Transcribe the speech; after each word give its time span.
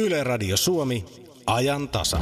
Yle 0.00 0.24
Radio 0.24 0.56
Suomi, 0.56 1.04
ajan 1.46 1.88
tasa. 1.88 2.20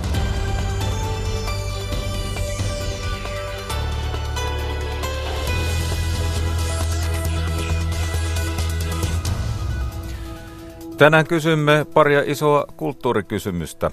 Tänään 10.99 11.27
kysymme 11.27 11.87
paria 11.95 12.23
isoa 12.27 12.65
kulttuurikysymystä. 12.77 13.91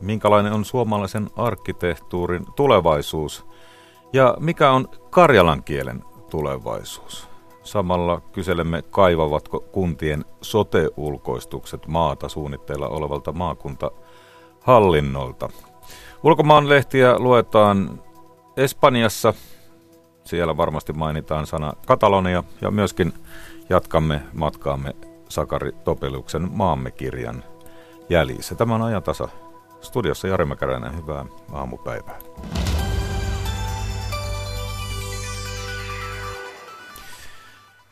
Minkälainen 0.00 0.52
on 0.52 0.64
suomalaisen 0.64 1.30
arkkitehtuurin 1.36 2.46
tulevaisuus? 2.56 3.46
Ja 4.12 4.36
mikä 4.40 4.70
on 4.70 4.88
karjalan 5.10 5.64
kielen 5.64 6.04
tulevaisuus? 6.30 7.27
Samalla 7.68 8.20
kyselemme, 8.32 8.82
kaivavatko 8.82 9.60
kuntien 9.60 10.24
sote-ulkoistukset 10.42 11.86
maata 11.86 12.28
suunnitteilla 12.28 12.88
olevalta 12.88 13.32
maakuntahallinnolta. 13.32 15.48
Ulkomaanlehtiä 16.22 17.18
luetaan 17.18 18.02
Espanjassa. 18.56 19.34
Siellä 20.24 20.56
varmasti 20.56 20.92
mainitaan 20.92 21.46
sana 21.46 21.72
Katalonia 21.86 22.44
ja 22.60 22.70
myöskin 22.70 23.12
jatkamme 23.68 24.22
matkaamme 24.34 24.96
Sakari 25.28 25.72
Topeluksen 25.84 26.48
Maamme 26.52 26.90
kirjan 26.90 27.44
jäljissä. 28.08 28.54
Tämä 28.54 28.74
on 28.74 28.82
ajan 28.82 29.02
tasa. 29.02 29.28
Studiossa 29.80 30.28
Jari 30.28 30.44
Mäkäräinen, 30.44 30.96
hyvää 30.96 31.24
aamupäivää. 31.52 32.18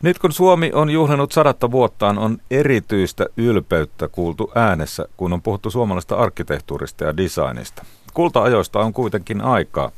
Nyt 0.03 0.19
kun 0.19 0.33
Suomi 0.33 0.71
on 0.75 0.91
juhlinut 0.91 1.33
sadatta 1.33 1.71
vuottaan, 1.71 2.19
on 2.19 2.39
erityistä 2.51 3.27
ylpeyttä 3.37 4.09
kuultu 4.09 4.53
äänessä, 4.55 5.09
kun 5.17 5.33
on 5.33 5.43
puhuttu 5.43 5.71
suomalaista 5.71 6.17
arkkitehtuurista 6.17 7.05
ja 7.05 7.17
designista. 7.17 7.85
Kulta-ajoista 8.15 8.79
on 8.79 8.93
kuitenkin 8.93 9.41
aikaa. 9.41 9.91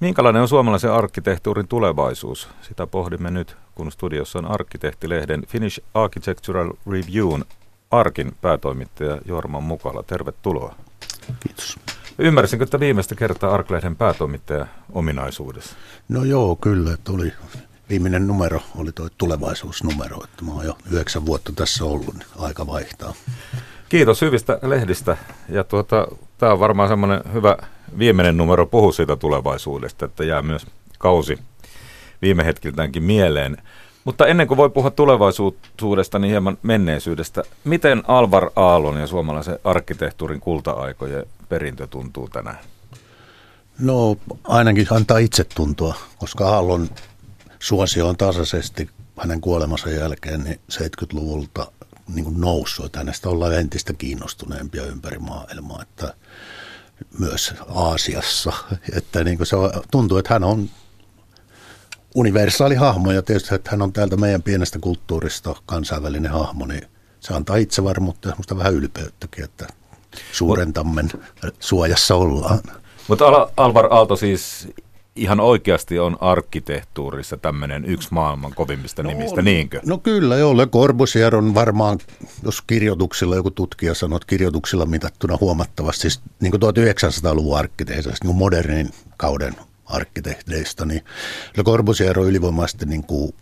Minkälainen 0.00 0.42
on 0.42 0.48
suomalaisen 0.48 0.92
arkkitehtuurin 0.92 1.68
tulevaisuus? 1.68 2.48
Sitä 2.62 2.86
pohdimme 2.86 3.30
nyt, 3.30 3.56
kun 3.74 3.92
studiossa 3.92 4.38
on 4.38 4.50
arkkitehtilehden 4.50 5.42
Finnish 5.48 5.80
Architectural 5.94 6.72
Reviewn 6.90 7.42
Arkin 7.90 8.36
päätoimittaja 8.40 9.18
Jorma 9.24 9.60
Mukala. 9.60 10.02
Tervetuloa. 10.02 10.74
Kiitos. 11.40 11.78
Ymmärsinkö, 12.18 12.64
että 12.64 12.80
viimeistä 12.80 13.14
kertaa 13.14 13.54
Arklehden 13.54 13.96
päätoimittaja 13.96 14.66
ominaisuudessa? 14.92 15.76
No 16.08 16.24
joo, 16.24 16.56
kyllä. 16.56 16.96
Tuli 17.04 17.32
viimeinen 17.88 18.26
numero 18.26 18.60
oli 18.76 18.92
tuo 18.92 19.08
tulevaisuusnumero, 19.18 20.24
että 20.24 20.44
mä 20.44 20.52
oon 20.52 20.66
jo 20.66 20.76
yhdeksän 20.90 21.26
vuotta 21.26 21.52
tässä 21.52 21.84
ollut, 21.84 22.14
niin 22.14 22.26
aika 22.38 22.66
vaihtaa. 22.66 23.14
Kiitos 23.88 24.20
hyvistä 24.20 24.58
lehdistä. 24.62 25.16
Ja 25.48 25.64
tuota, 25.64 26.08
tämä 26.38 26.52
on 26.52 26.60
varmaan 26.60 26.88
semmoinen 26.88 27.20
hyvä 27.32 27.56
viimeinen 27.98 28.36
numero 28.36 28.66
puhua 28.66 28.92
siitä 28.92 29.16
tulevaisuudesta, 29.16 30.04
että 30.04 30.24
jää 30.24 30.42
myös 30.42 30.66
kausi 30.98 31.38
viime 32.22 32.44
hetkiltäänkin 32.44 33.02
mieleen. 33.02 33.56
Mutta 34.04 34.26
ennen 34.26 34.46
kuin 34.46 34.58
voi 34.58 34.70
puhua 34.70 34.90
tulevaisuudesta, 34.90 36.18
niin 36.18 36.30
hieman 36.30 36.58
menneisyydestä. 36.62 37.42
Miten 37.64 38.02
Alvar 38.08 38.50
Aallon 38.56 39.00
ja 39.00 39.06
suomalaisen 39.06 39.58
arkkitehtuurin 39.64 40.40
kulta-aikojen 40.40 41.26
perintö 41.48 41.86
tuntuu 41.86 42.28
tänään? 42.28 42.58
No 43.78 44.16
ainakin 44.44 44.86
antaa 44.90 45.18
itsetuntoa, 45.18 45.94
koska 46.18 46.48
Aallon 46.48 46.88
suosio 47.58 48.08
on 48.08 48.16
tasaisesti 48.16 48.90
hänen 49.18 49.40
kuolemansa 49.40 49.90
jälkeen 49.90 50.44
niin 50.44 50.60
70-luvulta 50.72 51.72
niin 52.14 52.24
kuin 52.24 52.40
noussut. 52.40 52.86
Että 52.86 52.98
hänestä 52.98 53.28
ollaan 53.28 53.54
entistä 53.54 53.92
kiinnostuneempia 53.92 54.86
ympäri 54.86 55.18
maailmaa, 55.18 55.82
että 55.82 56.14
myös 57.18 57.54
Aasiassa. 57.68 58.52
Että 58.96 59.24
niin 59.24 59.36
kuin 59.36 59.46
se 59.46 59.56
tuntuu, 59.90 60.18
että 60.18 60.34
hän 60.34 60.44
on 60.44 60.70
universaali 62.14 62.74
hahmo 62.74 63.12
ja 63.12 63.22
tietysti, 63.22 63.54
että 63.54 63.70
hän 63.70 63.82
on 63.82 63.92
täältä 63.92 64.16
meidän 64.16 64.42
pienestä 64.42 64.78
kulttuurista 64.78 65.54
kansainvälinen 65.66 66.32
hahmo, 66.32 66.66
niin 66.66 66.86
se 67.20 67.34
antaa 67.34 67.56
itsevarmuutta 67.56 68.28
ja 68.28 68.32
semmoista 68.32 68.58
vähän 68.58 68.74
ylpeyttäkin, 68.74 69.44
että 69.44 69.66
suuren 70.32 70.72
tammen 70.72 71.10
suojassa 71.60 72.14
ollaan. 72.14 72.60
Mutta 73.08 73.24
Alvar 73.56 73.86
Aalto 73.90 74.16
siis 74.16 74.68
ihan 75.16 75.40
oikeasti 75.40 75.98
on 75.98 76.16
arkkitehtuurissa 76.20 77.36
tämmöinen 77.36 77.84
yksi 77.84 78.08
maailman 78.10 78.52
kovimmista 78.54 79.02
no, 79.02 79.08
nimistä, 79.08 79.42
niinkö? 79.42 79.80
No 79.86 79.98
kyllä 79.98 80.36
joo, 80.36 80.56
Le 80.56 80.66
Corbusier 80.66 81.36
on 81.36 81.54
varmaan, 81.54 81.98
jos 82.42 82.62
kirjoituksilla, 82.62 83.36
joku 83.36 83.50
tutkija 83.50 83.94
sanoo, 83.94 84.16
että 84.16 84.26
kirjoituksilla 84.26 84.86
mitattuna 84.86 85.38
huomattavasti, 85.40 86.00
siis 86.00 86.20
niin 86.40 86.50
kuin 86.50 86.62
1900-luvun 86.62 87.58
arkkitehdeistä, 87.58 88.10
niin 88.10 88.26
kuin 88.26 88.36
modernin 88.36 88.90
kauden 89.16 89.54
arkkitehdeistä, 89.86 90.84
niin 90.84 91.04
Le 91.56 91.64
Corbusier 91.64 92.20
on 92.20 92.26
ylivoimaisesti 92.26 92.86
niin 92.86 93.04
kuin 93.04 93.34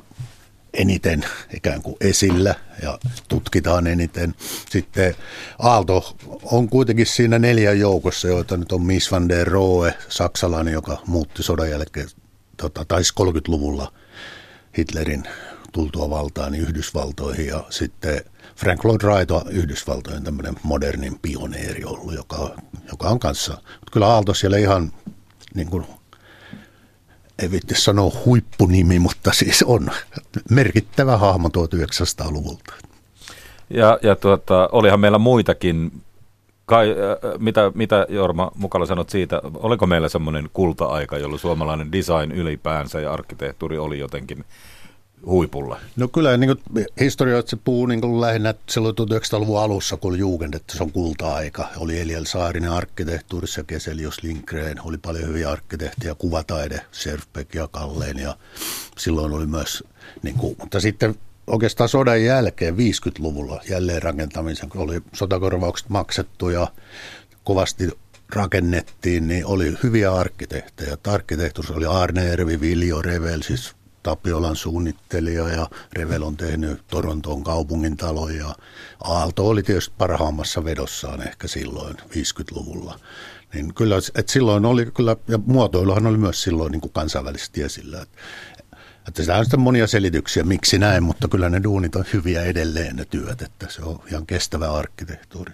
eniten 0.75 1.25
ikään 1.55 1.83
kuin 1.83 1.97
esillä 2.01 2.55
ja 2.83 2.99
tutkitaan 3.29 3.87
eniten. 3.87 4.35
Sitten 4.71 5.15
Aalto 5.59 6.17
on 6.43 6.69
kuitenkin 6.69 7.07
siinä 7.07 7.39
neljän 7.39 7.79
joukossa, 7.79 8.29
joita 8.29 8.57
nyt 8.57 8.73
on 8.73 8.83
Miss 8.83 9.13
van 9.13 9.29
der 9.29 9.47
Rohe, 9.47 9.95
saksalainen, 10.09 10.75
joka 10.75 11.03
muutti 11.07 11.43
sodan 11.43 11.71
jälkeen, 11.71 12.09
tota, 12.57 12.85
tai 12.85 13.03
30-luvulla 13.03 13.93
Hitlerin 14.79 15.25
tultua 15.73 16.11
valtaan 16.11 16.53
niin 16.53 16.63
Yhdysvaltoihin 16.63 17.47
ja 17.47 17.65
sitten 17.71 18.25
Frank 18.57 18.85
Lloyd 18.85 19.03
Wright 19.03 19.31
on 19.31 19.43
Yhdysvaltojen 19.51 20.25
tämmöinen 20.25 20.55
modernin 20.63 21.19
pioneeri 21.23 21.85
ollut, 21.85 22.15
joka, 22.15 22.57
joka 22.89 23.09
on 23.09 23.19
kanssa. 23.19 23.59
Kyllä 23.93 24.07
Aalto 24.07 24.35
siellä 24.35 24.59
ihan 24.59 24.93
niin 25.55 25.71
kuin 25.71 25.87
ei 27.43 27.51
vitti 27.51 27.75
sanoa 27.75 28.13
huippunimi, 28.25 28.99
mutta 28.99 29.33
siis 29.33 29.63
on 29.63 29.91
merkittävä 30.51 31.17
hahmo 31.17 31.49
1900-luvulta. 31.49 32.75
Ja, 33.71 33.99
ja 34.03 34.17
tuota, 34.17 34.69
olihan 34.73 35.01
meillä 35.01 35.19
muitakin, 35.19 36.03
kai, 36.67 36.91
äh, 36.91 37.39
mitä, 37.39 37.73
mitä 37.75 38.07
Jorma 38.09 38.51
Mukala 38.55 38.87
sanot 38.87 39.11
siitä, 39.11 39.41
oliko 39.55 39.87
meillä 39.87 40.09
semmoinen 40.09 40.51
kulta-aika, 40.53 41.19
jolloin 41.19 41.41
suomalainen 41.41 41.93
design 41.93 42.33
ylipäänsä 42.33 43.01
ja 43.01 43.13
arkkitehtuuri 43.13 43.79
oli 43.79 43.99
jotenkin 43.99 44.45
huipulla? 45.27 45.81
No 45.97 46.09
kyllä 46.09 46.37
niin 46.37 46.57
kuin 46.57 46.83
se 47.47 47.57
puhuu 47.65 47.87
niin 47.87 48.01
kuin 48.01 48.21
lähinnä 48.21 48.55
silloin 48.69 48.95
1900-luvun 48.95 49.61
alussa, 49.61 49.97
kun 49.97 50.11
oli 50.11 50.19
Jugend, 50.19 50.55
että 50.55 50.77
se 50.77 50.83
on 50.83 50.93
kulta-aika. 50.93 51.69
Oli 51.77 52.01
Eliel 52.01 52.25
Saarinen 52.25 52.71
arkkitehtuurissa, 52.71 53.65
Keselius 53.65 54.23
Lindgren, 54.23 54.81
oli 54.85 54.99
paljon 54.99 55.29
hyviä 55.29 55.51
arkkitehtiä, 55.51 56.15
kuvataide, 56.15 56.81
Serfbeck 56.93 57.55
ja 57.55 57.69
Kalleen 57.69 58.19
ja 58.19 58.37
silloin 58.99 59.33
oli 59.33 59.47
myös, 59.47 59.85
niin 60.23 60.35
kuin, 60.37 60.57
mutta 60.61 60.81
sitten 60.81 61.15
oikeastaan 61.47 61.89
sodan 61.89 62.25
jälkeen 62.25 62.75
50-luvulla 62.75 63.61
jälleen 63.69 64.03
rakentamisen, 64.03 64.69
kun 64.69 64.81
oli 64.81 65.01
sotakorvaukset 65.13 65.89
maksettu 65.89 66.49
ja 66.49 66.69
kovasti 67.45 67.89
rakennettiin, 68.31 69.29
niin 69.29 69.47
oli 69.47 69.75
hyviä 69.83 70.15
arkkitehtejä. 70.15 70.97
Arkkitehtuurissa 71.07 71.75
oli 71.75 71.87
Arne 71.87 72.33
Ervi, 72.33 72.61
Viljo 72.61 73.03
Revel, 73.03 73.43
siis 73.43 73.75
Tapiolan 74.05 74.57
suunnittelija 74.57 75.49
ja 75.49 75.69
Revel 75.93 76.23
on 76.23 76.37
tehnyt 76.37 76.81
Torontoon 76.87 77.45
kaupungin 77.45 77.97
talo 77.97 78.29
ja 78.29 78.55
Aalto 79.05 79.49
oli 79.49 79.63
tietysti 79.63 79.95
parhaammassa 79.99 80.65
vedossaan 80.65 81.23
ehkä 81.23 81.49
silloin 81.49 81.97
50-luvulla. 81.97 82.99
Niin 83.55 83.75
kyllä, 83.75 83.97
että 84.15 84.33
silloin 84.33 84.65
oli 84.65 84.87
kyllä, 84.87 85.17
ja 85.29 85.39
muotoiluhan 85.47 86.07
oli 86.07 86.17
myös 86.17 86.43
silloin 86.43 86.73
niin 86.73 86.81
kuin 86.81 86.93
kansainvälisesti 86.93 87.63
esillä. 87.63 88.03
Että, 88.03 88.19
että 89.09 89.23
sitä 89.23 89.37
on 89.37 89.45
sitten 89.45 89.61
monia 89.61 89.87
selityksiä, 89.87 90.45
miksi 90.45 90.79
näin, 90.79 91.03
mutta 91.03 91.29
kyllä 91.29 91.51
ne 91.51 91.63
duunit 91.63 91.97
on 91.97 92.05
hyviä 92.13 92.43
edelleen 92.43 92.97
ne 92.97 93.05
työt, 93.05 93.43
että 93.43 93.67
se 93.69 93.83
on 93.83 94.01
ihan 94.11 94.27
kestävä 94.27 94.73
arkkitehtuuri. 94.73 95.53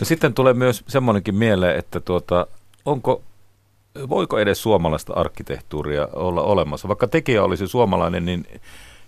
No 0.00 0.04
sitten 0.04 0.34
tulee 0.34 0.54
myös 0.54 0.84
semmoinenkin 0.88 1.34
mieleen, 1.34 1.78
että 1.78 2.00
tuota, 2.00 2.46
onko 2.84 3.22
voiko 4.08 4.38
edes 4.38 4.62
suomalaista 4.62 5.12
arkkitehtuuria 5.12 6.08
olla 6.12 6.42
olemassa? 6.42 6.88
Vaikka 6.88 7.08
tekijä 7.08 7.42
olisi 7.42 7.68
suomalainen, 7.68 8.24
niin 8.24 8.46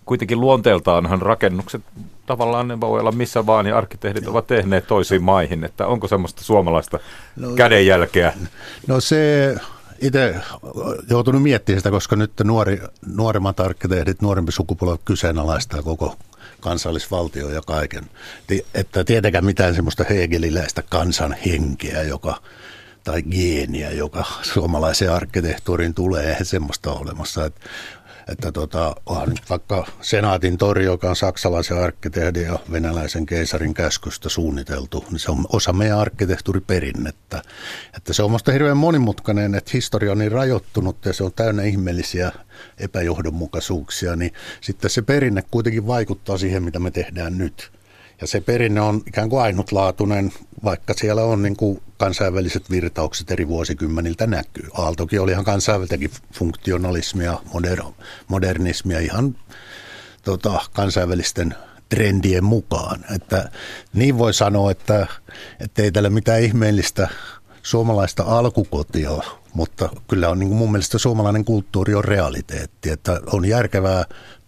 kuitenkin 0.05 0.41
luonteeltaanhan 0.41 1.23
rakennukset 1.23 1.83
tavallaan 2.27 2.69
ne 2.69 2.81
voi 2.81 3.01
olla 3.01 3.13
missä 3.13 3.47
vaan 3.47 3.67
ja 3.67 3.79
arkkitehdit 3.79 4.27
ovat 4.27 4.47
tehneet 4.47 4.87
toisiin 4.87 5.23
maihin, 5.23 5.65
että 5.65 5.87
onko 5.87 6.09
semmoista 6.09 6.45
suomalaista 6.45 6.99
no, 7.37 7.55
kädenjälkeä? 7.55 8.33
No 8.87 9.01
se 9.01 9.55
itse 10.01 10.35
joutunut 11.11 11.43
miettimään 11.43 11.81
sitä, 11.81 11.91
koska 11.91 12.17
nyt 12.17 12.33
nuori, 12.45 12.81
nuoremmat 13.15 13.61
arkkitehdit, 13.61 14.23
nuorempi 14.23 14.53
sukupolvi 14.53 14.99
kyseenalaistaa 15.05 15.83
koko 15.83 16.17
kansallisvaltio 16.61 17.49
ja 17.49 17.61
kaiken. 17.67 18.05
Että 18.75 19.05
tietenkään 19.05 19.45
mitään 19.45 19.75
semmoista 19.75 20.05
hegeliläistä 20.11 20.83
kansanhenkeä, 20.89 22.03
joka 22.03 22.37
tai 23.05 23.23
geeniä, 23.23 23.91
joka 23.91 24.25
suomalaiseen 24.43 25.13
arkkitehtuuriin 25.13 25.95
tulee, 25.95 26.29
eihän 26.29 26.45
semmoista 26.45 26.93
olemassa. 26.93 27.45
Et 27.45 27.55
Että 28.29 28.53
tota, 28.53 28.95
onhan 29.07 29.29
nyt 29.29 29.51
vaikka 29.51 29.87
Senaatin 30.01 30.59
tori, 30.59 30.85
joka 30.85 31.09
on 31.09 31.17
saksalaisen 31.17 31.83
arkkitehdin 31.83 32.43
ja 32.43 32.59
venäläisen 32.73 33.27
keisarin 33.27 33.75
käskystä 33.75 34.29
suunniteltu, 34.29 35.05
niin 35.11 35.19
se 35.19 35.31
on 35.31 35.47
osa 35.53 35.73
meidän 35.73 35.99
arkkitehtuuriperinnettä. 35.99 37.43
Että 37.97 38.13
se 38.13 38.23
on 38.23 38.31
minusta 38.31 38.53
hirveän 38.53 38.77
monimutkainen, 38.77 39.55
että 39.55 39.71
historia 39.75 40.13
on 40.13 40.19
niin 40.19 40.33
rajoittunut 40.33 41.05
ja 41.05 41.13
se 41.13 41.25
on 41.25 41.33
täynnä 41.33 41.63
ihmeellisiä 41.63 42.33
epäjohdonmukaisuuksia, 42.79 44.17
niin 44.17 44.33
sitten 44.61 44.91
se 44.91 45.03
perinne 45.03 45.43
kuitenkin 45.51 45.87
vaikuttaa 45.87 46.39
siihen, 46.39 46.63
mitä 46.63 46.79
me 46.79 46.91
tehdään 46.91 47.39
nyt. 47.39 47.73
Ja 48.23 48.29
se 48.29 48.41
perinne 48.41 48.81
on 48.81 49.03
ikään 49.07 49.29
kuin 49.29 49.43
ainutlaatuinen, 49.43 50.33
vaikka 50.65 50.95
siellä 50.97 51.25
on 51.25 51.43
niin 51.43 51.57
kuin 51.57 51.83
kansainväliset 51.99 52.71
virtaukset 52.71 53.31
eri 53.31 53.49
vuosikymmeniltä 53.49 54.27
näkyy. 54.27 54.69
Aaltokin 54.75 55.21
oli 55.21 55.31
ihan 55.33 55.45
kansainvältäkin 55.45 56.11
funktionalismia, 56.33 57.39
moder, 57.55 57.83
modernismia 58.29 59.01
ihan 59.01 59.37
tota, 60.25 60.61
kansainvälisten 60.73 61.55
trendien 61.89 62.45
mukaan. 62.45 63.05
Että 63.15 63.51
niin 63.93 64.19
voi 64.19 64.35
sanoa, 64.35 64.71
että, 64.71 65.07
että 65.61 65.83
ei 65.83 65.93
tällä 65.93 66.11
mitään 66.11 66.43
ihmeellistä 66.43 67.09
suomalaista 67.63 68.23
alkukotia 68.23 69.11
mutta 69.55 69.89
kyllä 70.09 70.29
on 70.29 70.39
niin 70.39 70.49
kuin 70.49 70.59
mun 70.59 70.73
mielestä 70.73 70.99
suomalainen 70.99 71.45
kulttuuri 71.45 71.95
on 71.95 72.05
realiteetti, 72.05 72.91
että 72.91 73.21
on 73.33 73.45
järkevää 73.45 74.05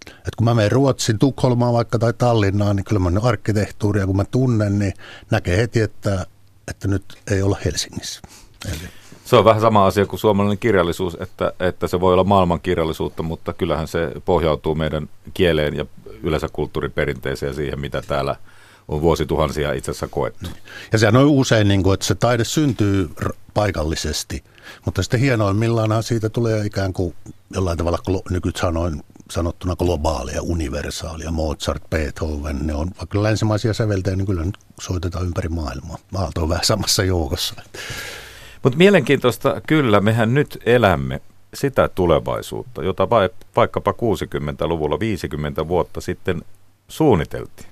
että 0.08 0.36
kun 0.36 0.44
mä 0.44 0.54
menen 0.54 0.72
Ruotsin, 0.72 1.18
Tukholmaan 1.18 1.72
vaikka 1.72 1.98
tai 1.98 2.12
Tallinnaan, 2.12 2.76
niin 2.76 2.84
kyllä 2.84 2.98
mä 2.98 3.20
arkkitehtuuria, 3.22 4.06
kun 4.06 4.16
mä 4.16 4.24
tunnen, 4.24 4.78
niin 4.78 4.92
näkee 5.30 5.56
heti, 5.56 5.80
että, 5.80 6.26
että 6.68 6.88
nyt 6.88 7.04
ei 7.30 7.42
olla 7.42 7.58
Helsingissä. 7.64 8.20
Eli. 8.68 8.88
Se 9.24 9.36
on 9.36 9.44
vähän 9.44 9.60
sama 9.60 9.86
asia 9.86 10.06
kuin 10.06 10.20
suomalainen 10.20 10.58
kirjallisuus, 10.58 11.16
että, 11.20 11.52
että 11.60 11.88
se 11.88 12.00
voi 12.00 12.12
olla 12.12 12.24
maailman 12.24 12.60
kirjallisuutta, 12.60 13.22
mutta 13.22 13.52
kyllähän 13.52 13.88
se 13.88 14.12
pohjautuu 14.24 14.74
meidän 14.74 15.08
kieleen 15.34 15.76
ja 15.76 15.86
yleensä 16.22 16.48
kulttuuriperinteeseen 16.52 17.50
ja 17.50 17.54
siihen, 17.54 17.80
mitä 17.80 18.02
täällä 18.02 18.36
on 18.88 19.00
vuosituhansia 19.00 19.72
itse 19.72 19.90
asiassa 19.90 20.08
koettu. 20.08 20.50
Ja 20.92 20.98
sehän 20.98 21.16
on 21.16 21.26
usein 21.26 21.68
niin 21.68 21.82
kuin, 21.82 21.94
että 21.94 22.06
se 22.06 22.14
taide 22.14 22.44
syntyy 22.44 23.10
paikallisesti, 23.54 24.44
mutta 24.84 25.02
sitten 25.02 25.20
hienoimmillaanhan 25.20 26.02
siitä 26.02 26.28
tulee 26.28 26.66
ikään 26.66 26.92
kuin 26.92 27.14
jollain 27.50 27.78
tavalla 27.78 27.98
nykyt 28.30 28.56
sanoin 28.56 29.02
sanottuna 29.30 29.76
globaalia, 29.76 30.42
universaalia. 30.42 31.30
Mozart, 31.30 31.82
Beethoven, 31.90 32.66
ne 32.66 32.74
on 32.74 32.90
vaikka 32.98 33.22
länsimaisia 33.22 33.74
säveltäjiä, 33.74 34.16
niin 34.16 34.26
kyllä 34.26 34.44
nyt 34.44 34.58
soitetaan 34.80 35.26
ympäri 35.26 35.48
maailmaa. 35.48 35.96
Aalto 36.14 36.42
on 36.42 36.48
vähän 36.48 36.64
samassa 36.64 37.04
joukossa. 37.04 37.54
Mutta 38.62 38.76
mielenkiintoista 38.76 39.60
kyllä, 39.66 40.00
mehän 40.00 40.34
nyt 40.34 40.58
elämme 40.66 41.20
sitä 41.54 41.88
tulevaisuutta, 41.88 42.82
jota 42.82 43.08
vaikkapa 43.56 43.90
60-luvulla 43.90 45.00
50 45.00 45.68
vuotta 45.68 46.00
sitten 46.00 46.42
suunniteltiin. 46.88 47.68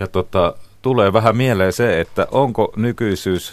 Ja 0.00 0.06
tota, 0.06 0.54
tulee 0.82 1.12
vähän 1.12 1.36
mieleen 1.36 1.72
se, 1.72 2.00
että 2.00 2.26
onko 2.30 2.72
nykyisyys 2.76 3.52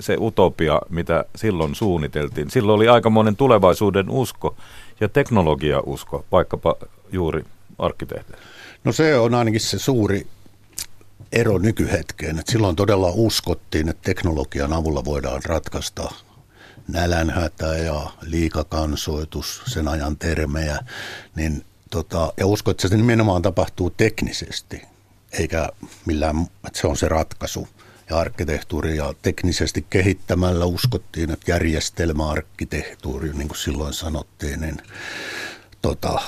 se 0.00 0.16
utopia, 0.20 0.80
mitä 0.88 1.24
silloin 1.36 1.74
suunniteltiin. 1.74 2.50
Silloin 2.50 2.76
oli 2.76 2.88
aika 2.88 3.10
monen 3.10 3.36
tulevaisuuden 3.36 4.10
usko 4.10 4.56
ja 5.02 5.08
teknologiausko, 5.08 6.24
vaikkapa 6.32 6.76
juuri 7.12 7.44
arkkitehteille. 7.78 8.44
No 8.84 8.92
se 8.92 9.18
on 9.18 9.34
ainakin 9.34 9.60
se 9.60 9.78
suuri 9.78 10.26
ero 11.32 11.58
nykyhetkeen. 11.58 12.38
Että 12.38 12.52
silloin 12.52 12.76
todella 12.76 13.12
uskottiin, 13.14 13.88
että 13.88 14.02
teknologian 14.02 14.72
avulla 14.72 15.04
voidaan 15.04 15.42
ratkaista 15.44 16.12
nälänhätä 16.88 17.66
ja 17.66 18.10
liikakansoitus, 18.22 19.62
sen 19.66 19.88
ajan 19.88 20.16
termejä. 20.16 20.78
Niin 21.36 21.64
tota, 21.90 22.32
ja 22.36 22.46
usko, 22.46 22.70
että 22.70 22.88
se 22.88 22.96
nimenomaan 22.96 23.42
tapahtuu 23.42 23.90
teknisesti, 23.90 24.82
eikä 25.32 25.68
millään, 26.06 26.40
että 26.66 26.80
se 26.80 26.86
on 26.86 26.96
se 26.96 27.08
ratkaisu 27.08 27.68
ja 28.12 28.18
arkkitehtuuria 28.18 29.14
teknisesti 29.22 29.86
kehittämällä 29.90 30.64
uskottiin, 30.64 31.30
että 31.30 31.50
järjestelmäarkkitehtuuri, 31.50 33.32
niin 33.32 33.48
kuin 33.48 33.58
silloin 33.58 33.92
sanottiin, 33.92 34.60
niin 34.60 34.76
tota, 35.82 36.20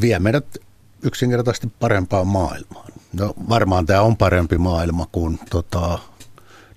vie 0.00 0.18
meidät 0.18 0.58
yksinkertaisesti 1.02 1.66
parempaan 1.80 2.26
maailmaan. 2.26 2.92
No, 3.12 3.34
varmaan 3.48 3.86
tämä 3.86 4.02
on 4.02 4.16
parempi 4.16 4.58
maailma 4.58 5.06
kuin 5.12 5.38
tota, 5.50 5.98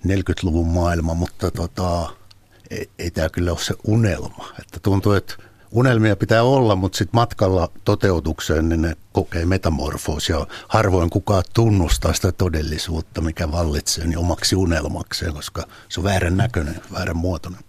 40-luvun 0.06 0.68
maailma, 0.68 1.14
mutta 1.14 1.50
tota, 1.50 2.10
ei, 2.70 2.90
ei 2.98 3.10
tämä 3.10 3.28
kyllä 3.28 3.50
ole 3.50 3.58
se 3.58 3.74
unelma. 3.84 4.48
Että 4.58 4.80
tuntuu, 4.82 5.12
että 5.12 5.34
unelmia 5.72 6.16
pitää 6.16 6.42
olla, 6.42 6.76
mutta 6.76 6.98
sitten 6.98 7.20
matkalla 7.20 7.68
toteutukseen 7.84 8.68
niin 8.68 8.82
ne 8.82 8.96
kokee 9.12 9.44
metamorfoosia. 9.44 10.46
Harvoin 10.68 11.10
kukaan 11.10 11.42
tunnustaa 11.54 12.12
sitä 12.12 12.32
todellisuutta, 12.32 13.20
mikä 13.20 13.52
vallitsee 13.52 14.06
niin 14.06 14.18
omaksi 14.18 14.56
unelmakseen, 14.56 15.34
koska 15.34 15.62
se 15.88 16.00
on 16.00 16.04
väärän 16.04 16.36
näköinen, 16.36 16.80
väärän 16.92 17.16
muotoinen. 17.16 17.60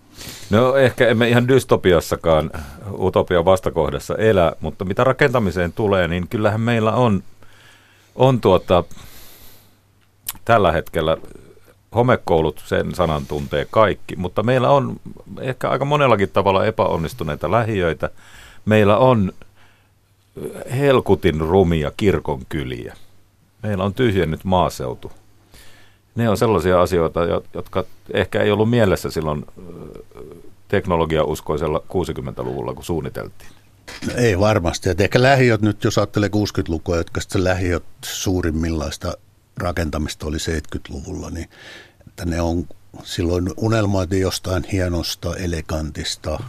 No 0.50 0.76
ehkä 0.76 1.08
emme 1.08 1.30
ihan 1.30 1.48
dystopiassakaan 1.48 2.52
utopian 3.00 3.46
vastakohdassa 3.46 4.16
elä, 4.16 4.54
mutta 4.60 4.86
mitä 4.86 5.04
rakentamiseen 5.04 5.74
tulee, 5.74 6.08
niin 6.08 6.28
kyllähän 6.28 6.62
meillä 6.62 6.92
on, 6.92 7.24
on 8.16 8.42
tuota, 8.42 8.84
tällä 10.46 10.72
hetkellä 10.72 11.18
homekoulut, 11.96 12.64
sen 12.66 12.96
sanan 12.96 13.26
tuntee 13.26 13.68
kaikki, 13.72 14.16
mutta 14.16 14.44
meillä 14.44 14.70
on 14.70 15.00
ehkä 15.40 15.70
aika 15.70 15.86
monellakin 15.86 16.30
tavalla 16.30 16.66
epäonnistuneita 16.66 17.52
lähiöitä. 17.52 18.10
Meillä 18.66 18.98
on 18.98 19.34
helkutin 20.78 21.42
rumia 21.42 21.92
kirkonkyliä. 21.98 22.96
Meillä 23.64 23.84
on 23.84 23.94
tyhjennyt 23.94 24.44
maaseutu. 24.44 25.12
Ne 26.16 26.30
on 26.30 26.38
sellaisia 26.38 26.82
asioita, 26.82 27.20
jotka 27.54 27.84
ehkä 28.14 28.42
ei 28.42 28.52
ollut 28.52 28.70
mielessä 28.70 29.12
silloin 29.12 29.46
teknologiauskoisella 30.68 31.82
60-luvulla, 31.90 32.74
kun 32.74 32.84
suunniteltiin. 32.84 33.50
Ei 34.16 34.40
varmasti. 34.40 34.90
Et 34.90 35.02
ehkä 35.02 35.22
lähiöt 35.22 35.62
nyt, 35.62 35.84
jos 35.84 35.98
ajattelee 35.98 36.30
60-lukua, 36.30 36.98
jotka 36.98 37.22
sitten 37.22 37.44
lähiöt 37.44 37.84
suurimmillaista 38.06 39.14
rakentamista 39.58 40.26
oli 40.26 40.38
70-luvulla, 40.38 41.30
niin 41.30 41.50
että 42.08 42.26
ne 42.26 42.42
on 42.42 42.68
silloin 43.04 43.50
unelmoitiin 43.58 44.22
jostain 44.22 44.64
hienosta, 44.72 45.36
elegantista, 45.36 46.44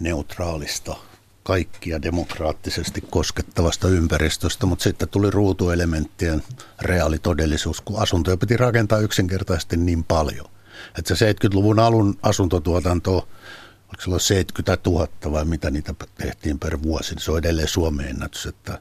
neutraalista, 0.00 0.96
kaikkia 1.42 2.02
demokraattisesti 2.02 3.00
koskettavasta 3.10 3.88
ympäristöstä, 3.88 4.66
mutta 4.66 4.82
sitten 4.82 5.08
tuli 5.08 5.30
ruutuelementtien 5.30 6.42
reaalitodellisuus, 6.80 7.80
kun 7.80 8.02
asuntoja 8.02 8.36
piti 8.36 8.56
rakentaa 8.56 8.98
yksinkertaisesti 8.98 9.76
niin 9.76 10.04
paljon. 10.04 10.46
Että 10.98 11.14
se 11.14 11.32
70-luvun 11.32 11.78
alun 11.78 12.18
asuntotuotanto, 12.22 13.12
oliko 13.88 14.02
silloin 14.02 14.20
70 14.20 14.90
000 14.90 15.08
vai 15.32 15.44
mitä 15.44 15.70
niitä 15.70 15.94
tehtiin 16.18 16.58
per 16.58 16.82
vuosi, 16.82 17.14
niin 17.14 17.22
se 17.22 17.30
on 17.30 17.38
edelleen 17.38 17.68
Suomen 17.68 18.08
ennätys. 18.08 18.46
Että, 18.46 18.80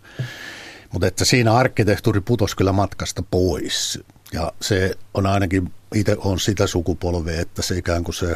mutta 0.91 1.07
että 1.07 1.25
siinä 1.25 1.53
arkkitehtuuri 1.53 2.21
putosi 2.21 2.57
kyllä 2.57 2.71
matkasta 2.71 3.23
pois. 3.31 3.99
Ja 4.33 4.53
se 4.61 4.97
on 5.13 5.25
ainakin, 5.25 5.73
itse 5.95 6.15
on 6.19 6.39
sitä 6.39 6.67
sukupolvea, 6.67 7.41
että 7.41 7.61
se 7.61 7.77
ikään 7.77 8.03
kuin 8.03 8.15
se 8.15 8.35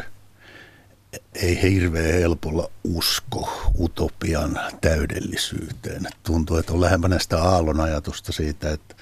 ei 1.34 1.62
hirveän 1.62 2.14
helpolla 2.14 2.70
usko 2.84 3.70
utopian 3.80 4.60
täydellisyyteen. 4.80 6.06
Tuntuu, 6.22 6.56
että 6.56 6.72
on 6.72 6.80
lähempänä 6.80 7.18
sitä 7.18 7.42
aallon 7.42 7.80
ajatusta 7.80 8.32
siitä, 8.32 8.70
että 8.72 8.94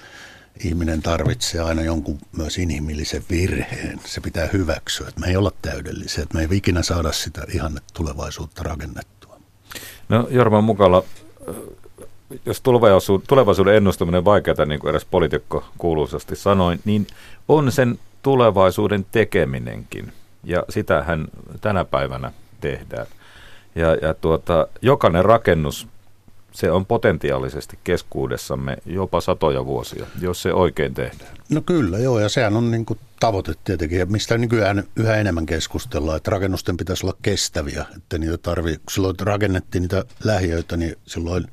ihminen 0.63 1.01
tarvitsee 1.01 1.61
aina 1.61 1.81
jonkun 1.81 2.19
myös 2.37 2.57
inhimillisen 2.57 3.23
virheen. 3.29 3.99
Se 4.05 4.21
pitää 4.21 4.49
hyväksyä, 4.53 5.07
että 5.07 5.21
me 5.21 5.27
ei 5.27 5.35
olla 5.35 5.51
täydellisiä, 5.61 6.23
että 6.23 6.37
me 6.37 6.41
ei 6.41 6.47
ikinä 6.51 6.83
saada 6.83 7.11
sitä 7.11 7.41
ihan 7.53 7.79
tulevaisuutta 7.93 8.63
rakennettua. 8.63 9.39
No 10.09 10.27
Jorma 10.31 10.61
Mukala, 10.61 11.03
jos 12.45 12.61
tulevaisuuden 13.27 13.75
ennustaminen 13.75 14.17
on 14.17 14.25
vaikeaa, 14.25 14.65
niin 14.65 14.79
kuin 14.79 14.89
eräs 14.89 15.05
poliitikko 15.05 15.63
kuuluisasti 15.77 16.35
sanoi, 16.35 16.79
niin 16.85 17.07
on 17.47 17.71
sen 17.71 17.99
tulevaisuuden 18.21 19.05
tekeminenkin. 19.11 20.13
Ja 20.43 20.63
sitähän 20.69 21.27
tänä 21.61 21.85
päivänä 21.85 22.31
tehdään. 22.61 23.07
Ja, 23.75 23.95
ja 23.95 24.13
tuota, 24.13 24.67
jokainen 24.81 25.25
rakennus, 25.25 25.87
se 26.51 26.71
on 26.71 26.85
potentiaalisesti 26.85 27.79
keskuudessamme 27.83 28.77
jopa 28.85 29.21
satoja 29.21 29.65
vuosia, 29.65 30.05
jos 30.21 30.41
se 30.41 30.53
oikein 30.53 30.93
tehdään. 30.93 31.31
No 31.49 31.61
kyllä, 31.61 31.97
joo, 31.97 32.19
ja 32.19 32.29
sehän 32.29 32.55
on 32.55 32.71
niin 32.71 32.85
kuin 32.85 32.99
tavoite 33.19 33.53
tietenkin, 33.63 33.99
ja 33.99 34.05
mistä 34.05 34.37
nykyään 34.37 34.83
yhä 34.95 35.15
enemmän 35.15 35.45
keskustellaan, 35.45 36.17
että 36.17 36.31
rakennusten 36.31 36.77
pitäisi 36.77 37.05
olla 37.05 37.17
kestäviä, 37.21 37.85
että 37.97 38.17
niitä 38.17 38.37
tarvii, 38.37 38.77
silloin 38.91 39.15
rakennettiin 39.19 39.81
niitä 39.81 40.05
lähiöitä, 40.23 40.77
niin 40.77 40.95
silloin 41.05 41.47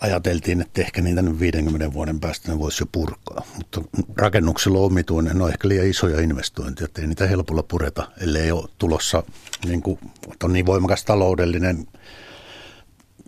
ajateltiin, 0.00 0.60
että 0.60 0.80
ehkä 0.80 1.02
niitä 1.02 1.24
50 1.40 1.92
vuoden 1.92 2.20
päästä 2.20 2.52
ne 2.52 2.58
voisi 2.58 2.82
jo 2.82 2.86
purkaa. 2.92 3.42
Mutta 3.56 3.80
rakennuksilla 4.16 4.78
omituinen, 4.78 5.38
no 5.38 5.48
ehkä 5.48 5.68
liian 5.68 5.86
isoja 5.86 6.20
investointeja, 6.20 6.84
että 6.84 7.00
ei 7.00 7.06
niitä 7.06 7.26
helpolla 7.26 7.62
pureta, 7.62 8.08
ellei 8.20 8.50
ole 8.50 8.68
tulossa 8.78 9.22
niin 9.66 9.82
kuin, 9.82 9.98
on 10.44 10.52
niin 10.52 10.66
voimakas 10.66 11.04
taloudellinen 11.04 11.86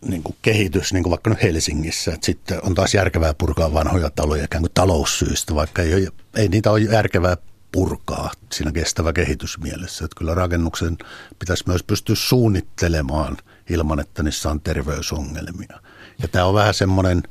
niin 0.07 0.23
kuin 0.23 0.37
kehitys, 0.43 0.93
niin 0.93 1.03
kuin 1.03 1.11
vaikka 1.11 1.31
nyt 1.31 1.43
Helsingissä, 1.43 2.13
että 2.13 2.27
sitten 2.27 2.59
on 2.63 2.75
taas 2.75 2.95
järkevää 2.95 3.35
purkaa 3.35 3.73
vanhoja 3.73 4.11
taloja 4.11 4.45
ikään 4.45 4.63
kuin 4.63 4.73
taloussyistä, 4.75 5.55
vaikka 5.55 5.83
ei, 5.83 6.09
ei 6.37 6.49
niitä 6.49 6.71
ole 6.71 6.81
järkevää 6.81 7.37
purkaa 7.73 8.31
siinä 8.53 8.73
kestävä 8.73 9.13
kehitysmielessä. 9.13 10.05
Että 10.05 10.19
kyllä 10.19 10.35
rakennuksen 10.35 10.99
pitäisi 11.39 11.65
myös 11.67 11.83
pystyä 11.83 12.17
suunnittelemaan 12.17 13.37
ilman, 13.71 14.01
että 14.01 14.23
niissä 14.23 14.51
on 14.51 14.61
terveysongelmia. 14.61 15.81
Ja 16.23 16.29
tämä 16.29 16.45
on 16.45 16.55
vähän 16.55 16.75
semmoinen 16.75 17.23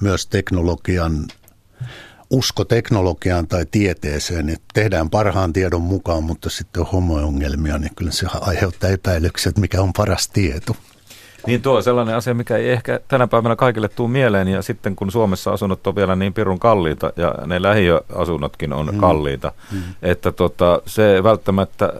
myös 0.00 0.26
teknologian 0.26 1.26
usko 2.30 2.64
teknologiaan 2.64 3.46
tai 3.46 3.66
tieteeseen, 3.70 4.46
niin 4.46 4.58
tehdään 4.74 5.10
parhaan 5.10 5.52
tiedon 5.52 5.82
mukaan, 5.82 6.24
mutta 6.24 6.50
sitten 6.50 6.80
on 6.80 6.88
homo-ongelmia, 6.92 7.78
niin 7.78 7.94
kyllä 7.94 8.10
se 8.10 8.26
aiheuttaa 8.40 8.90
epäilyksiä, 8.90 9.50
että 9.50 9.60
mikä 9.60 9.82
on 9.82 9.92
paras 9.96 10.28
tieto. 10.28 10.76
Niin 11.46 11.62
tuo 11.62 11.76
on 11.76 11.82
sellainen 11.82 12.14
asia, 12.14 12.34
mikä 12.34 12.56
ei 12.56 12.70
ehkä 12.70 13.00
tänä 13.08 13.26
päivänä 13.26 13.56
kaikille 13.56 13.88
tule 13.88 14.10
mieleen, 14.10 14.48
ja 14.48 14.62
sitten 14.62 14.96
kun 14.96 15.12
Suomessa 15.12 15.52
asunnot 15.52 15.86
on 15.86 15.96
vielä 15.96 16.16
niin 16.16 16.34
pirun 16.34 16.58
kalliita, 16.58 17.12
ja 17.16 17.34
ne 17.46 17.62
lähiöasunnotkin 17.62 18.72
on 18.72 18.94
mm. 18.94 19.00
kalliita, 19.00 19.52
mm. 19.72 19.82
että 20.02 20.32
tota, 20.32 20.82
se 20.86 21.22
välttämättä 21.22 21.92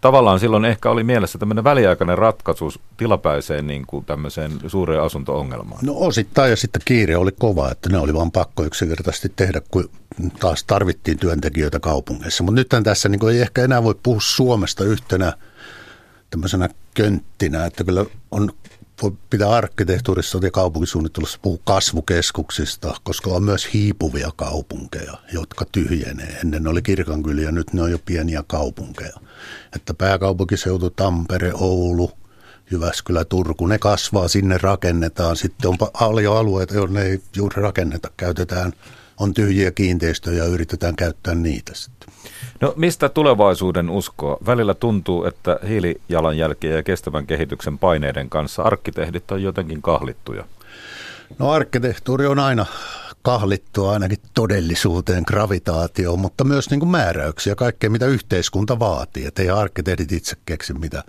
tavallaan 0.00 0.40
silloin 0.40 0.64
ehkä 0.64 0.90
oli 0.90 1.04
mielessä 1.04 1.38
tämmöinen 1.38 1.64
väliaikainen 1.64 2.18
ratkaisu 2.18 2.72
tilapäiseen 2.96 3.66
niin 3.66 3.86
kuin 3.86 4.04
tämmöiseen 4.04 4.52
suureen 4.66 5.02
asunto-ongelmaan. 5.02 5.80
No 5.84 5.92
osittain 5.96 6.50
ja 6.50 6.56
sitten 6.56 6.82
kiire 6.84 7.16
oli 7.16 7.30
kova, 7.38 7.70
että 7.70 7.88
ne 7.88 7.98
oli 7.98 8.14
vaan 8.14 8.32
pakko 8.32 8.64
yksinkertaisesti 8.64 9.32
tehdä, 9.36 9.60
kun 9.70 9.90
taas 10.40 10.64
tarvittiin 10.64 11.18
työntekijöitä 11.18 11.80
kaupungeissa. 11.80 12.44
Mutta 12.44 12.60
nyt 12.60 12.84
tässä 12.84 13.08
niin 13.08 13.28
ei 13.28 13.40
ehkä 13.40 13.64
enää 13.64 13.84
voi 13.84 13.94
puhua 14.02 14.20
Suomesta 14.22 14.84
yhtenä 14.84 15.32
tämmöisenä 16.30 16.68
könttinä, 16.94 17.66
että 17.66 17.84
kyllä 17.84 18.04
on 18.30 18.52
voi 19.02 19.12
pitää 19.30 19.50
arkkitehtuurissa 19.50 20.38
ja 20.42 20.50
kaupunkisuunnittelussa 20.50 21.38
puhua 21.42 21.58
kasvukeskuksista, 21.64 22.94
koska 23.02 23.30
on 23.30 23.42
myös 23.42 23.72
hiipuvia 23.74 24.30
kaupunkeja, 24.36 25.12
jotka 25.32 25.64
tyhjenee. 25.72 26.38
Ennen 26.44 26.66
oli 26.66 26.82
kirkankyliä, 26.82 27.52
nyt 27.52 27.72
ne 27.72 27.82
on 27.82 27.90
jo 27.90 27.98
pieniä 28.06 28.44
kaupunkeja. 28.46 29.16
Että 29.76 29.94
pääkaupunkiseutu, 29.94 30.90
Tampere, 30.90 31.52
Oulu, 31.54 32.10
Jyväskylä, 32.70 33.24
Turku, 33.24 33.66
ne 33.66 33.78
kasvaa, 33.78 34.28
sinne 34.28 34.58
rakennetaan. 34.58 35.36
Sitten 35.36 35.70
on 35.70 35.76
paljon 35.98 36.36
alueita, 36.36 36.74
joille 36.74 37.02
ei 37.02 37.22
juuri 37.36 37.62
rakenneta, 37.62 38.10
käytetään, 38.16 38.72
on 39.20 39.34
tyhjiä 39.34 39.70
kiinteistöjä 39.70 40.44
ja 40.44 40.50
yritetään 40.50 40.96
käyttää 40.96 41.34
niitä 41.34 41.72
sitten. 41.74 42.08
No 42.60 42.74
mistä 42.76 43.08
tulevaisuuden 43.08 43.90
uskoa? 43.90 44.38
Välillä 44.46 44.74
tuntuu, 44.74 45.24
että 45.24 45.58
hiilijalanjälkiä 45.68 46.76
ja 46.76 46.82
kestävän 46.82 47.26
kehityksen 47.26 47.78
paineiden 47.78 48.30
kanssa 48.30 48.62
arkkitehdit 48.62 49.30
on 49.30 49.42
jotenkin 49.42 49.82
kahlittuja. 49.82 50.44
No 51.38 51.50
arkkitehtuuri 51.50 52.26
on 52.26 52.38
aina 52.38 52.66
kahlittua 53.22 53.92
ainakin 53.92 54.18
todellisuuteen, 54.34 55.24
gravitaatioon, 55.26 56.18
mutta 56.18 56.44
myös 56.44 56.70
niin 56.70 56.80
kuin 56.80 56.90
määräyksiä, 56.90 57.54
kaikkea 57.54 57.90
mitä 57.90 58.06
yhteiskunta 58.06 58.78
vaatii. 58.78 59.26
Että 59.26 59.42
ei 59.42 59.50
arkkitehdit 59.50 60.12
itse 60.12 60.36
keksi, 60.46 60.72
mitä 60.72 61.04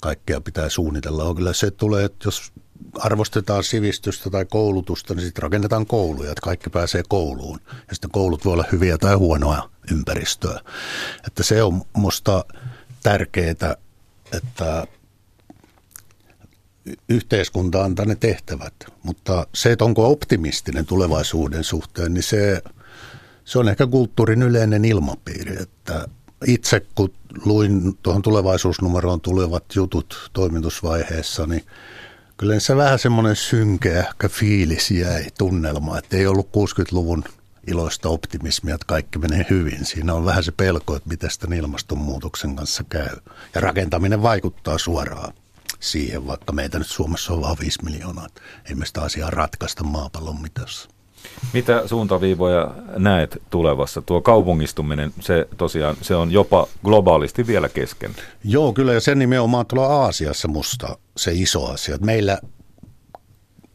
kaikkea 0.00 0.40
pitää 0.40 0.68
suunnitella. 0.68 1.24
On 1.24 1.36
kyllä 1.36 1.52
se 1.52 1.70
tulee, 1.70 2.04
että 2.04 2.26
jos 2.26 2.52
arvostetaan 2.98 3.64
sivistystä 3.64 4.30
tai 4.30 4.44
koulutusta, 4.44 5.14
niin 5.14 5.24
sitten 5.24 5.42
rakennetaan 5.42 5.86
kouluja, 5.86 6.30
että 6.30 6.40
kaikki 6.40 6.70
pääsee 6.70 7.02
kouluun. 7.08 7.60
Ja 7.88 7.94
sitten 7.94 8.10
koulut 8.10 8.44
voi 8.44 8.52
olla 8.52 8.64
hyviä 8.72 8.98
tai 8.98 9.14
huonoa 9.14 9.70
ympäristöä. 9.92 10.60
Että 11.26 11.42
se 11.42 11.62
on 11.62 11.82
musta 11.92 12.44
tärkeää, 13.02 13.76
että 14.32 14.86
yhteiskunta 17.08 17.84
antaa 17.84 18.06
ne 18.06 18.14
tehtävät. 18.14 18.74
Mutta 19.02 19.46
se, 19.54 19.72
että 19.72 19.84
onko 19.84 20.10
optimistinen 20.10 20.86
tulevaisuuden 20.86 21.64
suhteen, 21.64 22.14
niin 22.14 22.22
se, 22.22 22.62
se 23.44 23.58
on 23.58 23.68
ehkä 23.68 23.86
kulttuurin 23.86 24.42
yleinen 24.42 24.84
ilmapiiri. 24.84 25.62
Että 25.62 26.08
itse 26.46 26.86
kun 26.94 27.12
luin 27.44 27.98
tuohon 28.02 28.22
tulevaisuusnumeroon 28.22 29.20
tulevat 29.20 29.64
jutut 29.74 30.30
toimitusvaiheessa, 30.32 31.46
niin 31.46 31.64
kyllä 32.36 32.60
se 32.60 32.76
vähän 32.76 32.98
semmoinen 32.98 33.36
synkeä 33.36 34.14
fiilis 34.28 34.90
jäi 34.90 35.26
tunnelma, 35.38 35.98
että 35.98 36.16
ei 36.16 36.26
ollut 36.26 36.46
60-luvun 36.46 37.24
iloista 37.66 38.08
optimismia, 38.08 38.74
että 38.74 38.86
kaikki 38.86 39.18
menee 39.18 39.46
hyvin. 39.50 39.84
Siinä 39.84 40.14
on 40.14 40.24
vähän 40.24 40.44
se 40.44 40.52
pelko, 40.52 40.96
että 40.96 41.08
miten 41.08 41.30
tämän 41.40 41.58
ilmastonmuutoksen 41.58 42.56
kanssa 42.56 42.84
käy. 42.84 43.16
Ja 43.54 43.60
rakentaminen 43.60 44.22
vaikuttaa 44.22 44.78
suoraan 44.78 45.34
siihen, 45.80 46.26
vaikka 46.26 46.52
meitä 46.52 46.78
nyt 46.78 46.88
Suomessa 46.88 47.32
on 47.32 47.40
vain 47.40 47.58
5 47.60 47.84
miljoonaa. 47.84 48.26
Ei 48.68 48.74
me 48.74 48.86
sitä 48.86 49.02
asiaa 49.02 49.30
ratkaista 49.30 49.84
maapallon 49.84 50.42
mitassa. 50.42 50.88
Mitä 51.52 51.82
suuntaviivoja 51.86 52.70
näet 52.96 53.42
tulevassa? 53.50 54.02
Tuo 54.02 54.20
kaupungistuminen, 54.20 55.12
se 55.20 55.48
tosiaan, 55.56 55.96
se 56.02 56.14
on 56.14 56.32
jopa 56.32 56.66
globaalisti 56.84 57.46
vielä 57.46 57.68
kesken. 57.68 58.10
Joo, 58.44 58.72
kyllä 58.72 58.92
ja 58.92 59.00
sen 59.00 59.18
nimenomaan 59.18 59.66
tuolla 59.66 59.86
Aasiassa 59.86 60.48
musta 60.48 60.98
se 61.16 61.32
iso 61.34 61.66
asia. 61.66 61.98
Meillä 62.00 62.38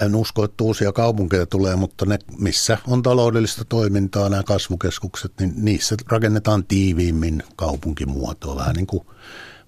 en 0.02 0.16
usko, 0.16 0.44
että 0.44 0.64
uusia 0.64 0.92
kaupunkeja 0.92 1.46
tulee, 1.46 1.76
mutta 1.76 2.06
ne, 2.06 2.20
missä 2.38 2.78
on 2.88 3.02
taloudellista 3.02 3.66
toimintaa, 3.66 4.30
nämä 4.30 4.44
kasvukeskukset, 4.44 5.32
niin 5.40 5.54
niissä 5.56 5.96
rakennetaan 6.10 6.66
tiiviimmin 6.66 7.44
kaupunkimuotoa, 7.56 8.56
vähän 8.56 8.76
niin 8.76 8.88
kuin 8.88 9.06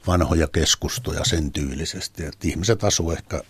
vanhoja 0.08 0.48
keskustoja 0.48 1.26
sen 1.26 1.52
tyylisesti. 1.52 2.26
Että 2.26 2.48
ihmiset 2.48 2.84
asuu 2.84 3.12
ehkä 3.12 3.42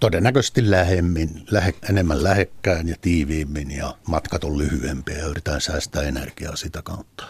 todennäköisesti 0.00 0.70
lähemmin, 0.70 1.42
lähe, 1.50 1.74
enemmän 1.90 2.22
lähekkään 2.24 2.88
ja 2.88 2.96
tiiviimmin 3.00 3.70
ja 3.70 3.94
matkat 4.08 4.44
on 4.44 4.58
lyhyempiä 4.58 5.18
ja 5.18 5.26
yritetään 5.26 5.60
säästää 5.60 6.02
energiaa 6.02 6.56
sitä 6.56 6.82
kautta. 6.82 7.24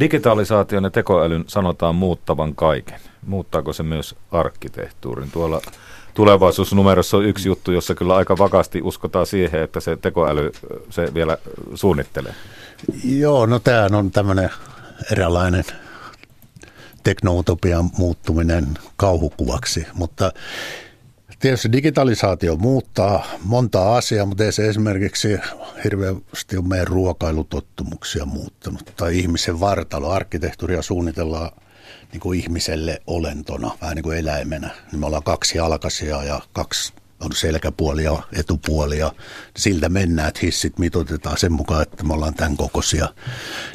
Digitalisaation 0.00 0.84
ja 0.84 0.90
tekoälyn 0.90 1.44
sanotaan 1.46 1.94
muuttavan 1.94 2.54
kaiken. 2.54 3.00
Muuttaako 3.26 3.72
se 3.72 3.82
myös 3.82 4.14
arkkitehtuurin? 4.30 5.30
Tuolla 5.30 5.60
tulevaisuusnumerossa 6.14 7.16
on 7.16 7.24
yksi 7.24 7.48
juttu, 7.48 7.72
jossa 7.72 7.94
kyllä 7.94 8.16
aika 8.16 8.38
vakaasti 8.38 8.82
uskotaan 8.82 9.26
siihen, 9.26 9.62
että 9.62 9.80
se 9.80 9.96
tekoäly 9.96 10.52
se 10.90 11.14
vielä 11.14 11.38
suunnittelee. 11.74 12.34
Joo, 13.04 13.46
no 13.46 13.58
tämä 13.58 13.98
on 13.98 14.10
tämmöinen 14.10 14.50
eräänlainen 15.12 15.64
teknoutopian 17.02 17.90
muuttuminen 17.98 18.66
kauhukuvaksi, 18.96 19.86
mutta 19.94 20.32
Tietysti 21.44 21.72
digitalisaatio 21.72 22.56
muuttaa 22.56 23.26
monta 23.42 23.96
asiaa, 23.96 24.26
mutta 24.26 24.44
ei 24.44 24.52
se 24.52 24.68
esimerkiksi 24.68 25.28
hirveästi 25.84 26.56
ole 26.56 26.68
meidän 26.68 26.86
ruokailutottumuksia 26.86 28.24
muuttanut. 28.24 28.92
Tai 28.96 29.18
ihmisen 29.18 29.60
vartalo, 29.60 30.10
arkkitehtuuria 30.10 30.82
suunnitellaan 30.82 31.50
niin 32.12 32.20
kuin 32.20 32.40
ihmiselle 32.40 33.02
olentona, 33.06 33.70
vähän 33.80 33.94
niin 33.94 34.02
kuin 34.02 34.18
eläimenä. 34.18 34.70
Niin 34.92 35.00
me 35.00 35.06
ollaan 35.06 35.22
kaksi 35.22 35.58
jalkaisia 35.58 36.24
ja 36.24 36.40
kaksi 36.52 36.92
on 37.20 37.32
selkäpuolia, 37.32 38.22
etupuolia. 38.32 39.12
Siltä 39.56 39.88
mennään, 39.88 40.28
että 40.28 40.40
hissit 40.42 40.78
mitoitetaan 40.78 41.38
sen 41.38 41.52
mukaan, 41.52 41.82
että 41.82 42.04
me 42.04 42.14
ollaan 42.14 42.34
tämän 42.34 42.56
kokoisia. 42.56 43.08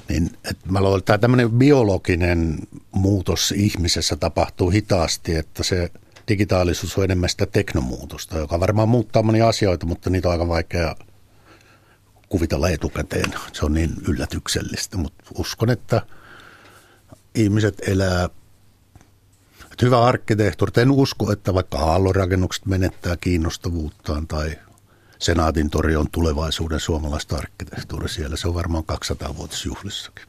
Niin, 0.07 0.29
että 0.49 0.71
mä 0.71 0.81
luulen, 0.81 0.99
että 0.99 1.17
tämmöinen 1.17 1.51
biologinen 1.51 2.59
muutos 2.91 3.53
ihmisessä 3.57 4.15
tapahtuu 4.15 4.69
hitaasti, 4.69 5.35
että 5.35 5.63
se– 5.63 5.89
digitaalisuus 6.29 6.97
on 6.97 7.03
enemmän 7.03 7.29
sitä 7.29 7.45
teknomuutosta, 7.45 8.37
joka 8.37 8.59
varmaan 8.59 8.89
muuttaa 8.89 9.23
monia 9.23 9.47
asioita, 9.47 9.85
mutta 9.85 10.09
niitä 10.09 10.27
on 10.27 10.31
aika 10.31 10.47
vaikea 10.47 10.95
kuvitella 12.29 12.69
etukäteen. 12.69 13.33
Se 13.53 13.65
on 13.65 13.73
niin 13.73 13.93
yllätyksellistä, 14.07 14.97
mutta 14.97 15.23
uskon, 15.37 15.69
että 15.69 16.01
ihmiset 17.35 17.81
elää 17.87 18.29
että 19.79 19.85
hyvä 19.85 20.05
arkkitehtuuri. 20.05 20.81
En 20.81 20.91
usko, 20.91 21.31
että 21.31 21.53
vaikka 21.53 21.77
haallorakennukset 21.77 22.65
menettää 22.65 23.17
kiinnostavuuttaan 23.17 24.27
tai 24.27 24.57
Senaatin 25.19 25.69
tori 25.69 25.95
on 25.95 26.11
tulevaisuuden 26.11 26.79
suomalaista 26.79 27.37
arkkitehtuuria 27.37 28.07
siellä. 28.07 28.35
Se 28.35 28.47
on 28.47 28.53
varmaan 28.53 28.83
200-vuotisjuhlissakin. 28.83 30.25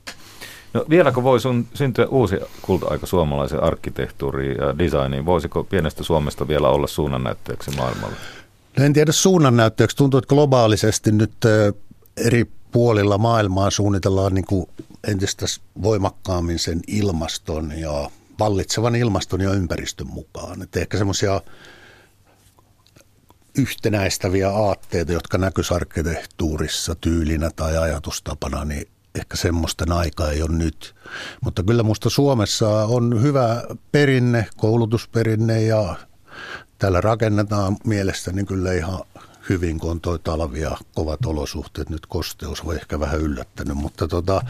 No 0.72 0.84
vieläkö 0.90 1.22
voi 1.22 1.40
sun 1.40 1.66
syntyä 1.74 2.06
uusi 2.06 2.36
kulta-aika 2.62 3.06
suomalaisen 3.06 3.62
arkkitehtuuriin 3.62 4.56
ja 4.60 4.78
designiin? 4.78 5.26
Voisiko 5.26 5.64
pienestä 5.64 6.04
Suomesta 6.04 6.48
vielä 6.48 6.68
olla 6.68 6.86
suunnannäytteeksi 6.86 7.70
maailmalle? 7.70 8.16
No 8.78 8.84
en 8.84 8.92
tiedä 8.92 9.12
suunnannäytteeksi. 9.12 9.96
Tuntuu, 9.96 10.18
että 10.18 10.28
globaalisesti 10.28 11.12
nyt 11.12 11.32
eri 12.16 12.44
puolilla 12.72 13.18
maailmaa 13.18 13.70
suunnitellaan 13.70 14.34
niin 14.34 14.44
kuin 14.44 14.66
entistä 15.08 15.46
voimakkaammin 15.82 16.58
sen 16.58 16.80
ilmaston 16.86 17.72
ja 17.78 18.10
vallitsevan 18.38 18.96
ilmaston 18.96 19.40
ja 19.40 19.52
ympäristön 19.52 20.06
mukaan. 20.06 20.62
Että 20.62 20.80
ehkä 20.80 20.98
semmoisia 20.98 21.40
yhtenäistäviä 23.58 24.50
aatteita, 24.50 25.12
jotka 25.12 25.38
näkyisivät 25.38 25.76
arkkitehtuurissa 25.76 26.94
tyylinä 26.94 27.50
tai 27.56 27.78
ajatustapana, 27.78 28.64
niin 28.64 28.88
ehkä 29.14 29.36
semmoisten 29.36 29.92
aika 29.92 30.30
ei 30.30 30.42
ole 30.42 30.56
nyt. 30.56 30.94
Mutta 31.40 31.62
kyllä 31.62 31.82
minusta 31.82 32.10
Suomessa 32.10 32.68
on 32.68 33.22
hyvä 33.22 33.62
perinne, 33.92 34.46
koulutusperinne 34.56 35.62
ja 35.62 35.96
täällä 36.78 37.00
rakennetaan 37.00 37.76
mielestäni 37.84 38.44
kyllä 38.44 38.72
ihan 38.72 39.00
hyvin, 39.48 39.78
kun 39.78 39.90
on 39.90 40.00
toi 40.00 40.18
talvi 40.18 40.60
ja 40.60 40.76
kovat 40.94 41.26
olosuhteet. 41.26 41.90
Nyt 41.90 42.06
kosteus 42.06 42.60
on 42.60 42.74
ehkä 42.74 43.00
vähän 43.00 43.20
yllättänyt, 43.20 43.76
mutta 43.76 44.08
tota, 44.08 44.42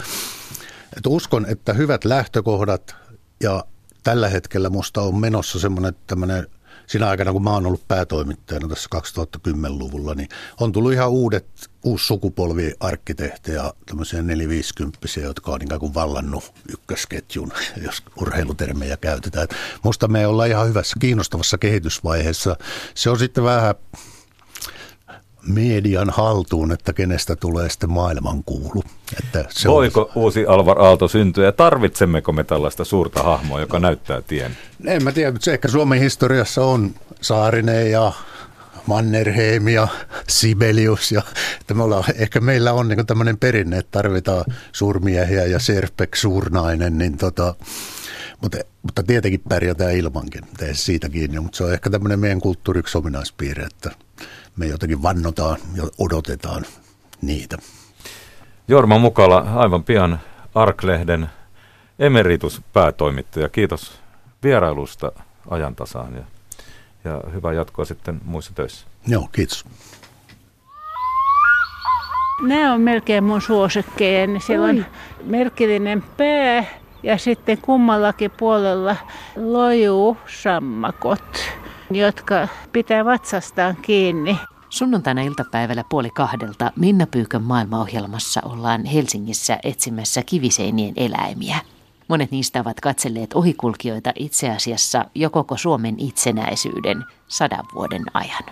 et 0.97 1.07
uskon, 1.07 1.47
että 1.47 1.73
hyvät 1.73 2.05
lähtökohdat 2.05 2.97
ja 3.41 3.65
tällä 4.03 4.29
hetkellä 4.29 4.71
musta 4.71 5.03
on 5.03 5.21
menossa 5.21 5.59
semmoinen 5.59 5.95
tämmöinen 6.07 6.47
siinä 6.91 7.09
aikana, 7.09 7.33
kun 7.33 7.43
mä 7.43 7.51
oon 7.51 7.67
ollut 7.67 7.89
päätoimittajana 7.89 8.69
tässä 8.69 8.89
2010-luvulla, 8.97 10.15
niin 10.15 10.29
on 10.61 10.73
tullut 10.73 10.93
ihan 10.93 11.11
uudet, 11.11 11.47
uusi 11.85 12.07
sukupolvi 12.07 12.75
arkkitehtejä, 12.81 13.73
tämmöisiä 13.87 14.23
450 14.23 14.99
jotka 15.23 15.53
on 15.53 15.63
ikään 15.63 15.81
kuin 15.81 15.95
vallannut 15.95 16.53
ykkösketjun, 16.73 17.53
jos 17.87 18.03
urheilutermejä 18.21 18.97
käytetään. 18.97 19.49
Musta 19.83 20.09
me 20.09 20.27
ollaan 20.27 20.49
ihan 20.49 20.69
hyvässä, 20.69 20.97
kiinnostavassa 21.01 21.59
kehitysvaiheessa. 21.59 22.57
Se 22.95 23.11
on 23.11 23.19
sitten 23.19 23.45
vähän 23.45 23.75
median 25.47 26.11
haltuun, 26.11 26.73
että 26.73 26.93
kenestä 26.93 27.37
tulee 27.37 27.71
sitten 27.71 27.91
maailmankuulu. 27.91 28.83
Että 29.19 29.45
se 29.51 29.69
Voiko 29.69 30.01
on... 30.01 30.11
uusi 30.15 30.47
Alvar 30.47 30.81
Aalto 30.81 31.09
syntyä 31.09 31.45
ja 31.45 31.53
tarvitsemmeko 31.53 32.33
me 32.33 32.45
tällaista 32.45 32.85
suurta 32.85 33.23
hahmoa, 33.23 33.61
joka 33.61 33.79
näyttää 33.79 34.23
tien? 34.23 34.57
En 34.87 35.05
mä 35.05 35.13
tiedä, 35.13 35.33
mutta 35.33 35.45
se 35.45 35.53
ehkä 35.53 35.69
Suomen 35.69 36.01
historiassa 36.01 36.65
on 36.65 36.95
Saarinen 37.21 37.91
ja 37.91 38.13
Mannerheim 38.87 39.69
ja 39.69 39.89
Sibelius. 40.29 41.13
Ja, 41.13 41.23
että 41.61 41.75
me 41.75 41.83
ollaan, 41.83 42.05
ehkä 42.15 42.41
meillä 42.41 42.73
on 42.73 42.89
niin 42.89 43.07
tämmöinen 43.07 43.39
perinne, 43.39 43.79
että 43.79 43.99
tarvitaan 43.99 44.45
suurmiehiä 44.73 45.47
ja 45.47 45.59
Serpek 45.59 46.17
suurnainen, 46.17 46.99
niin 46.99 47.17
tota, 47.17 47.55
mutta, 48.41 48.59
mutta 48.83 49.03
tietenkin 49.03 49.43
pärjätään 49.49 49.97
ilmankin, 49.97 50.45
tee 50.57 50.75
siitä 50.75 51.09
kiinni, 51.09 51.41
mutta 51.41 51.57
se 51.57 51.65
on 51.65 51.73
ehkä 51.73 51.91
tämmöinen 51.91 52.21
meidän 52.21 52.41
kulttuuriksi 52.41 52.99
ominaispiirre, 52.99 53.65
että 53.65 53.91
me 54.57 54.67
jotenkin 54.67 55.03
vannotaan 55.03 55.59
ja 55.75 55.83
odotetaan 55.99 56.65
niitä. 57.23 57.59
Jorma 58.69 58.99
Mukala, 58.99 59.47
aivan 59.55 59.85
pian 59.85 60.21
Arklehden 60.55 61.31
emerituspäätoimittaja. 61.99 63.49
Kiitos 63.49 64.01
vierailusta 64.43 65.13
ajantasaan 65.51 66.15
ja, 66.15 66.23
ja 67.05 67.21
hyvää 67.33 67.53
jatkoa 67.53 67.85
sitten 67.85 68.21
muissa 68.25 68.53
töissä. 68.55 68.87
Joo, 69.07 69.29
kiitos. 69.33 69.65
Nämä 72.43 72.73
on 72.73 72.81
melkein 72.81 73.25
mun 73.25 73.43
suosikkeja. 73.43 74.27
Niin 74.27 74.41
siellä 74.41 74.67
on 74.67 74.87
merkillinen 75.25 76.03
pää 76.17 76.65
ja 77.03 77.19
sitten 77.19 77.59
kummallakin 77.59 78.31
puolella 78.31 78.97
lojuu 79.37 80.17
sammakot 80.27 81.41
jotka 81.91 82.49
pitää 82.73 83.05
vatsastaan 83.05 83.77
kiinni. 83.77 84.39
Sunnuntaina 84.69 85.23
iltapäivällä 85.23 85.85
puoli 85.89 86.11
kahdelta 86.11 86.73
Minna 86.77 87.07
Pyykön 87.07 87.43
maailmaohjelmassa 87.43 88.41
ollaan 88.45 88.85
Helsingissä 88.85 89.59
etsimässä 89.63 90.23
kiviseinien 90.23 90.95
eläimiä. 90.97 91.59
Monet 92.09 92.31
niistä 92.31 92.61
ovat 92.61 92.81
katselleet 92.81 93.35
ohikulkijoita 93.35 94.13
itse 94.15 94.51
asiassa 94.51 95.05
jo 95.15 95.31
koko 95.31 95.57
Suomen 95.57 95.95
itsenäisyyden 95.99 97.05
sadan 97.29 97.65
vuoden 97.75 98.03
ajan. 98.15 98.45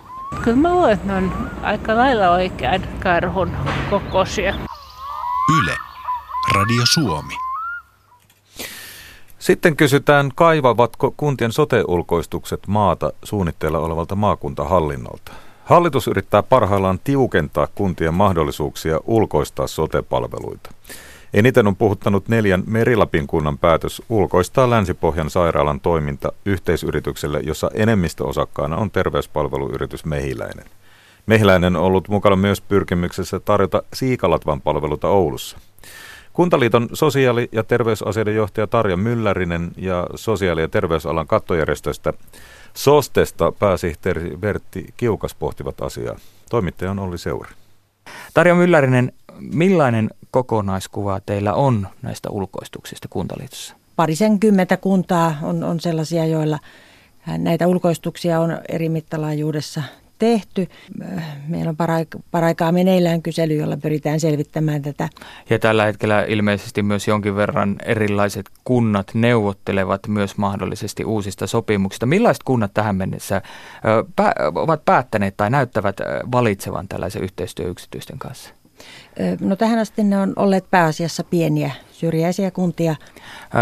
Kyllä 0.43 0.57
mä 0.57 0.73
luulen, 0.73 0.93
että 0.93 1.07
ne 1.07 1.13
on 1.13 1.49
aika 1.61 1.95
lailla 1.95 2.29
oikean 2.29 2.81
karhun 3.03 3.51
kokoisia. 3.89 4.55
Yle. 5.59 5.75
Radio 6.55 6.81
Suomi. 6.93 7.48
Sitten 9.39 9.75
kysytään, 9.75 10.31
kaivavatko 10.35 11.13
kuntien 11.17 11.51
sote-ulkoistukset 11.51 12.59
maata 12.67 13.13
suunnitteilla 13.23 13.79
olevalta 13.79 14.15
maakuntahallinnolta. 14.15 15.31
Hallitus 15.65 16.07
yrittää 16.07 16.43
parhaillaan 16.43 16.99
tiukentaa 17.03 17.67
kuntien 17.75 18.13
mahdollisuuksia 18.13 18.99
ulkoistaa 19.05 19.67
sote-palveluita. 19.67 20.71
Eniten 21.33 21.67
on 21.67 21.75
puhuttanut 21.75 22.27
neljän 22.27 22.63
Merilapin 22.67 23.27
kunnan 23.27 23.57
päätös 23.57 24.01
ulkoistaa 24.09 24.69
Länsi-Pohjan 24.69 25.29
sairaalan 25.29 25.79
toiminta 25.79 26.31
yhteisyritykselle, 26.45 27.39
jossa 27.43 27.71
enemmistöosakkaana 27.73 28.77
on 28.77 28.91
terveyspalveluyritys 28.91 30.05
Mehiläinen. 30.05 30.65
Mehiläinen 31.25 31.75
on 31.75 31.83
ollut 31.83 32.07
mukana 32.07 32.35
myös 32.35 32.61
pyrkimyksessä 32.61 33.39
tarjota 33.39 33.83
Siikalatvan 33.93 34.61
palveluta 34.61 35.07
Oulussa. 35.07 35.57
Kuntaliiton 36.39 36.89
sosiaali- 36.93 37.49
ja 37.51 37.63
terveysasioiden 37.63 38.35
johtaja 38.35 38.67
Tarja 38.67 38.97
Myllärinen 38.97 39.71
ja 39.77 40.07
sosiaali- 40.15 40.61
ja 40.61 40.67
terveysalan 40.67 41.27
kattojärjestöstä 41.27 42.13
SOSTesta 42.73 43.51
pääsihteeri 43.51 44.41
Vertti 44.41 44.93
Kiukas 44.97 45.35
pohtivat 45.35 45.81
asiaa. 45.81 46.15
Toimittaja 46.49 46.91
on 46.91 46.99
Olli 46.99 47.17
Seuri. 47.17 47.49
Tarja 48.33 48.55
Myllärinen, 48.55 49.13
millainen 49.39 50.09
kokonaiskuva 50.31 51.19
teillä 51.25 51.53
on 51.53 51.87
näistä 52.01 52.29
ulkoistuksista 52.29 53.07
Kuntaliitossa? 53.07 53.75
Parisenkymmentä 53.95 54.77
kuntaa 54.77 55.35
on, 55.41 55.63
on 55.63 55.79
sellaisia, 55.79 56.25
joilla 56.25 56.59
näitä 57.37 57.67
ulkoistuksia 57.67 58.39
on 58.39 58.59
eri 58.69 58.89
mittalaajuudessa 58.89 59.83
tehty. 60.19 60.67
Meillä 61.47 61.69
on 61.69 61.77
paraikaa 62.31 62.71
meneillään 62.71 63.21
kysely, 63.21 63.53
jolla 63.53 63.77
pyritään 63.77 64.19
selvittämään 64.19 64.81
tätä. 64.81 65.09
Ja 65.49 65.59
tällä 65.59 65.85
hetkellä 65.85 66.23
ilmeisesti 66.23 66.83
myös 66.83 67.07
jonkin 67.07 67.35
verran 67.35 67.75
erilaiset 67.85 68.45
kunnat 68.63 69.11
neuvottelevat 69.13 70.07
myös 70.07 70.37
mahdollisesti 70.37 71.05
uusista 71.05 71.47
sopimuksista. 71.47 72.05
Millaiset 72.05 72.43
kunnat 72.43 72.73
tähän 72.73 72.95
mennessä 72.95 73.41
ovat 74.55 74.85
päättäneet 74.85 75.37
tai 75.37 75.49
näyttävät 75.49 75.97
valitsevan 76.31 76.87
tällaisen 76.87 77.23
yhteistyöyksityisten 77.23 78.19
kanssa? 78.19 78.53
No 79.41 79.55
tähän 79.55 79.79
asti 79.79 80.03
ne 80.03 80.17
on 80.17 80.33
olleet 80.35 80.65
pääasiassa 80.71 81.23
pieniä 81.23 81.71
syrjäisiä 81.99 82.51
kuntia. 82.51 82.95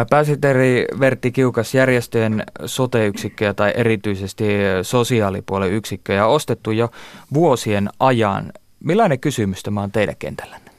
Pääsihteeri 0.09 0.85
Vertti 0.99 1.31
Kiukas, 1.31 1.75
järjestöjen 1.75 2.43
sote-yksikköjä 2.65 3.53
tai 3.53 3.73
erityisesti 3.75 4.45
sosiaalipuolen 4.81 5.71
yksikköjä 5.71 6.25
on 6.25 6.35
ostettu 6.35 6.71
jo 6.71 6.89
vuosien 7.33 7.89
ajan. 7.99 8.51
Millainen 8.83 9.19
kysymys 9.19 9.63
tämä 9.63 9.81
on 9.81 9.91
teidän 9.91 10.15
kentällänne? 10.19 10.71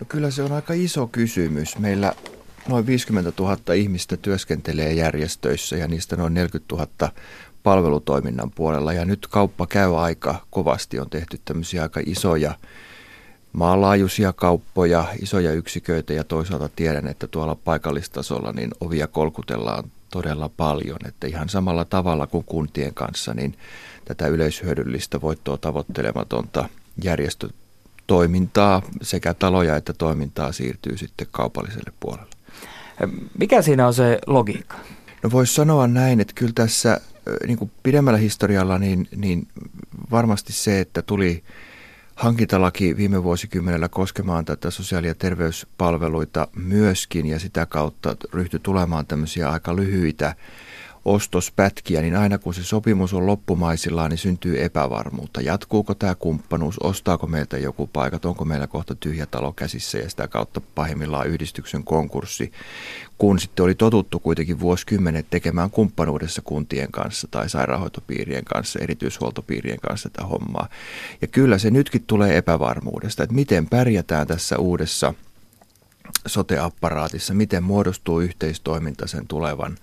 No 0.00 0.06
kyllä 0.08 0.30
se 0.30 0.42
on 0.42 0.52
aika 0.52 0.74
iso 0.74 1.06
kysymys. 1.06 1.78
Meillä 1.78 2.12
noin 2.68 2.86
50 2.86 3.32
000 3.38 3.74
ihmistä 3.74 4.16
työskentelee 4.16 4.92
järjestöissä 4.92 5.76
ja 5.76 5.88
niistä 5.88 6.16
noin 6.16 6.34
40 6.34 6.74
000 6.74 7.12
palvelutoiminnan 7.62 8.50
puolella. 8.50 8.92
Ja 8.92 9.04
nyt 9.04 9.26
kauppa 9.26 9.66
käy 9.66 10.00
aika 10.00 10.46
kovasti. 10.50 11.00
On 11.00 11.10
tehty 11.10 11.40
tämmöisiä 11.44 11.82
aika 11.82 12.00
isoja 12.06 12.54
maanlaajuisia 13.58 14.32
kauppoja, 14.32 15.04
isoja 15.22 15.52
yksiköitä 15.52 16.12
ja 16.12 16.24
toisaalta 16.24 16.68
tiedän, 16.76 17.06
että 17.06 17.26
tuolla 17.26 17.54
paikallistasolla 17.54 18.52
niin 18.52 18.70
ovia 18.80 19.06
kolkutellaan 19.06 19.84
todella 20.10 20.48
paljon, 20.48 20.98
että 21.08 21.26
ihan 21.26 21.48
samalla 21.48 21.84
tavalla 21.84 22.26
kuin 22.26 22.44
kuntien 22.44 22.94
kanssa, 22.94 23.34
niin 23.34 23.54
tätä 24.04 24.26
yleishyödyllistä 24.26 25.20
voittoa 25.20 25.56
tavoittelematonta 25.56 26.68
järjestötoimintaa 27.02 28.82
sekä 29.02 29.34
taloja 29.34 29.76
että 29.76 29.92
toimintaa 29.92 30.52
siirtyy 30.52 30.96
sitten 30.96 31.26
kaupalliselle 31.30 31.92
puolelle. 32.00 32.30
Mikä 33.38 33.62
siinä 33.62 33.86
on 33.86 33.94
se 33.94 34.18
logiikka? 34.26 34.76
No 35.22 35.30
voisi 35.30 35.54
sanoa 35.54 35.86
näin, 35.86 36.20
että 36.20 36.34
kyllä 36.36 36.52
tässä 36.54 37.00
niin 37.46 37.58
kuin 37.58 37.70
pidemmällä 37.82 38.18
historialla 38.18 38.78
niin, 38.78 39.08
niin 39.16 39.48
varmasti 40.10 40.52
se, 40.52 40.80
että 40.80 41.02
tuli 41.02 41.42
hankintalaki 42.18 42.96
viime 42.96 43.22
vuosikymmenellä 43.24 43.88
koskemaan 43.88 44.44
tätä 44.44 44.70
sosiaali- 44.70 45.06
ja 45.06 45.14
terveyspalveluita 45.14 46.48
myöskin 46.56 47.26
ja 47.26 47.38
sitä 47.38 47.66
kautta 47.66 48.16
ryhtyi 48.32 48.60
tulemaan 48.60 49.06
tämmöisiä 49.06 49.50
aika 49.50 49.76
lyhyitä 49.76 50.34
ostospätkiä, 51.08 52.00
niin 52.00 52.16
aina 52.16 52.38
kun 52.38 52.54
se 52.54 52.64
sopimus 52.64 53.14
on 53.14 53.26
loppumaisillaan, 53.26 54.10
niin 54.10 54.18
syntyy 54.18 54.64
epävarmuutta. 54.64 55.40
Jatkuuko 55.40 55.94
tämä 55.94 56.14
kumppanuus, 56.14 56.78
ostaako 56.78 57.26
meiltä 57.26 57.58
joku 57.58 57.86
paikat, 57.86 58.24
onko 58.24 58.44
meillä 58.44 58.66
kohta 58.66 58.94
tyhjä 58.94 59.26
talo 59.26 59.52
käsissä 59.52 59.98
ja 59.98 60.10
sitä 60.10 60.28
kautta 60.28 60.60
pahimmillaan 60.74 61.26
yhdistyksen 61.26 61.84
konkurssi. 61.84 62.52
Kun 63.18 63.38
sitten 63.38 63.64
oli 63.64 63.74
totuttu 63.74 64.18
kuitenkin 64.18 64.60
vuosikymmenet 64.60 65.26
tekemään 65.30 65.70
kumppanuudessa 65.70 66.42
kuntien 66.42 66.92
kanssa 66.92 67.28
tai 67.30 67.48
sairaanhoitopiirien 67.48 68.44
kanssa, 68.44 68.78
erityishuoltopiirien 68.82 69.80
kanssa 69.80 70.10
tätä 70.10 70.26
hommaa. 70.26 70.68
Ja 71.20 71.28
kyllä 71.28 71.58
se 71.58 71.70
nytkin 71.70 72.04
tulee 72.06 72.36
epävarmuudesta, 72.36 73.22
että 73.22 73.34
miten 73.34 73.66
pärjätään 73.66 74.26
tässä 74.26 74.58
uudessa 74.58 75.14
soteapparaatissa, 76.26 77.34
miten 77.34 77.62
muodostuu 77.62 78.20
yhteistoiminta 78.20 79.06
sen 79.06 79.26
tulevan 79.26 79.76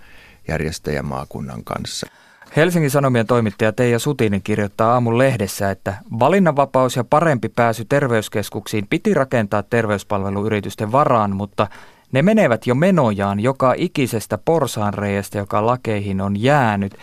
järjestäjämaakunnan 0.48 1.64
kanssa. 1.64 2.08
Helsingin 2.56 2.92
Sanomien 2.92 3.28
toimittaja 3.28 3.72
Teija 3.72 4.00
Sutinen 4.00 4.42
kirjoittaa 4.42 4.94
aamun 4.94 5.18
lehdessä, 5.18 5.72
että 5.72 5.94
valinnanvapaus 6.20 6.96
ja 6.96 7.04
parempi 7.04 7.50
pääsy 7.50 7.86
terveyskeskuksiin 7.86 8.88
piti 8.90 9.14
rakentaa 9.14 9.64
terveyspalveluyritysten 9.64 10.92
varaan, 10.92 11.36
mutta 11.36 11.68
ne 12.12 12.22
menevät 12.22 12.68
jo 12.68 12.76
menojaan 12.76 13.40
joka 13.40 13.74
ikisestä 13.78 14.38
porsaanreiästä, 14.38 15.38
joka 15.38 15.66
lakeihin 15.66 16.22
on 16.22 16.42
jäänyt. 16.42 16.96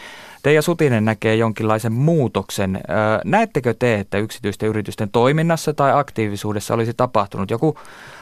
Teija 0.42 0.62
Sutinen 0.62 1.04
näkee 1.04 1.36
jonkinlaisen 1.36 1.92
muutoksen. 1.92 2.80
Näettekö 3.24 3.74
te, 3.78 3.94
että 3.94 4.18
yksityisten 4.18 4.68
yritysten 4.68 5.10
toiminnassa 5.10 5.74
tai 5.74 5.92
aktiivisuudessa 5.92 6.74
olisi 6.74 6.94
tapahtunut 6.94 7.50
joku 7.50 7.78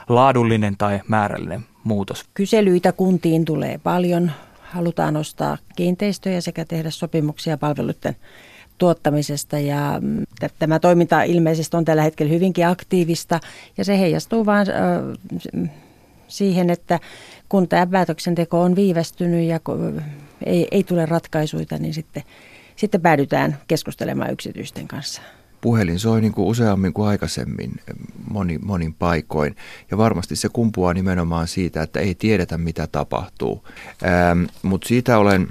laadullinen 0.08 0.76
tai 0.76 1.00
määrällinen 1.08 1.64
muutos? 1.84 2.24
Kyselyitä 2.34 2.92
kuntiin 2.92 3.44
tulee 3.44 3.80
paljon. 3.82 4.32
Halutaan 4.70 5.16
ostaa 5.16 5.58
kiinteistöjä 5.76 6.40
sekä 6.40 6.64
tehdä 6.64 6.90
sopimuksia 6.90 7.58
palveluiden 7.58 8.16
tuottamisesta. 8.78 9.58
Ja 9.58 9.98
mm, 10.00 10.24
tämä 10.58 10.78
toiminta 10.78 11.22
ilmeisesti 11.22 11.76
on 11.76 11.84
tällä 11.84 12.02
hetkellä 12.02 12.32
hyvinkin 12.32 12.66
aktiivista 12.66 13.40
ja 13.76 13.84
se 13.84 13.98
heijastuu 13.98 14.46
vain 14.46 14.66
siihen, 16.28 16.70
että 16.70 17.00
kun 17.48 17.68
tämä 17.68 17.86
päätöksenteko 17.86 18.62
on 18.62 18.76
viivästynyt 18.76 19.48
ja 19.48 19.60
ei, 20.46 20.68
ei 20.70 20.84
tule 20.84 21.06
ratkaisuja, 21.06 21.66
niin 21.78 21.94
sitten, 21.94 22.22
sitten 22.76 23.00
päädytään 23.00 23.58
keskustelemaan 23.68 24.32
yksityisten 24.32 24.88
kanssa 24.88 25.22
puhelin 25.60 25.98
soi 25.98 26.20
niin 26.20 26.32
kuin 26.32 26.46
useammin 26.46 26.92
kuin 26.92 27.08
aikaisemmin 27.08 27.72
moni, 28.30 28.58
monin 28.58 28.94
paikoin. 28.94 29.56
Ja 29.90 29.98
varmasti 29.98 30.36
se 30.36 30.48
kumpuaa 30.48 30.94
nimenomaan 30.94 31.48
siitä, 31.48 31.82
että 31.82 32.00
ei 32.00 32.14
tiedetä 32.14 32.58
mitä 32.58 32.86
tapahtuu. 32.86 33.64
Ähm, 34.04 34.44
Mutta 34.62 34.88
siitä 34.88 35.18
olen, 35.18 35.48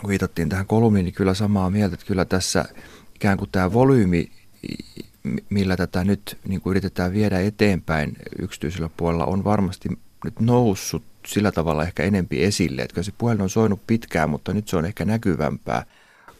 kun 0.00 0.08
viitattiin 0.08 0.48
tähän 0.48 0.66
kolumniin, 0.66 1.04
niin 1.04 1.14
kyllä 1.14 1.34
samaa 1.34 1.70
mieltä, 1.70 1.94
että 1.94 2.06
kyllä 2.06 2.24
tässä 2.24 2.64
ikään 3.14 3.38
kuin 3.38 3.50
tämä 3.52 3.72
volyymi, 3.72 4.30
millä 5.50 5.76
tätä 5.76 6.04
nyt 6.04 6.38
niin 6.48 6.60
kuin 6.60 6.70
yritetään 6.70 7.12
viedä 7.12 7.40
eteenpäin 7.40 8.16
yksityisellä 8.38 8.90
puolella, 8.96 9.24
on 9.24 9.44
varmasti 9.44 9.88
nyt 10.24 10.40
noussut 10.40 11.02
sillä 11.26 11.52
tavalla 11.52 11.82
ehkä 11.82 12.02
enempi 12.02 12.44
esille. 12.44 12.82
Että 12.82 13.02
se 13.02 13.12
puhelin 13.18 13.42
on 13.42 13.50
soinut 13.50 13.86
pitkään, 13.86 14.30
mutta 14.30 14.54
nyt 14.54 14.68
se 14.68 14.76
on 14.76 14.84
ehkä 14.84 15.04
näkyvämpää. 15.04 15.84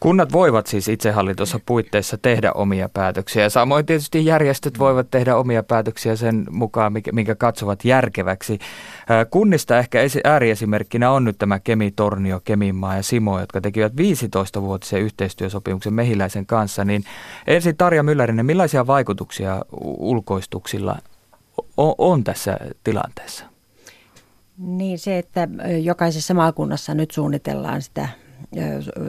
Kunnat 0.00 0.32
voivat 0.32 0.66
siis 0.66 0.88
itsehallintossa 0.88 1.60
puitteissa 1.66 2.18
tehdä 2.18 2.52
omia 2.52 2.88
päätöksiä. 2.88 3.48
Samoin 3.48 3.86
tietysti 3.86 4.24
järjestöt 4.24 4.78
voivat 4.78 5.10
tehdä 5.10 5.36
omia 5.36 5.62
päätöksiä 5.62 6.16
sen 6.16 6.46
mukaan, 6.50 6.92
minkä 7.12 7.34
katsovat 7.34 7.84
järkeväksi. 7.84 8.58
Kunnista 9.30 9.78
ehkä 9.78 9.98
ääriesimerkkinä 10.24 11.10
on 11.10 11.24
nyt 11.24 11.38
tämä 11.38 11.60
Kemi 11.60 11.90
Tornio, 11.90 12.40
Keminmaa 12.44 12.96
ja 12.96 13.02
Simo, 13.02 13.40
jotka 13.40 13.60
tekivät 13.60 13.92
15-vuotisen 13.92 15.00
yhteistyösopimuksen 15.00 15.94
Mehiläisen 15.94 16.46
kanssa. 16.46 16.84
Niin 16.84 17.04
ensin 17.46 17.76
Tarja 17.76 18.02
Myllärinen, 18.02 18.46
millaisia 18.46 18.86
vaikutuksia 18.86 19.62
ulkoistuksilla 19.80 20.98
on 21.98 22.24
tässä 22.24 22.58
tilanteessa? 22.84 23.44
Niin 24.58 24.98
se, 24.98 25.18
että 25.18 25.48
jokaisessa 25.82 26.34
maakunnassa 26.34 26.94
nyt 26.94 27.10
suunnitellaan 27.10 27.82
sitä 27.82 28.08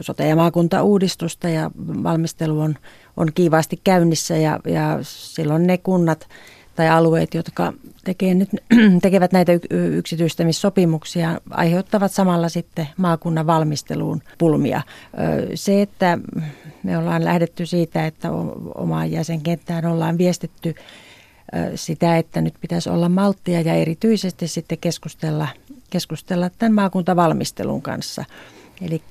sote- 0.00 0.28
ja 0.28 0.36
maakuntauudistusta 0.36 1.48
ja 1.48 1.70
valmistelu 1.78 2.60
on, 2.60 2.74
on 3.16 3.28
kiivaasti 3.34 3.80
käynnissä 3.84 4.36
ja, 4.36 4.60
ja 4.66 4.98
silloin 5.02 5.66
ne 5.66 5.78
kunnat 5.78 6.28
tai 6.76 6.88
alueet, 6.88 7.34
jotka 7.34 7.72
tekee 8.04 8.34
nyt, 8.34 8.48
tekevät 9.02 9.32
näitä 9.32 9.52
yksityistämissopimuksia, 9.70 11.40
aiheuttavat 11.50 12.12
samalla 12.12 12.48
sitten 12.48 12.88
maakunnan 12.96 13.46
valmisteluun 13.46 14.22
pulmia. 14.38 14.82
Se, 15.54 15.82
että 15.82 16.18
me 16.82 16.98
ollaan 16.98 17.24
lähdetty 17.24 17.66
siitä, 17.66 18.06
että 18.06 18.30
omaan 18.74 19.12
jäsenkenttään 19.12 19.86
ollaan 19.86 20.18
viestitty 20.18 20.74
sitä, 21.74 22.18
että 22.18 22.40
nyt 22.40 22.54
pitäisi 22.60 22.90
olla 22.90 23.08
malttia 23.08 23.60
ja 23.60 23.74
erityisesti 23.74 24.48
sitten 24.48 24.78
keskustella, 24.78 25.48
keskustella 25.90 26.50
tämän 26.58 26.74
maakuntavalmistelun 26.74 27.82
kanssa– 27.82 28.24
Eli 28.82 29.02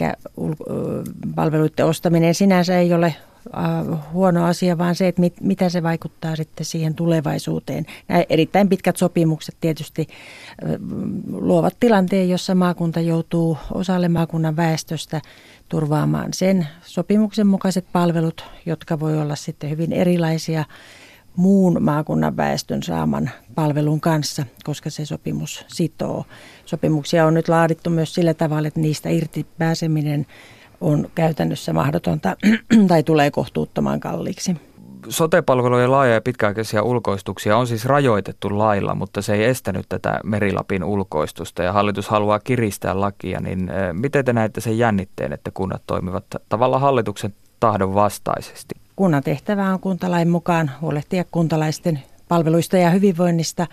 palveluiden 1.35 1.85
ostaminen 1.85 2.35
sinänsä 2.35 2.77
ei 2.77 2.93
ole 2.93 3.15
huono 4.13 4.45
asia, 4.45 4.77
vaan 4.77 4.95
se, 4.95 5.07
että 5.07 5.19
mit, 5.19 5.41
mitä 5.41 5.69
se 5.69 5.83
vaikuttaa 5.83 6.35
sitten 6.35 6.65
siihen 6.65 6.95
tulevaisuuteen. 6.95 7.85
Nämä 8.07 8.23
erittäin 8.29 8.69
pitkät 8.69 8.97
sopimukset 8.97 9.55
tietysti 9.61 10.07
luovat 11.31 11.75
tilanteen, 11.79 12.29
jossa 12.29 12.55
maakunta 12.55 12.99
joutuu 12.99 13.57
osalle 13.73 14.09
maakunnan 14.09 14.55
väestöstä 14.55 15.21
turvaamaan 15.69 16.33
sen 16.33 16.67
sopimuksen 16.81 17.47
mukaiset 17.47 17.85
palvelut, 17.91 18.45
jotka 18.65 18.99
voi 18.99 19.21
olla 19.21 19.35
sitten 19.35 19.69
hyvin 19.69 19.93
erilaisia 19.93 20.65
muun 21.39 21.77
maakunnan 21.79 22.37
väestön 22.37 22.83
saaman 22.83 23.29
palvelun 23.55 24.01
kanssa, 24.01 24.45
koska 24.63 24.89
se 24.89 25.05
sopimus 25.05 25.65
sitoo. 25.67 26.25
Sopimuksia 26.65 27.25
on 27.25 27.33
nyt 27.33 27.49
laadittu 27.49 27.89
myös 27.89 28.13
sillä 28.13 28.33
tavalla, 28.33 28.67
että 28.67 28.79
niistä 28.79 29.09
irti 29.09 29.45
pääseminen 29.57 30.25
on 30.81 31.09
käytännössä 31.15 31.73
mahdotonta 31.73 32.35
tai 32.87 33.03
tulee 33.03 33.31
kohtuuttoman 33.31 33.99
kalliiksi. 33.99 34.55
Sote-palvelujen 35.09 35.91
laaja 35.91 36.13
ja 36.13 36.21
pitkäaikaisia 36.21 36.83
ulkoistuksia 36.83 37.57
on 37.57 37.67
siis 37.67 37.85
rajoitettu 37.85 38.57
lailla, 38.57 38.95
mutta 38.95 39.21
se 39.21 39.33
ei 39.33 39.43
estänyt 39.43 39.85
tätä 39.89 40.19
Merilapin 40.23 40.83
ulkoistusta 40.83 41.63
ja 41.63 41.73
hallitus 41.73 42.09
haluaa 42.09 42.39
kiristää 42.39 42.99
lakia, 42.99 43.39
niin 43.39 43.69
eh, 43.69 43.93
miten 43.93 44.25
te 44.25 44.33
näette 44.33 44.61
sen 44.61 44.77
jännitteen, 44.77 45.33
että 45.33 45.51
kunnat 45.53 45.81
toimivat 45.87 46.25
tavalla 46.49 46.79
hallituksen 46.79 47.33
tahdon 47.59 47.93
vastaisesti? 47.93 48.75
Kunnan 48.99 49.23
tehtävä 49.23 49.73
on 49.73 49.79
kuntalain 49.79 50.29
mukaan 50.29 50.71
huolehtia 50.81 51.23
kuntalaisten 51.31 52.03
palveluista 52.27 52.77
ja 52.77 52.89
hyvinvoinnista. 52.89 53.67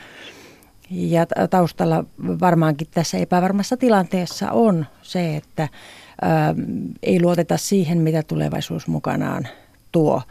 Ja 0.90 1.26
taustalla 1.50 2.04
varmaankin 2.40 2.88
tässä 2.90 3.18
epävarmassa 3.18 3.76
tilanteessa 3.76 4.50
on 4.50 4.86
se, 5.02 5.36
että 5.36 5.62
ä, 5.62 5.68
ei 7.02 7.22
luoteta 7.22 7.56
siihen, 7.56 7.98
mitä 7.98 8.22
tulevaisuus 8.22 8.88
mukanaan 8.88 9.48
tuo. 9.92 10.22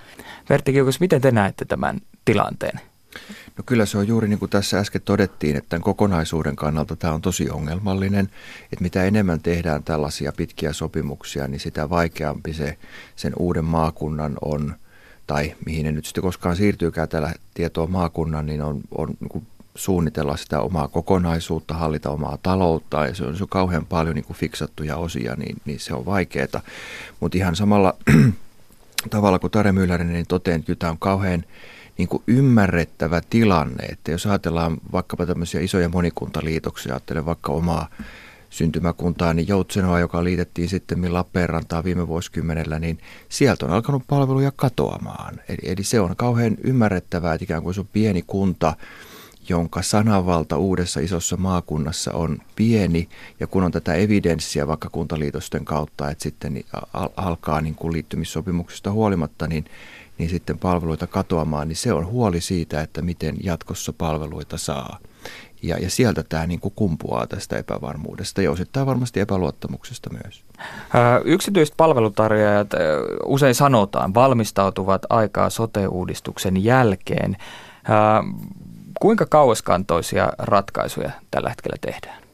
Vertti 0.50 0.74
Kiukas, 0.74 1.00
miten 1.00 1.22
te 1.22 1.32
näette 1.32 1.66
tämän 1.66 2.00
tilanteen? 2.26 2.80
No 3.58 3.64
kyllä 3.66 3.86
se 3.86 3.98
on 3.98 4.08
juuri 4.08 4.28
niin 4.28 4.40
kuin 4.40 4.50
tässä 4.50 4.80
äsken 4.80 5.02
todettiin, 5.02 5.56
että 5.56 5.70
tämän 5.70 5.84
kokonaisuuden 5.84 6.56
kannalta 6.56 6.96
tämä 6.96 7.14
on 7.14 7.22
tosi 7.22 7.50
ongelmallinen. 7.50 8.30
Että 8.64 8.84
mitä 8.84 9.04
enemmän 9.04 9.42
tehdään 9.42 9.84
tällaisia 9.84 10.32
pitkiä 10.38 10.74
sopimuksia, 10.74 11.48
niin 11.48 11.60
sitä 11.60 11.90
vaikeampi 11.90 12.54
se 12.54 12.78
sen 13.16 13.34
uuden 13.40 13.66
maakunnan 13.66 14.38
on, 14.42 14.76
tai 15.28 15.56
mihin 15.66 15.86
ne 15.86 15.92
nyt 15.92 16.06
sitten 16.06 16.22
koskaan 16.22 16.56
siirtyykään 16.56 17.10
tällä 17.10 17.34
tietoa 17.54 17.88
maakunnan, 17.88 18.46
niin 18.46 18.62
on, 18.62 18.82
on 18.98 19.10
niin 19.20 19.48
suunnitella 19.76 20.38
sitä 20.38 20.62
omaa 20.62 20.88
kokonaisuutta, 20.88 21.74
hallita 21.74 22.10
omaa 22.10 22.38
taloutta. 22.44 23.06
Ja 23.06 23.16
se 23.16 23.24
on, 23.24 23.38
se 23.38 23.44
on 23.44 23.50
kauhean 23.50 23.86
paljon 23.86 24.16
niin 24.16 24.26
kuin 24.26 24.38
fiksattuja 24.38 24.98
osia, 24.98 25.36
niin, 25.36 25.56
niin 25.66 25.80
se 25.80 25.94
on 25.94 26.06
vaikeaa. 26.06 26.62
Mutta 27.20 27.38
ihan 27.38 27.56
samalla 27.56 27.94
tavalla 29.10 29.40
kuin 29.40 29.52
Tare 29.52 29.72
Myllärinen 29.72 30.14
niin 30.14 30.28
totean, 30.28 30.60
että 30.60 30.76
tämä 30.76 30.92
on 30.92 31.00
kauhean 31.00 31.44
niin 31.98 32.08
kuin 32.08 32.24
ymmärrettävä 32.28 33.22
tilanne, 33.30 33.86
että 33.86 34.12
jos 34.12 34.26
ajatellaan 34.26 34.78
vaikkapa 34.92 35.26
tämmöisiä 35.26 35.62
isoja 35.62 35.90
monikuntaliitoksia, 35.90 36.94
ajattelen 36.94 37.26
vaikka 37.26 37.52
omaa 37.52 37.90
syntymäkuntaa, 38.50 39.34
niin 39.34 39.48
Joutsenoa, 39.48 40.00
joka 40.00 40.24
liitettiin 40.24 40.70
sitten 40.70 41.14
Lappeenrantaa 41.14 41.84
viime 41.84 42.08
vuosikymmenellä, 42.08 42.80
niin 42.80 42.98
sieltä 43.30 43.66
on 43.66 43.72
alkanut 43.72 44.04
palveluja 44.08 44.52
katoamaan. 44.56 45.42
Eli, 45.50 45.72
eli 45.72 45.84
se 45.84 46.00
on 46.00 46.16
kauhean 46.16 46.58
ymmärrettävää, 46.64 47.34
että 47.34 47.44
ikään 47.44 47.64
kuin 47.64 47.74
se 47.74 47.80
on 47.80 47.90
pieni 47.94 48.24
kunta, 48.28 48.74
jonka 49.50 49.82
sananvalta 49.82 50.58
uudessa 50.58 51.00
isossa 51.00 51.38
maakunnassa 51.38 52.14
on 52.14 52.38
pieni, 52.56 53.10
ja 53.40 53.48
kun 53.48 53.64
on 53.64 53.72
tätä 53.72 53.94
evidenssiä 53.94 54.68
vaikka 54.68 54.90
kuntaliitosten 54.90 55.66
kautta, 55.66 56.10
että 56.10 56.24
sitten 56.24 56.64
alkaa 57.16 57.62
niin 57.62 57.76
kuin 57.76 57.94
liittymissopimuksesta 57.94 58.92
huolimatta, 58.92 59.48
niin 59.48 59.66
niin 60.18 60.30
sitten 60.30 60.60
palveluita 60.60 61.08
katoamaan, 61.08 61.68
niin 61.68 61.76
se 61.76 61.94
on 61.94 62.06
huoli 62.06 62.42
siitä, 62.42 62.82
että 62.82 63.02
miten 63.02 63.36
jatkossa 63.44 63.94
palveluita 63.94 64.58
saa. 64.58 65.00
Ja, 65.64 65.78
ja 65.78 65.90
sieltä 65.90 66.24
tämä 66.24 66.48
niin 66.48 66.60
kuin 66.60 66.74
kumpuaa 66.76 67.28
tästä 67.28 67.58
epävarmuudesta 67.58 68.42
ja 68.42 68.52
osittain 68.52 68.86
varmasti 68.86 69.20
epäluottamuksesta 69.20 70.10
myös. 70.24 70.44
Yksityiset 71.26 71.78
palvelutarjoajat 71.78 72.68
usein 73.26 73.56
sanotaan 73.56 74.14
valmistautuvat 74.14 75.02
aikaa 75.10 75.50
sote-uudistuksen 75.50 76.64
jälkeen. 76.64 77.38
Kuinka 79.00 79.26
kauaskantoisia 79.26 80.30
ratkaisuja 80.38 81.12
tällä 81.32 81.50
hetkellä 81.50 81.78
tehdään? 81.82 82.25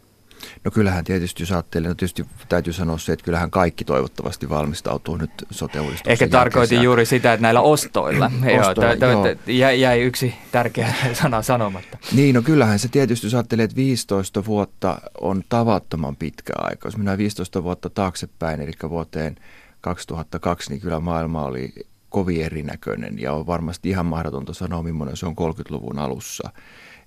No 0.64 0.72
kyllähän 0.72 1.04
tietysti, 1.04 1.44
jos 1.44 1.52
ajattelee, 1.52 1.90
no 1.90 1.96
tietysti 1.96 2.26
täytyy 2.50 2.74
sanoa 2.74 2.98
se, 2.98 3.14
että 3.14 3.26
kyllähän 3.26 3.52
kaikki 3.52 3.86
toivottavasti 3.86 4.50
valmistautuu 4.50 5.18
nyt 5.18 5.32
sote 5.52 5.80
Ehkä 6.06 6.28
tarkoitin 6.28 6.82
juuri 6.82 7.06
sitä, 7.06 7.34
että 7.34 7.42
näillä 7.42 7.62
ostoilla, 7.62 8.32
ostoilla 8.60 9.06
joo, 9.06 9.26
joo. 9.48 9.70
jäi 9.70 10.02
yksi 10.02 10.34
tärkeä 10.52 10.94
sana 11.22 11.42
sanomatta. 11.42 11.98
Niin, 12.12 12.36
no 12.36 12.42
kyllähän 12.42 12.80
se 12.80 12.88
tietysti, 12.88 13.28
jos 13.28 13.34
ajattelee, 13.34 13.64
että 13.64 13.76
15 13.76 14.46
vuotta 14.46 15.02
on 15.22 15.44
tavattoman 15.50 16.16
pitkä 16.16 16.54
aika. 16.58 16.88
Jos 16.88 16.98
mennään 16.98 17.18
15 17.18 17.64
vuotta 17.64 17.90
taaksepäin, 17.90 18.62
eli 18.62 18.72
vuoteen 18.90 19.36
2002, 19.82 20.70
niin 20.70 20.82
kyllä 20.82 21.00
maailma 21.00 21.44
oli 21.44 21.74
kovin 22.10 22.46
erinäköinen 22.46 23.20
ja 23.20 23.34
on 23.34 23.48
varmasti 23.48 23.90
ihan 23.90 24.06
mahdotonta 24.06 24.54
sanoa, 24.54 24.84
millainen 24.84 25.18
se 25.18 25.26
on 25.26 25.36
30-luvun 25.42 26.00
alussa. 26.00 26.50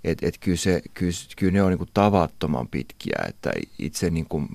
Että 0.05 0.27
et 0.27 0.39
kyllä, 0.39 0.57
se, 0.57 0.83
kyllä, 0.95 1.13
kyllä 1.37 1.53
ne 1.53 1.63
on 1.63 1.71
niin 1.71 1.89
tavattoman 1.95 2.69
pitkiä, 2.69 3.17
että 3.29 3.53
itse 3.79 4.11
niin 4.11 4.27
kuin, 4.29 4.49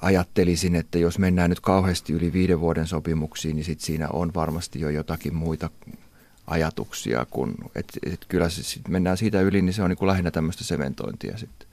ajattelisin, 0.00 0.74
että 0.74 0.98
jos 0.98 1.18
mennään 1.18 1.50
nyt 1.50 1.60
kauheasti 1.60 2.12
yli 2.12 2.32
viiden 2.32 2.60
vuoden 2.60 2.86
sopimuksiin, 2.86 3.56
niin 3.56 3.64
sit 3.64 3.80
siinä 3.80 4.08
on 4.08 4.34
varmasti 4.34 4.80
jo 4.80 4.88
jotakin 4.88 5.34
muita 5.34 5.70
ajatuksia, 6.46 7.26
kun 7.30 7.54
et, 7.74 7.86
et 8.06 8.24
kyllä 8.28 8.48
se, 8.48 8.62
sit 8.62 8.88
mennään 8.88 9.16
siitä 9.16 9.40
yli, 9.40 9.62
niin 9.62 9.72
se 9.72 9.82
on 9.82 9.90
niin 9.90 9.98
kuin 9.98 10.06
lähinnä 10.06 10.30
tämmöistä 10.30 10.64
sementointia 10.64 11.38
sitten. 11.38 11.68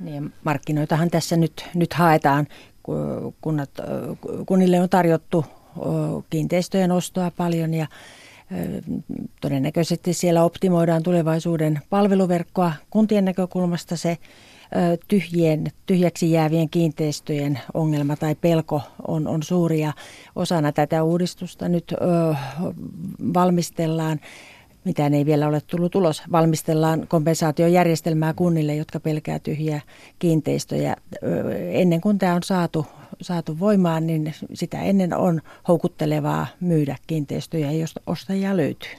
Niin, 0.00 0.32
markkinoitahan 0.44 1.10
tässä 1.10 1.36
nyt, 1.36 1.64
nyt 1.74 1.92
haetaan. 1.92 2.46
Kunnat, 3.40 3.70
kunnille 4.46 4.80
on 4.80 4.88
tarjottu 4.88 5.44
kiinteistöjen 6.30 6.92
ostoa 6.92 7.30
paljon 7.30 7.74
ja 7.74 7.86
todennäköisesti 9.40 10.12
siellä 10.12 10.44
optimoidaan 10.44 11.02
tulevaisuuden 11.02 11.80
palveluverkkoa. 11.90 12.72
Kuntien 12.90 13.24
näkökulmasta 13.24 13.96
se 13.96 14.18
tyhjien, 15.08 15.64
tyhjäksi 15.86 16.32
jäävien 16.32 16.70
kiinteistöjen 16.70 17.58
ongelma 17.74 18.16
tai 18.16 18.34
pelko 18.34 18.82
on, 19.08 19.26
on 19.28 19.42
suuri 19.42 19.80
ja 19.80 19.92
osana 20.36 20.72
tätä 20.72 21.02
uudistusta 21.02 21.68
nyt 21.68 21.92
ö, 21.92 22.34
valmistellaan 23.34 24.20
mitään 24.84 25.14
ei 25.14 25.26
vielä 25.26 25.48
ole 25.48 25.60
tullut 25.66 25.94
ulos. 25.94 26.22
Valmistellaan 26.32 27.06
kompensaatiojärjestelmää 27.08 28.34
kunnille, 28.34 28.74
jotka 28.74 29.00
pelkää 29.00 29.38
tyhjiä 29.38 29.80
kiinteistöjä. 30.18 30.96
Ennen 31.70 32.00
kuin 32.00 32.18
tämä 32.18 32.34
on 32.34 32.42
saatu, 32.42 32.86
saatu 33.24 33.58
voimaan, 33.58 34.06
niin 34.06 34.34
sitä 34.54 34.80
ennen 34.82 35.16
on 35.16 35.40
houkuttelevaa 35.68 36.46
myydä 36.60 36.96
kiinteistöjä, 37.06 37.72
jos 37.72 37.94
ostajia 38.06 38.56
löytyy. 38.56 38.90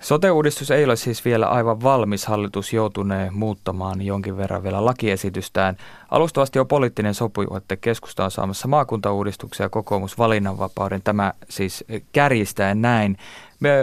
Sote-uudistus 0.00 0.70
ei 0.70 0.84
ole 0.84 0.96
siis 0.96 1.24
vielä 1.24 1.46
aivan 1.46 1.82
valmis. 1.82 2.26
Hallitus 2.26 2.72
joutunee 2.72 3.30
muuttamaan 3.30 4.02
jonkin 4.02 4.36
verran 4.36 4.62
vielä 4.62 4.84
lakiesitystään. 4.84 5.76
Alustavasti 6.10 6.58
on 6.58 6.66
poliittinen 6.66 7.14
sopu, 7.14 7.56
että 7.56 7.76
keskusta 7.76 8.24
on 8.24 8.30
saamassa 8.30 8.68
maakuntauudistuksia 8.68 9.64
ja 9.64 9.70
kokoomus 9.70 10.18
valinnanvapauden. 10.18 11.02
Tämä 11.02 11.32
siis 11.48 11.84
kärjistäen 12.12 12.82
näin. 12.82 13.16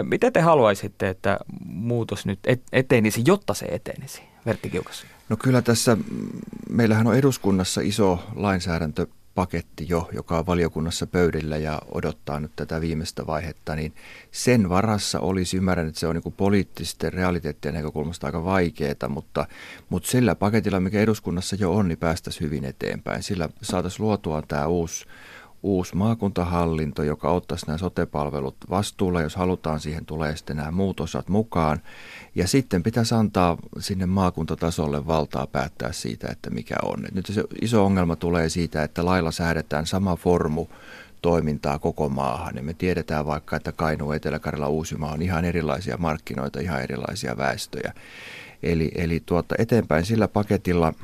Miten 0.02 0.32
te 0.32 0.40
haluaisitte, 0.40 1.08
että 1.08 1.38
muutos 1.64 2.26
nyt 2.26 2.38
etenisi, 2.72 3.22
jotta 3.26 3.54
se 3.54 3.66
etenisi? 3.66 4.22
Vertti 4.46 4.70
Kiukas. 4.70 5.06
No 5.28 5.36
kyllä 5.36 5.62
tässä, 5.62 5.96
meillähän 6.70 7.06
on 7.06 7.16
eduskunnassa 7.16 7.80
iso 7.80 8.18
lainsäädäntö 8.34 9.06
paketti 9.38 9.86
jo, 9.88 10.08
joka 10.12 10.38
on 10.38 10.46
valiokunnassa 10.46 11.06
pöydillä 11.06 11.56
ja 11.56 11.82
odottaa 11.92 12.40
nyt 12.40 12.52
tätä 12.56 12.80
viimeistä 12.80 13.26
vaihetta, 13.26 13.76
niin 13.76 13.94
sen 14.30 14.68
varassa 14.68 15.20
olisi 15.20 15.56
ymmärrän, 15.56 15.88
että 15.88 16.00
se 16.00 16.06
on 16.06 16.14
niin 16.14 16.34
poliittisten 16.36 17.12
realiteettien 17.12 17.74
näkökulmasta 17.74 18.26
aika 18.26 18.44
vaikeaa, 18.44 19.08
mutta, 19.08 19.46
mutta 19.88 20.10
sillä 20.10 20.34
paketilla, 20.34 20.80
mikä 20.80 21.00
eduskunnassa 21.00 21.56
jo 21.60 21.74
on, 21.74 21.88
niin 21.88 21.98
päästäisiin 21.98 22.46
hyvin 22.50 22.64
eteenpäin. 22.64 23.22
Sillä 23.22 23.48
saataisiin 23.62 24.04
luotua 24.06 24.42
tämä 24.42 24.66
uusi 24.66 25.06
uusi 25.68 25.96
maakuntahallinto, 25.96 27.02
joka 27.02 27.30
ottaisi 27.30 27.66
nämä 27.66 27.78
sotepalvelut 27.78 28.56
vastuulle, 28.70 29.22
jos 29.22 29.36
halutaan, 29.36 29.80
siihen 29.80 30.06
tulee 30.06 30.36
sitten 30.36 30.56
nämä 30.56 30.70
muut 30.70 31.00
osat 31.00 31.28
mukaan. 31.28 31.80
Ja 32.34 32.48
sitten 32.48 32.82
pitäisi 32.82 33.14
antaa 33.14 33.56
sinne 33.78 34.06
maakuntatasolle 34.06 35.06
valtaa 35.06 35.46
päättää 35.46 35.92
siitä, 35.92 36.28
että 36.30 36.50
mikä 36.50 36.74
on. 36.82 37.06
Et 37.06 37.14
nyt 37.14 37.26
se 37.26 37.44
iso 37.62 37.84
ongelma 37.84 38.16
tulee 38.16 38.48
siitä, 38.48 38.82
että 38.82 39.04
lailla 39.04 39.30
säädetään 39.30 39.86
sama 39.86 40.16
formu 40.16 40.66
toimintaa 41.22 41.78
koko 41.78 42.08
maahan. 42.08 42.56
Ja 42.56 42.62
me 42.62 42.74
tiedetään 42.74 43.26
vaikka, 43.26 43.56
että 43.56 43.72
Kainu, 43.72 44.12
Etelä-Karjala, 44.12 44.68
Uusimaa 44.68 45.12
on 45.12 45.22
ihan 45.22 45.44
erilaisia 45.44 45.96
markkinoita, 45.96 46.60
ihan 46.60 46.82
erilaisia 46.82 47.36
väestöjä. 47.36 47.92
Eli, 48.62 48.90
eli 48.94 49.22
tuota, 49.26 49.54
eteenpäin 49.58 50.04
sillä 50.04 50.28
paketilla– 50.28 50.92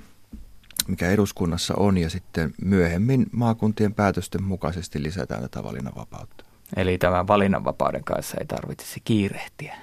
mikä 0.88 1.10
eduskunnassa 1.10 1.74
on, 1.76 1.98
ja 1.98 2.10
sitten 2.10 2.54
myöhemmin 2.64 3.26
maakuntien 3.32 3.94
päätösten 3.94 4.42
mukaisesti 4.42 5.02
lisätään 5.02 5.42
tätä 5.42 5.64
valinnanvapautta. 5.64 6.44
Eli 6.76 6.98
tämän 6.98 7.26
valinnanvapauden 7.26 8.04
kanssa 8.04 8.36
ei 8.40 8.46
tarvitsisi 8.46 9.00
kiirehtiä. 9.04 9.76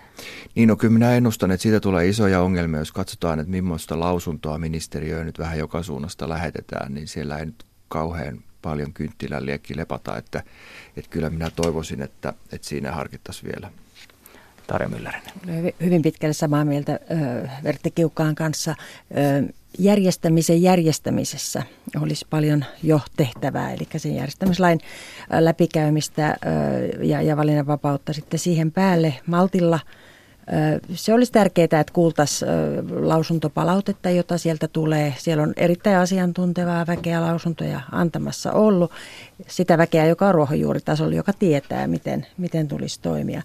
Niin, 0.56 0.68
no 0.68 0.76
kyllä 0.76 0.94
minä 0.94 1.16
ennustan, 1.16 1.52
että 1.52 1.62
siitä 1.62 1.80
tulee 1.80 2.08
isoja 2.08 2.42
ongelmia, 2.42 2.80
jos 2.80 2.92
katsotaan, 2.92 3.40
että 3.40 3.52
millaista 3.52 4.00
lausuntoa 4.00 4.58
ministeriöön 4.58 5.26
nyt 5.26 5.40
vähän 5.40 5.58
joka 5.58 5.84
suunnasta 5.84 6.30
lähetetään, 6.30 6.94
niin 6.94 7.08
siellä 7.08 7.38
ei 7.38 7.46
nyt 7.46 7.66
kauhean 7.88 8.44
paljon 8.62 8.94
kynttilän 8.94 9.46
liekki 9.46 9.78
lepata, 9.78 10.18
että, 10.18 10.44
että 10.98 11.10
kyllä 11.10 11.30
minä 11.30 11.52
toivoisin, 11.56 12.02
että, 12.02 12.34
että 12.52 12.68
siinä 12.68 12.92
harkittaisiin 12.92 13.52
vielä. 13.56 13.72
Tarja. 14.68 14.90
Hyvin 15.84 16.02
pitkälle 16.02 16.34
samaa 16.34 16.66
mieltä 16.66 17.00
Vertti 17.64 17.92
Kiukkaan 17.92 18.36
kanssa 18.36 18.76
järjestämisen 19.80 20.62
järjestämisessä 20.62 21.64
olisi 22.02 22.26
paljon 22.30 22.66
jo 22.84 23.00
tehtävää, 23.18 23.74
eli 23.74 23.88
sen 23.98 24.16
järjestämislain 24.16 24.80
läpikäymistä 25.40 26.36
ja, 27.02 27.22
ja 27.22 27.38
valinnanvapautta 27.38 28.14
sitten 28.14 28.40
siihen 28.40 28.72
päälle 28.72 29.14
maltilla. 29.26 29.80
Se 30.94 31.14
olisi 31.14 31.32
tärkeää, 31.32 31.66
että 31.66 31.94
kuultaisiin 31.94 32.50
lausuntopalautetta, 33.10 34.10
jota 34.10 34.38
sieltä 34.38 34.68
tulee. 34.68 35.14
Siellä 35.18 35.44
on 35.44 35.54
erittäin 35.58 35.98
asiantuntevaa 35.98 36.88
väkeä 36.88 37.22
lausuntoja 37.22 37.82
antamassa 37.92 38.52
ollut. 38.52 38.92
Sitä 39.48 39.78
väkeä, 39.78 40.06
joka 40.06 40.28
on 40.28 40.36
ruohonjuuritasolla, 40.36 41.16
joka 41.16 41.34
tietää, 41.34 41.88
miten, 41.88 42.28
miten 42.38 42.68
tulisi 42.68 43.02
toimia. 43.02 43.42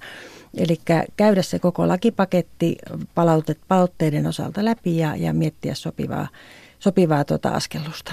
Eli 0.56 0.80
käydä 1.16 1.42
se 1.42 1.58
koko 1.58 1.88
lakipaketti 1.88 2.78
palautet, 3.14 3.58
palautteiden 3.68 4.26
osalta 4.26 4.64
läpi 4.64 4.98
ja, 4.98 5.16
ja 5.16 5.32
miettiä 5.32 5.74
sopivaa, 5.74 6.28
sopivaa 6.78 7.24
tuota 7.24 7.48
askellusta. 7.48 8.12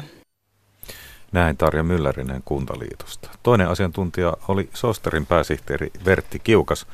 Näin 1.32 1.58
Tarja 1.58 1.84
Myllärinen 1.84 2.42
Kuntaliitosta. 2.46 3.30
Toinen 3.44 3.68
asiantuntija 3.68 4.34
oli 4.48 4.70
Sosterin 4.74 5.26
pääsihteeri 5.26 5.92
Vertti 6.06 6.40
Kiukas. 6.40 6.88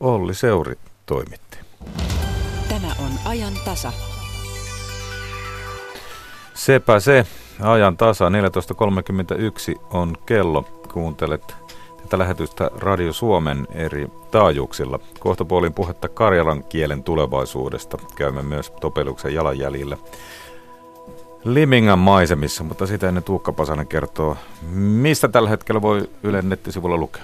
Olli 0.00 0.34
Seuri 0.34 0.74
toimitti. 1.06 1.58
Tämä 2.68 2.86
on 2.98 3.10
ajan 3.24 3.52
tasa. 3.64 3.92
Sepä 6.54 7.00
se. 7.00 7.26
Ajan 7.60 7.96
tasa 7.96 8.28
14.31 8.28 9.80
on 9.90 10.16
kello. 10.26 10.62
Kuuntelet 10.92 11.56
tätä 12.02 12.18
lähetystä 12.18 12.70
Radio 12.76 13.12
Suomen 13.12 13.66
eri 13.74 14.08
taajuuksilla. 14.30 14.98
Kohtapuolin 15.18 15.72
puhetta 15.72 16.08
karjalan 16.08 16.64
kielen 16.64 17.02
tulevaisuudesta. 17.02 17.98
Käymme 18.16 18.42
myös 18.42 18.70
Topeluksen 18.70 19.34
jalanjäljillä. 19.34 19.96
Limingan 21.44 21.98
maisemissa, 21.98 22.64
mutta 22.64 22.86
sitä 22.86 23.08
ennen 23.08 23.22
Tuukka 23.22 23.52
Pasanen 23.52 23.86
kertoo, 23.86 24.36
mistä 24.72 25.28
tällä 25.28 25.48
hetkellä 25.48 25.82
voi 25.82 26.10
Ylen 26.22 26.48
nettisivulla 26.48 26.96
lukea. 26.96 27.22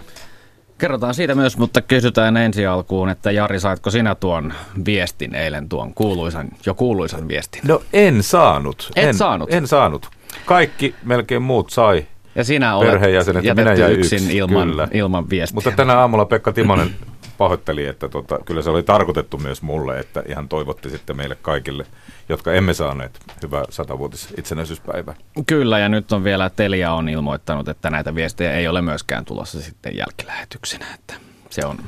Kerrotaan 0.79 1.15
siitä 1.15 1.35
myös, 1.35 1.59
mutta 1.59 1.83
kysytään 1.83 2.37
ensi 2.37 2.67
alkuun, 2.67 3.09
että 3.09 3.31
Jari, 3.31 3.61
saitko 3.61 3.91
sinä 3.91 4.15
tuon 4.15 4.53
viestin 4.85 5.35
eilen, 5.35 5.69
tuon 5.69 5.95
kuuluisan, 5.95 6.49
jo 6.67 6.75
kuuluisan 6.75 7.29
viestin? 7.29 7.61
No 7.65 7.83
en 7.93 8.23
saanut. 8.23 8.91
Et 8.97 9.09
en, 9.09 9.15
saanut? 9.15 9.53
En 9.53 9.67
saanut. 9.67 10.09
Kaikki 10.47 10.95
melkein 11.05 11.43
muut 11.43 11.71
sai 11.71 12.07
ja 12.37 12.45
sinä 12.45 12.77
olet 12.77 12.91
perheenjäsenet 12.91 13.45
ja 13.45 13.55
minä 13.55 13.75
jäin 13.75 13.93
yksin 13.93 14.23
yksi, 14.23 14.37
ilman, 14.37 14.69
kyllä. 14.69 14.89
ilman 14.93 15.31
viestiä. 15.31 15.55
Mutta 15.55 15.71
tänä 15.71 15.99
aamulla 15.99 16.25
Pekka 16.25 16.53
Timonen 16.53 16.91
pahoitteli, 17.39 17.87
että 17.87 18.09
tota, 18.09 18.39
kyllä 18.45 18.63
se 18.63 18.71
oli 18.71 18.83
tarkoitettu 18.83 19.39
myös 19.39 19.63
mulle, 19.63 19.99
että 19.99 20.23
ihan 20.29 20.49
toivotti 20.49 20.91
sitten 20.91 21.17
meille 21.17 21.37
kaikille, 21.43 21.87
jotka 22.29 22.53
emme 22.53 22.75
saaneet 22.75 23.21
hyvää 23.43 23.65
satavuotis 23.71 24.35
itsenäisyyspäivää. 24.39 25.15
Kyllä, 25.47 25.79
ja 25.79 25.89
nyt 25.89 26.13
on 26.13 26.25
vielä 26.25 26.51
Telia 26.51 26.93
on 26.93 27.09
ilmoittanut, 27.09 27.69
että 27.69 27.91
näitä 27.91 28.15
viestejä 28.15 28.53
ei 28.53 28.69
ole 28.69 28.83
myöskään 28.83 29.25
tulossa 29.25 29.61
sitten 29.61 29.97
jälkilähetyksenä, 29.97 30.87
että 30.95 31.15
se 31.51 31.67
on 31.67 31.79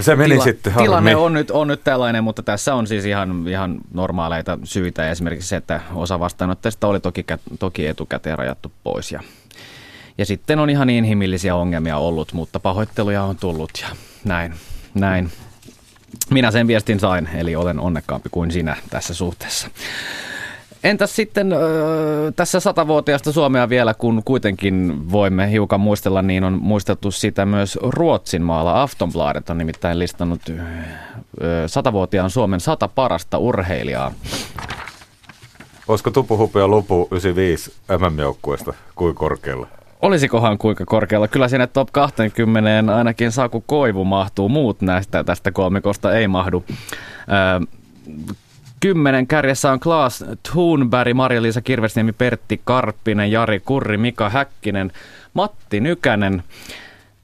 se 0.00 0.16
meni 0.16 0.34
Tila, 0.34 0.44
sitten 0.44 0.72
harmi. 0.72 0.86
Tilanne 0.86 1.16
on 1.16 1.32
nyt, 1.32 1.50
on 1.50 1.68
nyt 1.68 1.84
tällainen, 1.84 2.24
mutta 2.24 2.42
tässä 2.42 2.74
on 2.74 2.86
siis 2.86 3.04
ihan, 3.04 3.48
ihan 3.48 3.78
normaaleita 3.92 4.58
syitä. 4.64 5.10
Esimerkiksi 5.10 5.48
se, 5.48 5.56
että 5.56 5.80
osa 5.94 6.20
vastaanottajista 6.20 6.86
oli 6.86 7.00
toki, 7.00 7.24
toki 7.58 7.86
etukäteen 7.86 8.38
rajattu 8.38 8.72
pois 8.82 9.12
ja 9.12 9.20
ja 10.18 10.26
sitten 10.26 10.58
on 10.58 10.70
ihan 10.70 10.90
inhimillisiä 10.90 11.54
ongelmia 11.54 11.96
ollut, 11.96 12.32
mutta 12.32 12.60
pahoitteluja 12.60 13.22
on 13.22 13.36
tullut 13.36 13.70
ja 13.82 13.88
näin, 14.24 14.54
näin. 14.94 15.30
Minä 16.30 16.50
sen 16.50 16.66
viestin 16.66 17.00
sain, 17.00 17.28
eli 17.34 17.56
olen 17.56 17.80
onnekkaampi 17.80 18.28
kuin 18.32 18.50
sinä 18.50 18.76
tässä 18.90 19.14
suhteessa. 19.14 19.68
Entäs 20.84 21.16
sitten 21.16 21.52
öö, 21.52 22.32
tässä 22.32 22.60
satavuotiaasta 22.60 23.32
Suomea 23.32 23.68
vielä, 23.68 23.94
kun 23.94 24.22
kuitenkin 24.24 25.10
voimme 25.12 25.50
hiukan 25.50 25.80
muistella, 25.80 26.22
niin 26.22 26.44
on 26.44 26.58
muistettu 26.62 27.10
sitä 27.10 27.46
myös 27.46 27.78
Ruotsin 27.82 28.42
maalla. 28.42 28.82
Aftonbladet 28.82 29.50
on 29.50 29.58
nimittäin 29.58 29.98
listannut 29.98 30.40
öö, 30.48 31.68
satavuotiaan 31.68 32.30
Suomen 32.30 32.60
sata 32.60 32.88
parasta 32.88 33.38
urheilijaa. 33.38 34.12
Olisiko 35.88 36.10
Tupu 36.10 36.38
Hupea 36.38 36.68
lupu 36.68 37.08
95 37.10 37.72
MM-joukkueesta 37.98 38.74
kuin 38.94 39.14
korkealla? 39.14 39.68
Olisikohan 40.04 40.58
kuinka 40.58 40.84
korkealla? 40.86 41.28
Kyllä 41.28 41.48
sinne 41.48 41.66
top 41.66 41.88
20 41.92 42.96
ainakin 42.96 43.32
Saku 43.32 43.64
Koivu 43.66 44.04
mahtuu. 44.04 44.48
Muut 44.48 44.82
näistä 44.82 45.24
tästä 45.24 45.52
kolmikosta 45.52 46.12
ei 46.12 46.28
mahdu. 46.28 46.64
Öö, 46.68 47.76
kymmenen. 48.80 49.26
Kärjessä 49.26 49.72
on 49.72 49.80
Klaas 49.80 50.24
Thunberg, 50.52 51.14
Maria-Liisa 51.14 51.60
Kirvesniemi, 51.60 52.12
Pertti 52.12 52.60
Karppinen, 52.64 53.32
Jari 53.32 53.60
Kurri, 53.60 53.96
Mika 53.96 54.30
Häkkinen, 54.30 54.92
Matti 55.34 55.80
Nykänen. 55.80 56.42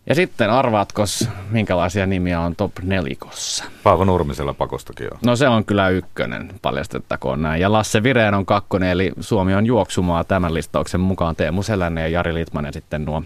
Ja 0.07 0.15
sitten 0.15 0.51
arvaatko, 0.51 1.05
minkälaisia 1.51 2.07
nimiä 2.07 2.41
on 2.41 2.57
top 2.57 2.73
nelikossa? 2.83 3.65
Paavo 3.83 4.05
Nurmisella 4.05 4.55
pakostakin 4.55 5.13
on. 5.13 5.19
No 5.25 5.37
se 5.37 5.49
on 5.49 5.65
kyllä 5.65 5.89
ykkönen, 5.89 6.53
paljastettakoon 6.63 7.43
näin. 7.43 7.61
Ja 7.61 7.73
Lasse 7.73 8.03
Vireen 8.03 8.35
on 8.35 8.47
kakkonen, 8.47 8.91
eli 8.91 9.13
Suomi 9.21 9.55
on 9.55 9.67
juoksumaa 9.67 10.25
tämän 10.25 10.55
listauksen 10.55 11.01
mukaan. 11.01 11.37
Teemu 11.37 11.63
Selänen 11.63 12.03
ja 12.03 12.09
Jari 12.09 12.35
Litmanen 12.35 12.73
sitten 12.73 13.05
nuo 13.05 13.23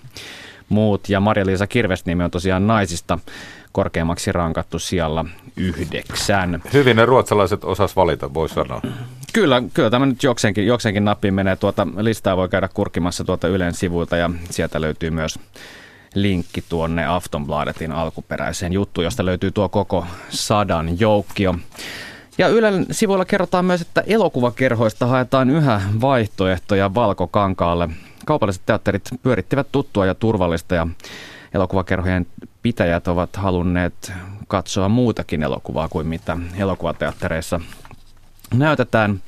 muut. 0.69 1.09
Ja 1.09 1.21
Maria-Liisa 1.21 1.67
Kirvesniemi 1.67 2.25
on 2.25 2.31
tosiaan 2.31 2.67
naisista 2.67 3.19
korkeammaksi 3.73 4.33
rankattu 4.33 4.79
siellä 4.79 5.25
yhdeksän. 5.57 6.63
Hyvin 6.73 6.97
ne 6.97 7.07
ruotsalaiset 7.07 7.65
osas 7.65 7.97
valita, 7.97 8.35
voi 8.35 8.49
sanoa. 8.49 8.83
Kyllä, 9.33 9.63
kyllä 9.75 9.91
tämä 9.91 10.07
nyt 10.07 10.23
jokseenkin, 10.23 10.67
jokseenkin 10.67 11.05
nappiin 11.05 11.35
menee. 11.35 11.57
Tuota 11.57 11.87
listaa 11.97 12.37
voi 12.37 12.49
käydä 12.49 12.69
kurkimassa 12.75 13.25
tuota 13.25 13.49
Ylen 13.49 13.75
sivuilta 13.75 14.17
ja 14.17 14.31
sieltä 14.51 14.81
löytyy 14.81 15.11
myös 15.11 15.39
linkki 16.15 16.65
tuonne 16.69 17.07
Aftonbladetin 17.07 17.93
alkuperäiseen 17.93 18.73
juttuun, 18.73 19.05
josta 19.05 19.25
löytyy 19.25 19.51
tuo 19.51 19.69
koko 19.69 20.07
sadan 20.29 21.01
joukkio. 21.01 21.55
Ja 22.39 22.49
Ylen 22.49 22.87
sivuilla 22.91 23.25
kerrotaan 23.25 23.65
myös, 23.65 23.81
että 23.81 24.03
elokuvakerhoista 24.07 25.07
haetaan 25.07 25.51
yhä 25.51 25.81
vaihtoehtoja 26.01 26.95
Valkokankaalle. 26.95 27.89
Kaupalliset 28.27 28.63
teatterit 28.67 29.09
pyörittivät 29.23 29.67
tuttua 29.73 30.07
ja 30.07 30.15
turvallista 30.15 30.75
ja 30.75 30.87
elokuvakerhojen 31.55 32.27
pitäjät 32.63 33.09
ovat 33.09 33.37
halunneet 33.37 34.13
katsoa 34.49 34.89
muutakin 34.89 35.43
elokuvaa 35.43 35.89
kuin 35.89 36.07
mitä 36.07 36.37
elokuvateattereissa 36.59 37.61
näytetään. 38.55 39.23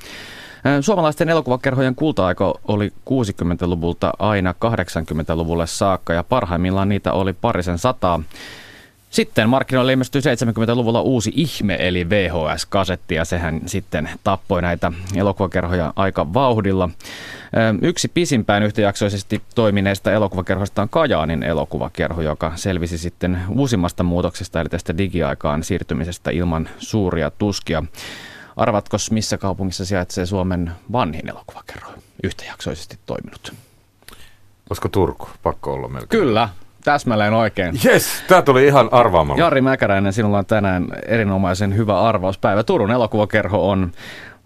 Suomalaisten 0.81 1.29
elokuvakerhojen 1.29 1.95
kulta-aika 1.95 2.53
oli 2.67 2.91
60-luvulta 3.09 4.11
aina 4.19 4.55
80-luvulle 4.65 5.67
saakka 5.67 6.13
ja 6.13 6.23
parhaimmillaan 6.23 6.89
niitä 6.89 7.13
oli 7.13 7.33
parisen 7.33 7.77
sataa. 7.77 8.19
Sitten 9.09 9.49
markkinoille 9.49 9.91
ilmestyi 9.93 10.21
70-luvulla 10.21 11.01
uusi 11.01 11.31
ihme 11.35 11.77
eli 11.79 12.09
VHS-kasetti 12.09 13.15
ja 13.15 13.25
sehän 13.25 13.61
sitten 13.65 14.09
tappoi 14.23 14.61
näitä 14.61 14.91
elokuvakerhoja 15.15 15.93
aika 15.95 16.33
vauhdilla. 16.33 16.89
Yksi 17.81 18.07
pisimpään 18.07 18.63
yhtäjaksoisesti 18.63 19.41
toimineista 19.55 20.11
elokuvakerhoista 20.11 20.81
on 20.81 20.89
Kajaanin 20.89 21.43
elokuvakerho, 21.43 22.21
joka 22.21 22.51
selvisi 22.55 22.97
sitten 22.97 23.39
uusimmasta 23.49 24.03
muutoksesta 24.03 24.61
eli 24.61 24.69
tästä 24.69 24.97
digiaikaan 24.97 25.63
siirtymisestä 25.63 26.31
ilman 26.31 26.69
suuria 26.77 27.31
tuskia. 27.31 27.83
Arvatko, 28.57 28.97
missä 29.11 29.37
kaupungissa 29.37 29.85
sijaitsee 29.85 30.25
Suomen 30.25 30.71
vanhin 30.91 31.29
elokuvakerho 31.29 31.91
yhtäjaksoisesti 32.23 32.99
toiminut? 33.05 33.53
Olisiko 34.69 34.89
Turku? 34.89 35.29
Pakko 35.43 35.73
olla 35.73 35.87
melkein. 35.87 36.09
Kyllä, 36.09 36.49
täsmälleen 36.83 37.33
oikein. 37.33 37.79
Yes, 37.85 38.23
tämä 38.27 38.41
tuli 38.41 38.65
ihan 38.65 38.89
arvaamalla. 38.91 39.43
Jari 39.43 39.61
Mäkäräinen, 39.61 40.13
sinulla 40.13 40.37
on 40.37 40.45
tänään 40.45 40.87
erinomaisen 41.05 41.75
hyvä 41.77 42.01
arvauspäivä. 42.01 42.63
Turun 42.63 42.91
elokuvakerho 42.91 43.69
on 43.69 43.91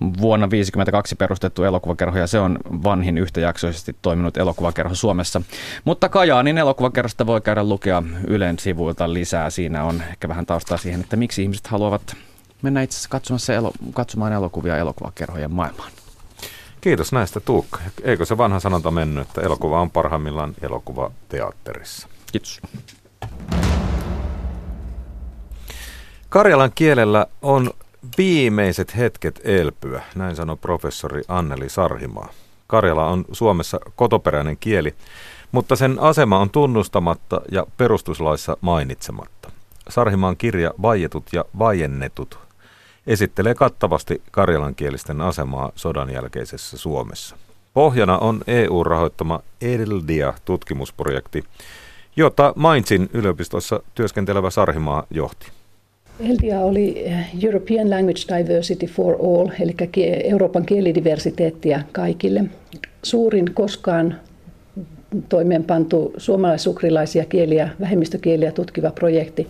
vuonna 0.02 0.48
1952 0.48 1.16
perustettu 1.16 1.64
elokuvakerho 1.64 2.18
ja 2.18 2.28
se 2.28 2.40
on 2.40 2.58
vanhin 2.84 3.18
yhtäjaksoisesti 3.18 3.96
toiminut 4.02 4.38
elokuvakerho 4.38 4.96
Suomessa. 4.96 5.42
Mutta 5.86 6.10
Kajaanin 6.10 6.58
elokuvakerhosta 6.58 7.26
voi 7.26 7.42
käydä 7.42 7.64
lukea 7.64 8.04
Ylen 8.28 8.60
sivuilta 8.60 9.14
lisää. 9.14 9.50
Siinä 9.50 9.84
on 9.84 10.04
ehkä 10.10 10.28
vähän 10.28 10.46
taustaa 10.46 10.78
siihen, 10.78 11.02
että 11.02 11.16
miksi 11.16 11.42
ihmiset 11.44 11.68
haluavat 11.68 12.16
mennä 12.62 12.82
itse 12.82 12.96
asiassa 12.96 13.10
katsomassa 13.10 13.54
elo, 13.54 13.72
katsomaan 13.94 14.34
elokuvia 14.34 14.78
elokuvakerhojen 14.78 15.52
maailmaan. 15.52 15.92
Kiitos 16.82 17.12
näistä 17.12 17.40
Tuukka. 17.40 17.80
Eikö 18.04 18.26
se 18.26 18.38
vanha 18.38 18.60
sanonta 18.60 18.92
mennyt, 18.92 19.28
että 19.28 19.42
elokuva 19.42 19.82
on 19.82 19.92
parhaimmillaan 19.92 20.54
elokuva 20.62 21.12
teatterissa? 21.30 22.08
Kiitos. 22.32 22.62
Karjalan 26.30 26.72
kielellä 26.76 27.28
on 27.42 27.72
viimeiset 28.18 28.98
hetket 28.98 29.42
elpyä, 29.44 30.02
näin 30.16 30.36
sanoi 30.36 30.58
professori 30.58 31.22
Anneli 31.28 31.70
Sarhimaa. 31.70 32.30
Karjala 32.68 33.08
on 33.08 33.26
Suomessa 33.32 33.80
kotoperäinen 33.96 34.58
kieli, 34.58 34.96
mutta 35.52 35.76
sen 35.76 36.00
asema 36.00 36.40
on 36.40 36.50
tunnustamatta 36.50 37.42
ja 37.52 37.66
perustuslaissa 37.78 38.58
mainitsematta. 38.62 39.52
Sarhimaan 39.90 40.38
kirja 40.38 40.72
Vaietut 40.82 41.24
ja 41.34 41.46
vaiennetut 41.60 42.40
esittelee 43.08 43.56
kattavasti 43.56 44.22
karjalankielisten 44.32 45.22
asemaa 45.22 45.72
sodan 45.76 46.14
jälkeisessä 46.14 46.78
Suomessa. 46.78 47.36
Pohjana 47.74 48.18
on 48.18 48.42
EU-rahoittama 48.48 49.40
ELDIA-tutkimusprojekti, 49.62 51.44
jota 52.16 52.54
Mainzin 52.56 53.10
yliopistossa 53.14 53.84
työskentelevä 53.96 54.50
Sarhimaa 54.50 55.04
johti. 55.10 55.48
ELDIA 56.20 56.60
oli 56.60 57.06
European 57.44 57.90
Language 57.90 58.38
Diversity 58.38 58.86
for 58.86 59.16
All, 59.16 59.50
eli 59.60 59.76
Euroopan 60.24 60.66
kielidiversiteettiä 60.66 61.84
kaikille. 61.92 62.44
Suurin 63.04 63.54
koskaan 63.54 64.16
toimeenpantu 65.30 66.14
suomalaisukrilaisia 66.18 67.26
kieliä, 67.26 67.70
vähemmistökieliä 67.80 68.52
tutkiva 68.52 68.92
projekti. 68.92 69.48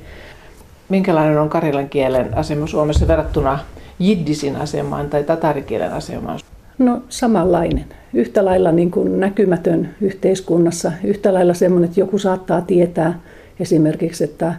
Minkälainen 0.91 1.39
on 1.39 1.49
karjalan 1.49 1.89
kielen 1.89 2.37
asema 2.37 2.67
Suomessa 2.67 3.07
verrattuna 3.07 3.59
jiddisin 3.99 4.55
asemaan 4.55 5.09
tai 5.09 5.23
tatarikielen 5.23 5.93
asemaan? 5.93 6.39
No 6.77 7.01
samanlainen. 7.09 7.85
Yhtä 8.13 8.45
lailla 8.45 8.71
niin 8.71 8.91
kuin 8.91 9.19
näkymätön 9.19 9.89
yhteiskunnassa. 10.01 10.91
Yhtä 11.03 11.33
lailla 11.33 11.53
semmoinen, 11.53 11.87
että 11.87 11.99
joku 11.99 12.17
saattaa 12.17 12.61
tietää 12.61 13.19
esimerkiksi, 13.59 14.23
että 14.23 14.53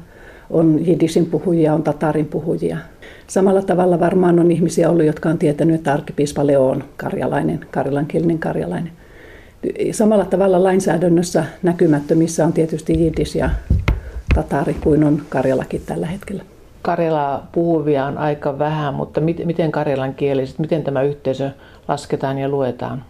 on 0.51 0.87
jiddisin 0.87 1.27
puhujia, 1.27 1.75
on 1.75 1.83
tatarin 1.83 2.27
puhujia. 2.27 2.79
Samalla 3.27 3.63
tavalla 3.63 4.01
varmaan 4.01 4.39
on 4.39 4.51
ihmisiä 4.51 4.91
ollut, 4.91 5.07
jotka 5.07 5.29
on 5.29 5.39
tietänyt, 5.39 5.75
että 5.75 5.93
arkkipiispa 5.93 6.47
Leo 6.47 6.69
on 6.69 6.85
karjalainen, 6.97 7.61
karjalankielinen 7.71 8.39
karjalainen. 8.39 8.93
Samalla 9.93 10.25
tavalla 10.25 10.63
lainsäädännössä 10.63 11.45
näkymättömissä 11.63 12.47
on 12.47 12.53
tietysti 12.53 13.05
jiddis 13.05 13.35
ja 13.35 13.51
tatari 14.35 14.75
kuin 14.75 15.05
on 15.05 15.23
Karjalakin 15.29 15.83
tällä 15.87 16.07
hetkellä. 16.07 16.45
Karjalaa 16.83 17.49
puhuvia 17.53 18.07
on 18.07 18.19
aika 18.19 18.59
vähän, 18.59 18.95
mutta 18.95 19.21
miten 19.21 19.73
karjalan 19.73 20.15
kieliset, 20.15 20.59
miten 20.59 20.83
tämä 20.83 21.03
yhteisö 21.03 21.51
lasketaan 21.89 22.39
ja 22.39 22.49
luetaan? 22.49 23.05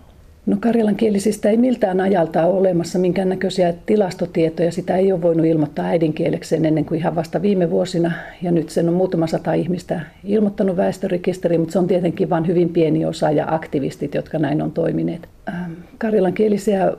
No 0.47 0.57
karjalan 0.61 0.97
kielisistä 0.97 1.51
ei 1.51 1.57
miltään 1.57 2.01
ajalta 2.01 2.47
ole 2.47 2.59
olemassa 2.59 2.99
minkäännäköisiä 2.99 3.75
tilastotietoja. 3.87 4.73
Sitä 4.73 4.97
ei 4.97 5.13
ole 5.13 5.23
voinut 5.23 5.47
ilmoittaa 5.47 5.85
äidinkielekseen 5.85 6.65
ennen 6.65 6.85
kuin 6.85 7.01
ihan 7.01 7.15
vasta 7.15 7.43
viime 7.43 7.71
vuosina. 7.71 8.13
Ja 8.43 8.53
nyt 8.53 8.71
sen 8.71 8.89
on 8.89 8.95
muutama 8.95 9.27
sata 9.27 9.53
ihmistä 9.53 10.01
ilmoittanut 10.25 10.77
väestörekisteriin, 10.77 11.61
mutta 11.61 11.73
se 11.73 11.79
on 11.79 11.87
tietenkin 11.87 12.31
vain 12.31 12.47
hyvin 12.47 12.69
pieni 12.69 13.05
osa 13.05 13.31
ja 13.31 13.47
aktivistit, 13.49 14.15
jotka 14.15 14.39
näin 14.39 14.63
on 14.63 14.73
toimineet. 14.73 15.29
Ähm, 15.49 15.73
karjalan 15.99 16.33
kielisiä 16.33 16.93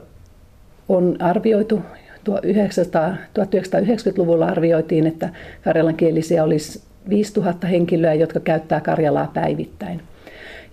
on 0.88 1.16
arvioitu 1.22 1.82
1990-luvulla 2.28 4.46
arvioitiin, 4.46 5.06
että 5.06 5.28
karjalankielisiä 5.64 6.44
olisi 6.44 6.82
5000 7.08 7.66
henkilöä, 7.66 8.14
jotka 8.14 8.40
käyttää 8.40 8.80
Karjalaa 8.80 9.30
päivittäin. 9.34 10.00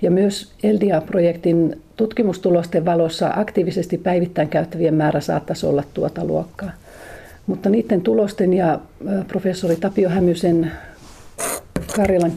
Ja 0.01 0.11
myös 0.11 0.53
LDA-projektin 0.63 1.81
tutkimustulosten 1.97 2.85
valossa 2.85 3.33
aktiivisesti 3.35 3.97
päivittäin 3.97 4.49
käyttävien 4.49 4.93
määrä 4.93 5.19
saattaisi 5.19 5.65
olla 5.65 5.83
tuota 5.93 6.25
luokkaa. 6.25 6.71
Mutta 7.47 7.69
niiden 7.69 8.01
tulosten 8.01 8.53
ja 8.53 8.79
professori 9.27 9.75
Tapio 9.75 10.09
Hämysen 10.09 10.71
Karjalan, 11.95 12.31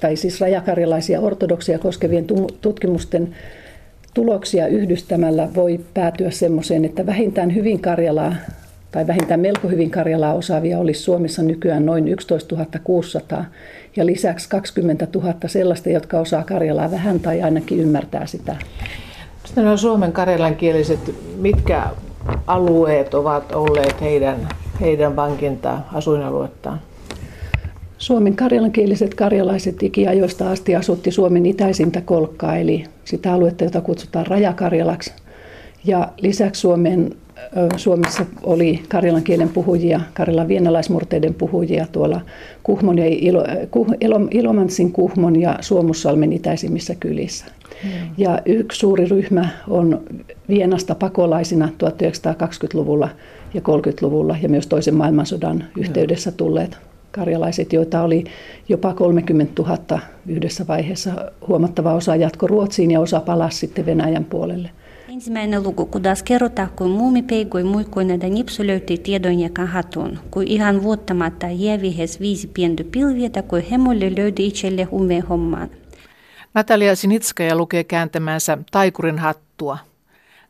tai 0.00 0.16
siis 0.16 0.40
rajakarjalaisia 0.40 1.20
ortodoksia 1.20 1.78
koskevien 1.78 2.26
tutkimusten 2.60 3.34
tuloksia 4.14 4.66
yhdistämällä 4.66 5.48
voi 5.54 5.80
päätyä 5.94 6.30
semmoiseen, 6.30 6.84
että 6.84 7.06
vähintään 7.06 7.54
hyvin 7.54 7.80
Karjalaa 7.80 8.34
tai 8.92 9.06
vähintään 9.06 9.40
melko 9.40 9.68
hyvin 9.68 9.90
Karjalaa 9.90 10.34
osaavia 10.34 10.78
olisi 10.78 11.00
Suomessa 11.00 11.42
nykyään 11.42 11.86
noin 11.86 12.08
11 12.08 12.56
600 12.84 13.44
ja 13.96 14.06
lisäksi 14.06 14.48
20 14.48 15.06
000 15.14 15.34
sellaista, 15.46 15.90
jotka 15.90 16.18
osaa 16.18 16.44
Karjalaa 16.44 16.90
vähän 16.90 17.20
tai 17.20 17.42
ainakin 17.42 17.80
ymmärtää 17.80 18.26
sitä. 18.26 18.56
Sitten 19.44 19.66
on 19.66 19.78
suomen 19.78 20.12
karjalankieliset, 20.12 21.14
mitkä 21.36 21.82
alueet 22.46 23.14
ovat 23.14 23.52
olleet 23.52 24.00
heidän, 24.00 24.48
heidän 24.80 25.16
vankintaa, 25.16 25.88
asuinaluettaan? 25.92 26.80
Suomen 28.02 28.36
karjalankieliset 28.36 29.14
karjalaiset 29.14 29.82
ikiajoista 29.82 30.50
asti 30.50 30.76
asutti 30.76 31.10
Suomen 31.10 31.46
itäisintä 31.46 32.00
kolkkaa, 32.00 32.56
eli 32.56 32.84
sitä 33.04 33.32
aluetta, 33.32 33.64
jota 33.64 33.80
kutsutaan 33.80 34.26
Rajakarjalaksi. 34.26 35.12
Ja 35.84 36.08
lisäksi 36.20 36.60
Suomen 36.60 37.10
Suomessa 37.76 38.26
oli 38.42 38.82
karjalan 38.88 39.22
kielen 39.22 39.48
puhujia, 39.48 40.00
karjalan 40.14 40.48
vienalaismurteiden 40.48 41.34
puhujia 41.34 41.86
tuolla 41.92 42.20
Kuhmon 42.62 42.98
ja 42.98 43.04
Ilo, 43.08 43.44
Kuh, 43.70 43.86
Ilomantsin, 44.30 44.92
Kuhmon 44.92 45.40
ja 45.40 45.58
Suomussalmen 45.60 46.32
itäisimmissä 46.32 46.94
kylissä. 46.94 47.46
Mm. 47.84 47.90
Ja 48.18 48.42
yksi 48.46 48.78
suuri 48.78 49.04
ryhmä 49.04 49.48
on 49.68 50.00
Vienasta 50.48 50.94
pakolaisina 50.94 51.68
1920-luvulla 51.84 53.08
ja 53.54 53.60
30-luvulla 53.60 54.36
ja 54.42 54.48
myös 54.48 54.66
toisen 54.66 54.94
maailmansodan 54.94 55.64
yhteydessä 55.76 56.32
tulleet 56.32 56.78
karjalaiset, 57.12 57.72
joita 57.72 58.02
oli 58.02 58.24
jopa 58.68 58.94
30 58.94 59.62
000 59.62 60.00
yhdessä 60.26 60.66
vaiheessa. 60.66 61.32
Huomattava 61.48 61.94
osa 61.94 62.16
jatko 62.16 62.46
Ruotsiin 62.46 62.90
ja 62.90 63.00
osa 63.00 63.20
palasi 63.20 63.58
sitten 63.58 63.86
Venäjän 63.86 64.24
puolelle. 64.24 64.70
Ensimmäinen 65.08 65.62
luku, 65.62 65.86
kudas 65.86 66.22
kerrotaan, 66.22 66.70
kun 66.76 66.90
muumipeikoi 66.90 67.64
muikkoina 67.64 68.16
nipsu 68.16 68.66
löytyi 68.66 68.98
tiedon 68.98 69.40
ja 69.40 69.50
kahatun, 69.50 70.18
kun 70.30 70.42
ihan 70.46 70.82
vuottamatta 70.82 71.46
jävihes 71.50 72.20
viisi 72.20 72.46
pientä 72.48 72.84
pilvietä, 72.92 73.42
kun 73.42 73.60
hemolle 73.60 74.12
löytyi 74.16 74.46
itselle 74.46 74.84
humeen 74.84 75.22
hommaan. 75.22 75.70
Natalia 76.54 76.96
Sinitskaja 76.96 77.56
lukee 77.56 77.84
kääntämänsä 77.84 78.58
Taikurin 78.70 79.18
hattua. 79.18 79.78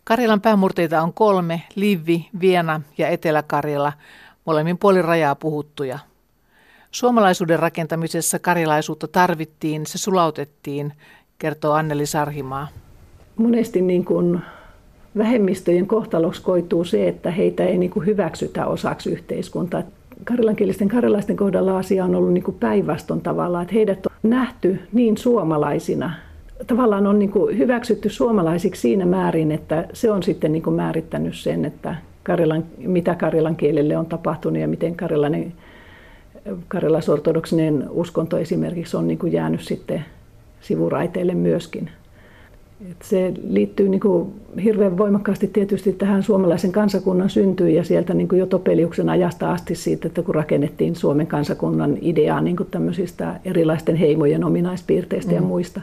Karjalan 0.04 0.40
päämurteita 0.40 1.02
on 1.02 1.12
kolme, 1.12 1.62
Livvi, 1.74 2.28
Viena 2.40 2.80
ja 2.98 3.08
Etelä-Karjala, 3.08 3.92
molemmin 4.46 4.78
puolin 4.78 5.04
rajaa 5.04 5.34
puhuttuja. 5.34 5.98
Suomalaisuuden 6.92 7.58
rakentamisessa 7.58 8.38
karjalaisuutta 8.38 9.08
tarvittiin, 9.08 9.86
se 9.86 9.98
sulautettiin, 9.98 10.92
kertoo 11.38 11.72
Anneli 11.72 12.06
Sarhimaa. 12.06 12.68
Monesti 13.36 13.82
niin 13.82 14.04
kuin 14.04 14.40
vähemmistöjen 15.18 15.86
kohtaloksi 15.86 16.42
koituu 16.42 16.84
se, 16.84 17.08
että 17.08 17.30
heitä 17.30 17.64
ei 17.64 17.78
niin 17.78 17.90
kuin 17.90 18.06
hyväksytä 18.06 18.66
osaksi 18.66 19.10
yhteiskuntaa. 19.10 19.82
Karjalankielisten 20.24 20.88
karjalaisten 20.88 21.36
kohdalla 21.36 21.78
asia 21.78 22.04
on 22.04 22.14
ollut 22.14 22.32
niin 22.32 22.56
päinvastoin 22.60 23.20
tavallaan, 23.20 23.62
että 23.62 23.74
heidät 23.74 24.06
on 24.06 24.12
nähty 24.22 24.80
niin 24.92 25.18
suomalaisina. 25.18 26.10
Tavallaan 26.66 27.06
on 27.06 27.18
niin 27.18 27.30
kuin 27.30 27.58
hyväksytty 27.58 28.08
suomalaisiksi 28.08 28.80
siinä 28.80 29.06
määrin, 29.06 29.52
että 29.52 29.88
se 29.92 30.10
on 30.10 30.22
sitten 30.22 30.52
niin 30.52 30.62
kuin 30.62 30.76
määrittänyt 30.76 31.34
sen, 31.36 31.64
että 31.64 31.94
Karjalan, 32.22 32.64
mitä 32.78 33.14
karjalan 33.14 33.56
kielelle 33.56 33.96
on 33.96 34.06
tapahtunut 34.06 34.60
ja 34.60 34.68
miten 34.68 34.96
karjalainen 34.96 35.52
karjalaisortodoksinen 36.68 37.86
uskonto 37.90 38.38
esimerkiksi 38.38 38.96
on 38.96 39.08
niin 39.08 39.18
kuin 39.18 39.32
jäänyt 39.32 39.60
sitten 39.60 40.04
sivuraiteille 40.60 41.34
myöskin. 41.34 41.90
Et 42.90 43.02
se 43.02 43.32
liittyy 43.48 43.88
niin 43.88 44.00
kuin 44.00 44.32
hirveän 44.64 44.98
voimakkaasti 44.98 45.46
tietysti 45.46 45.92
tähän 45.92 46.22
suomalaisen 46.22 46.72
kansakunnan 46.72 47.30
syntyyn 47.30 47.74
ja 47.74 47.84
sieltä 47.84 48.14
niin 48.14 48.28
kuin 48.28 48.38
jo 48.38 48.46
Topeliuksen 48.46 49.08
ajasta 49.08 49.52
asti 49.52 49.74
siitä, 49.74 50.08
että 50.08 50.22
kun 50.22 50.34
rakennettiin 50.34 50.96
Suomen 50.96 51.26
kansakunnan 51.26 51.98
ideaa 52.00 52.40
niin 52.40 52.56
kuin 52.56 52.68
tämmöisistä 52.70 53.40
erilaisten 53.44 53.96
heimojen 53.96 54.44
ominaispiirteistä 54.44 55.30
mm. 55.30 55.36
ja 55.36 55.42
muista. 55.42 55.80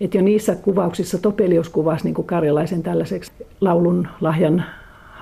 Et 0.00 0.14
jo 0.14 0.22
niissä 0.22 0.54
kuvauksissa 0.54 1.18
Topelius 1.18 1.68
kuvasi 1.68 2.04
niin 2.04 2.14
kuin 2.14 2.26
karjalaisen 2.26 2.82
tällaiseksi 2.82 3.32
laulun 3.60 4.08
lahjan 4.20 4.64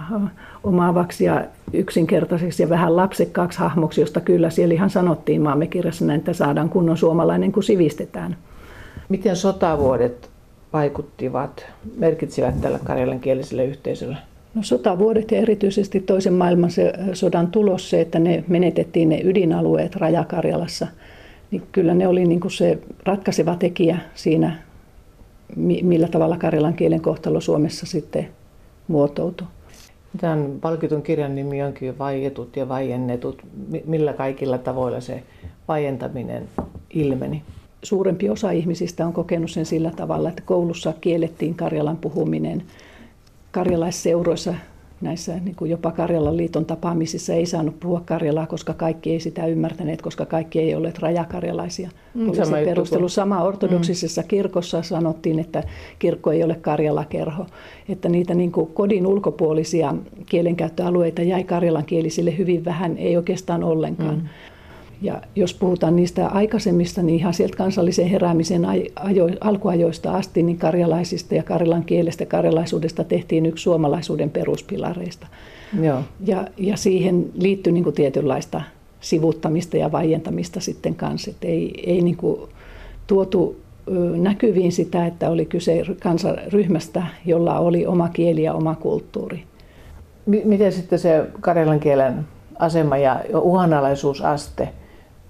omaavaksi 0.65 1.25
ja 1.25 1.45
yksinkertaiseksi 1.73 2.63
ja 2.63 2.69
vähän 2.69 2.97
lapsekkaaksi 2.97 3.59
hahmoksi, 3.59 4.01
josta 4.01 4.21
kyllä 4.21 4.51
siellä 4.51 4.75
ihan 4.75 4.91
sanottiin 4.91 5.43
maamme 5.43 5.67
kirjassa 5.67 6.05
näin, 6.05 6.19
että 6.19 6.33
saadaan 6.33 6.69
kunnon 6.69 6.97
suomalainen, 6.97 7.53
kun 7.53 7.63
sivistetään. 7.63 8.37
Miten 9.09 9.37
sotavuodet 9.37 10.31
vaikuttivat, 10.73 11.67
merkitsivät 11.97 12.61
tällä 12.61 12.79
karjalankieliselle 12.85 13.65
yhteisölle? 13.65 14.17
No 14.55 14.63
sotavuodet 14.63 15.31
ja 15.31 15.39
erityisesti 15.39 16.01
toisen 16.01 16.33
maailmansodan 16.33 17.47
tulos 17.47 17.91
se, 17.91 18.01
että 18.01 18.19
ne 18.19 18.45
menetettiin 18.49 19.09
ne 19.09 19.21
ydinalueet 19.25 19.97
Rajakarjalassa, 19.97 20.87
niin 21.51 21.63
kyllä 21.73 21.95
ne 21.95 22.09
oli 22.09 22.25
niin 22.25 22.41
kuin 22.41 22.51
se 22.51 22.79
ratkaiseva 23.05 23.57
tekijä 23.57 23.99
siinä, 24.15 24.57
millä 25.83 26.09
tavalla 26.09 26.37
karjalan 26.37 26.75
kielen 26.75 27.01
kohtalo 27.01 27.41
Suomessa 27.41 27.87
sitten 27.87 28.29
muotoutui. 28.89 29.47
Tämän 30.21 30.59
palkitun 30.61 31.03
kirjan 31.03 31.35
nimi 31.35 31.63
onkin 31.63 31.99
Vaietut 31.99 32.57
ja 32.57 32.69
vaiennetut. 32.69 33.43
Millä 33.85 34.13
kaikilla 34.13 34.59
tavoilla 34.59 35.01
se 35.01 35.23
vaientaminen 35.69 36.49
ilmeni? 36.91 37.43
Suurempi 37.83 38.31
osa 38.31 38.51
ihmisistä 38.51 39.07
on 39.07 39.13
kokenut 39.13 39.51
sen 39.51 39.67
sillä 39.67 39.91
tavalla, 39.91 40.29
että 40.29 40.43
koulussa 40.43 40.93
kiellettiin 41.01 41.55
karjalan 41.55 41.97
puhuminen. 41.97 42.63
Karjalaisseuroissa 43.51 44.55
näissä 45.05 45.35
niin 45.39 45.55
kuin 45.55 45.71
jopa 45.71 45.91
Karjalan 45.91 46.37
liiton 46.37 46.65
tapaamisissa 46.65 47.33
ei 47.33 47.47
saanut 47.47 47.81
puhua 47.81 48.03
Karjalaa, 48.07 48.47
koska 48.47 48.75
kaikki 48.75 49.13
ei 49.13 49.21
sitä 49.21 49.47
ymmärtäneet, 49.47 50.03
koska 50.03 50.27
kaikki 50.27 50.61
ei 50.61 50.75
olleet 50.75 50.99
rajakarjalaisia. 50.99 51.91
Mm, 52.15 52.29
Oli 52.29 52.37
se 52.37 52.65
perustelu. 52.65 53.09
Sama 53.09 53.43
ortodoksisessa 53.43 54.23
mm. 54.23 54.29
kirkossa 54.29 54.83
sanottiin, 54.83 55.39
että 55.39 55.63
kirkko 55.99 56.33
ei 56.33 56.45
ole 56.45 56.55
Karjala-kerho. 56.55 57.47
Että 57.89 58.09
niitä 58.09 58.35
niin 58.35 58.53
kuin 58.53 58.67
kodin 58.67 59.07
ulkopuolisia 59.07 59.95
kielenkäyttöalueita 60.27 61.23
jäi 61.23 61.45
karjalankielisille 61.45 62.39
hyvin 62.39 62.65
vähän, 62.65 62.99
ei 62.99 63.17
oikeastaan 63.17 63.65
ollenkaan. 63.65 64.17
Mm. 64.17 64.29
Ja 65.05 65.23
jos 65.37 65.55
puhutaan 65.55 65.97
niistä 65.97 66.29
aikaisemmista, 66.29 67.03
niin 67.03 67.19
ihan 67.19 67.35
sieltä 67.35 67.57
kansallisen 67.57 68.07
heräämisen 68.07 68.65
ajo, 68.97 69.29
alkuajoista 69.41 70.13
asti, 70.13 70.43
niin 70.43 70.59
karjalaisista 70.59 71.35
ja 71.35 71.43
karjalan 71.43 71.85
kielestä 71.85 72.27
karjalaisuudesta 72.27 73.05
tehtiin 73.05 73.47
yksi 73.47 73.63
suomalaisuuden 73.63 74.31
peruspilareista. 74.31 75.27
Joo. 75.83 75.99
Ja, 76.27 76.47
ja 76.57 76.77
siihen 76.77 77.27
liittyy 77.35 77.73
niin 77.73 77.85
kuin 77.85 77.95
tietynlaista 77.95 78.61
sivuttamista 79.01 79.77
ja 79.77 79.93
vaientamista 79.93 80.61
sitten 80.61 80.95
kanssa. 80.95 81.31
Et 81.31 81.45
ei, 81.45 81.83
ei 81.87 82.01
niin 82.01 82.17
kuin 82.17 82.41
tuotu 83.07 83.57
näkyviin 84.17 84.73
sitä, 84.73 85.07
että 85.07 85.31
oli 85.31 85.47
kyse 85.47 85.83
kansaryhmästä, 86.03 87.03
jolla 87.27 87.59
oli 87.59 87.87
oma 87.87 88.09
kieli 88.09 88.43
ja 88.43 88.55
oma 88.55 88.75
kulttuuri. 88.75 89.45
Miten 90.27 90.73
sitten 90.73 90.99
se 90.99 91.27
karjalan 91.41 91.81
kielen 91.81 92.27
asema 92.59 92.97
ja 92.97 93.21
uhanalaisuusaste– 93.35 94.69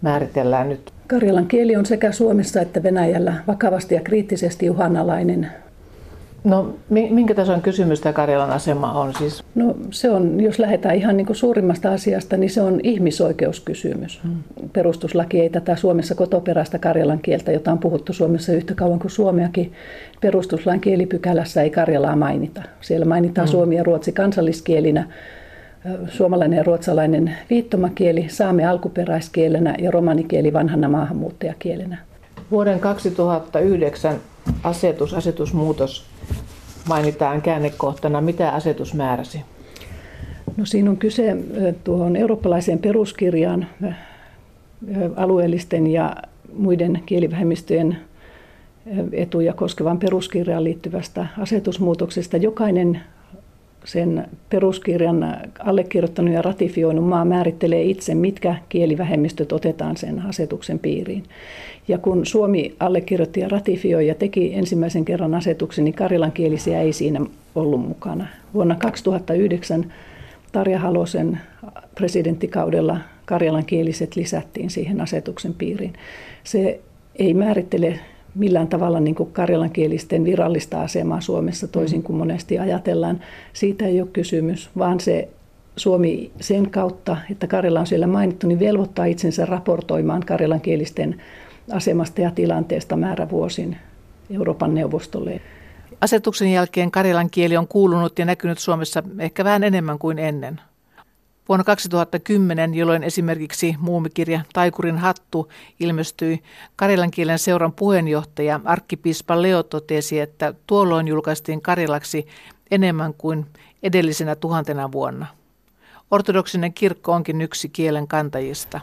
määritellään 0.04 0.68
nyt? 0.68 0.92
Karjalan 1.06 1.46
kieli 1.46 1.76
on 1.76 1.86
sekä 1.86 2.12
Suomessa 2.12 2.60
että 2.60 2.82
Venäjällä 2.82 3.34
vakavasti 3.46 3.94
ja 3.94 4.00
kriittisesti 4.00 4.70
uhanalainen. 4.70 5.48
No 6.44 6.74
minkä 6.90 7.34
tason 7.34 7.62
kysymys 7.62 8.00
tämä 8.00 8.12
Karjalan 8.12 8.50
asema 8.50 8.92
on 8.92 9.14
siis? 9.18 9.44
No 9.54 9.74
se 9.90 10.10
on, 10.10 10.40
jos 10.40 10.58
lähdetään 10.58 10.94
ihan 10.94 11.16
niin 11.16 11.26
kuin 11.26 11.36
suurimmasta 11.36 11.92
asiasta, 11.92 12.36
niin 12.36 12.50
se 12.50 12.62
on 12.62 12.80
ihmisoikeuskysymys. 12.82 14.20
Hmm. 14.24 14.68
Perustuslaki 14.72 15.40
ei 15.40 15.50
tätä 15.50 15.76
Suomessa 15.76 16.14
kotoperäistä 16.14 16.78
Karjalan 16.78 17.18
kieltä, 17.18 17.52
jota 17.52 17.72
on 17.72 17.78
puhuttu 17.78 18.12
Suomessa 18.12 18.52
yhtä 18.52 18.74
kauan 18.74 18.98
kuin 18.98 19.10
Suomeakin. 19.10 19.72
Perustuslain 20.20 20.80
kielipykälässä 20.80 21.62
ei 21.62 21.70
Karjalaa 21.70 22.16
mainita. 22.16 22.62
Siellä 22.80 23.06
mainitaan 23.06 23.48
hmm. 23.48 23.52
suomi 23.52 23.76
ja 23.76 23.82
ruotsi 23.82 24.12
kansalliskielinä, 24.12 25.06
suomalainen 26.08 26.56
ja 26.56 26.62
ruotsalainen 26.62 27.36
viittomakieli, 27.50 28.28
saame 28.28 28.66
alkuperäiskielenä 28.66 29.74
ja 29.78 29.90
romanikieli 29.90 30.52
vanhana 30.52 30.88
maahanmuuttajakielenä. 30.88 31.98
Vuoden 32.50 32.80
2009 32.80 34.16
asetus, 34.62 35.14
asetusmuutos 35.14 36.04
mainitaan 36.88 37.42
käännekohtana. 37.42 38.20
Mitä 38.20 38.50
asetus 38.50 38.94
määräsi? 38.94 39.40
No 40.56 40.66
siinä 40.66 40.90
on 40.90 40.96
kyse 40.96 41.36
tuohon 41.84 42.16
eurooppalaiseen 42.16 42.78
peruskirjaan 42.78 43.66
alueellisten 45.16 45.86
ja 45.86 46.16
muiden 46.52 47.02
kielivähemmistöjen 47.06 47.96
etuja 49.12 49.52
koskevan 49.52 49.98
peruskirjaan 49.98 50.64
liittyvästä 50.64 51.26
asetusmuutoksesta. 51.38 52.36
Jokainen 52.36 53.00
sen 53.84 54.26
peruskirjan 54.50 55.36
allekirjoittanut 55.58 56.34
ja 56.34 56.42
ratifioinut 56.42 57.08
maa 57.08 57.24
määrittelee 57.24 57.82
itse, 57.82 58.14
mitkä 58.14 58.56
kielivähemmistöt 58.68 59.52
otetaan 59.52 59.96
sen 59.96 60.22
asetuksen 60.26 60.78
piiriin. 60.78 61.24
Ja 61.88 61.98
kun 61.98 62.26
Suomi 62.26 62.74
allekirjoitti 62.80 63.40
ja 63.40 63.48
ratifioi 63.48 64.06
ja 64.06 64.14
teki 64.14 64.54
ensimmäisen 64.54 65.04
kerran 65.04 65.34
asetuksen, 65.34 65.84
niin 65.84 65.94
karjalankielisiä 65.94 66.80
ei 66.80 66.92
siinä 66.92 67.20
ollut 67.54 67.88
mukana. 67.88 68.26
Vuonna 68.54 68.74
2009 68.74 69.92
Tarja 70.52 70.78
Halosen 70.78 71.40
presidenttikaudella 71.94 72.98
karjalankieliset 73.24 74.16
lisättiin 74.16 74.70
siihen 74.70 75.00
asetuksen 75.00 75.54
piiriin. 75.54 75.92
Se 76.44 76.80
ei 77.16 77.34
määrittele 77.34 78.00
millään 78.34 78.68
tavalla 78.68 79.00
niin 79.00 79.14
kuin 79.14 79.32
karjalankielisten 79.32 80.24
virallista 80.24 80.80
asemaa 80.80 81.20
Suomessa 81.20 81.68
toisin 81.68 82.02
kuin 82.02 82.16
monesti 82.16 82.58
ajatellaan. 82.58 83.20
Siitä 83.52 83.86
ei 83.86 84.00
ole 84.00 84.08
kysymys, 84.12 84.70
vaan 84.78 85.00
se 85.00 85.28
Suomi 85.76 86.30
sen 86.40 86.70
kautta, 86.70 87.16
että 87.30 87.46
Karjala 87.46 87.80
on 87.80 87.86
siellä 87.86 88.06
mainittu, 88.06 88.46
niin 88.46 88.60
velvoittaa 88.60 89.04
itsensä 89.04 89.46
raportoimaan 89.46 90.22
karjalankielisten 90.26 91.22
asemasta 91.72 92.20
ja 92.20 92.30
tilanteesta 92.30 92.96
määrävuosin 92.96 93.76
Euroopan 94.30 94.74
neuvostolle. 94.74 95.40
Asetuksen 96.00 96.52
jälkeen 96.52 96.90
karjalan 96.90 97.30
kieli 97.30 97.56
on 97.56 97.68
kuulunut 97.68 98.18
ja 98.18 98.24
näkynyt 98.24 98.58
Suomessa 98.58 99.02
ehkä 99.18 99.44
vähän 99.44 99.64
enemmän 99.64 99.98
kuin 99.98 100.18
ennen. 100.18 100.60
Vuonna 101.48 101.64
2010, 101.64 102.74
jolloin 102.74 103.02
esimerkiksi 103.02 103.76
muumikirja 103.78 104.40
Taikurin 104.52 104.98
hattu 104.98 105.52
ilmestyi, 105.80 106.42
karjalan 106.76 107.10
kielen 107.10 107.38
seuran 107.38 107.72
puheenjohtaja 107.72 108.60
arkkipiispa 108.64 109.42
Leo 109.42 109.62
totesi, 109.62 110.20
että 110.20 110.54
tuolloin 110.66 111.08
julkaistiin 111.08 111.62
karjalaksi 111.62 112.26
enemmän 112.70 113.14
kuin 113.14 113.46
edellisenä 113.82 114.36
tuhantena 114.36 114.92
vuonna. 114.92 115.26
Ortodoksinen 116.10 116.72
kirkko 116.72 117.12
onkin 117.12 117.40
yksi 117.40 117.68
kielen 117.68 118.08
kantajista. 118.08 118.80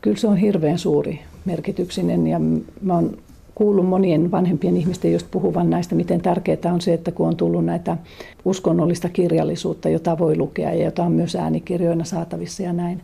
Kyllä 0.00 0.16
se 0.16 0.26
on 0.26 0.36
hirveän 0.36 0.78
suuri 0.78 1.20
merkityksinen 1.44 2.26
ja 2.26 2.38
mä 2.80 2.94
oon 2.94 3.18
kuullut 3.54 3.86
monien 3.86 4.30
vanhempien 4.30 4.76
ihmisten 4.76 5.12
just 5.12 5.26
puhuvan 5.30 5.70
näistä, 5.70 5.94
miten 5.94 6.20
tärkeää 6.20 6.72
on 6.72 6.80
se, 6.80 6.94
että 6.94 7.12
kun 7.12 7.28
on 7.28 7.36
tullut 7.36 7.64
näitä 7.64 7.96
uskonnollista 8.44 9.08
kirjallisuutta, 9.08 9.88
jota 9.88 10.18
voi 10.18 10.36
lukea 10.36 10.74
ja 10.74 10.84
jota 10.84 11.02
on 11.02 11.12
myös 11.12 11.36
äänikirjoina 11.36 12.04
saatavissa 12.04 12.62
ja 12.62 12.72
näin. 12.72 13.02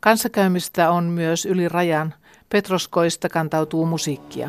Kanssakäymistä 0.00 0.90
on 0.90 1.04
myös 1.04 1.46
yli 1.46 1.68
rajan. 1.68 2.14
Petroskoista 2.48 3.28
kantautuu 3.28 3.86
musiikkia. 3.86 4.48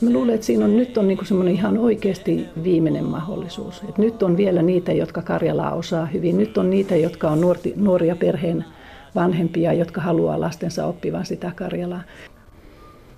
Mä 0.00 0.10
luulen, 0.10 0.34
että 0.34 0.46
siinä 0.46 0.64
on, 0.64 0.76
nyt 0.76 0.98
on 0.98 1.08
niin 1.08 1.26
semmoinen 1.26 1.54
ihan 1.54 1.78
oikeasti 1.78 2.46
viimeinen 2.62 3.04
mahdollisuus. 3.04 3.82
Et 3.88 3.98
nyt 3.98 4.22
on 4.22 4.36
vielä 4.36 4.62
niitä, 4.62 4.92
jotka 4.92 5.22
Karjalaa 5.22 5.74
osaa 5.74 6.06
hyvin. 6.06 6.38
Nyt 6.38 6.58
on 6.58 6.70
niitä, 6.70 6.96
jotka 6.96 7.30
on 7.30 7.40
nuorti, 7.40 7.72
nuoria 7.76 8.16
perheen 8.16 8.64
vanhempia, 9.14 9.72
jotka 9.72 10.00
haluaa 10.00 10.40
lastensa 10.40 10.86
oppivan 10.86 11.26
sitä 11.26 11.52
Karjalaa. 11.54 12.02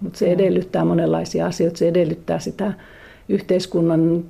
Mutta 0.01 0.19
se 0.19 0.33
edellyttää 0.33 0.85
monenlaisia 0.85 1.47
asioita. 1.47 1.79
Se 1.79 1.89
edellyttää 1.89 2.39
sitä 2.39 2.73
yhteiskunnan 3.29 4.25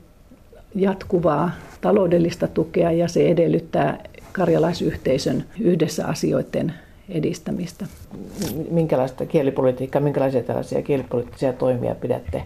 jatkuvaa 0.74 1.50
taloudellista 1.80 2.48
tukea 2.48 2.92
ja 2.92 3.08
se 3.08 3.28
edellyttää 3.28 3.98
karjalaisyhteisön 4.32 5.44
yhdessä 5.60 6.06
asioiden 6.06 6.74
edistämistä. 7.08 7.86
Minkälaista 8.70 9.26
kielipolitiikkaa, 9.26 10.02
minkälaisia 10.02 10.42
tällaisia 10.42 10.82
kielipoliittisia 10.82 11.52
toimia 11.52 11.94
pidätte 11.94 12.42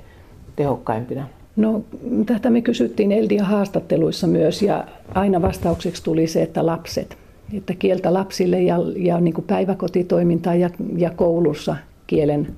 tehokkaimpina? 0.57 1.29
No, 1.57 1.85
tätä 2.27 2.51
me 2.51 2.61
kysyttiin 2.61 3.13
Eldia 3.13 3.45
haastatteluissa 3.45 4.27
myös 4.27 4.63
ja 4.63 4.85
aina 5.15 5.43
vastaukseksi 5.43 6.05
tuli 6.05 6.27
se, 6.27 6.43
että 6.43 6.67
lapset. 6.67 7.17
Että 7.57 7.75
kieltä 7.75 8.15
lapsille 8.15 8.63
ja, 8.63 8.77
ja 8.97 9.21
niin 9.21 9.35
kuin 9.35 9.45
päiväkotitoimintaa 9.45 10.55
ja, 10.55 10.71
ja 10.97 11.11
koulussa 11.11 11.77
kielen 12.07 12.49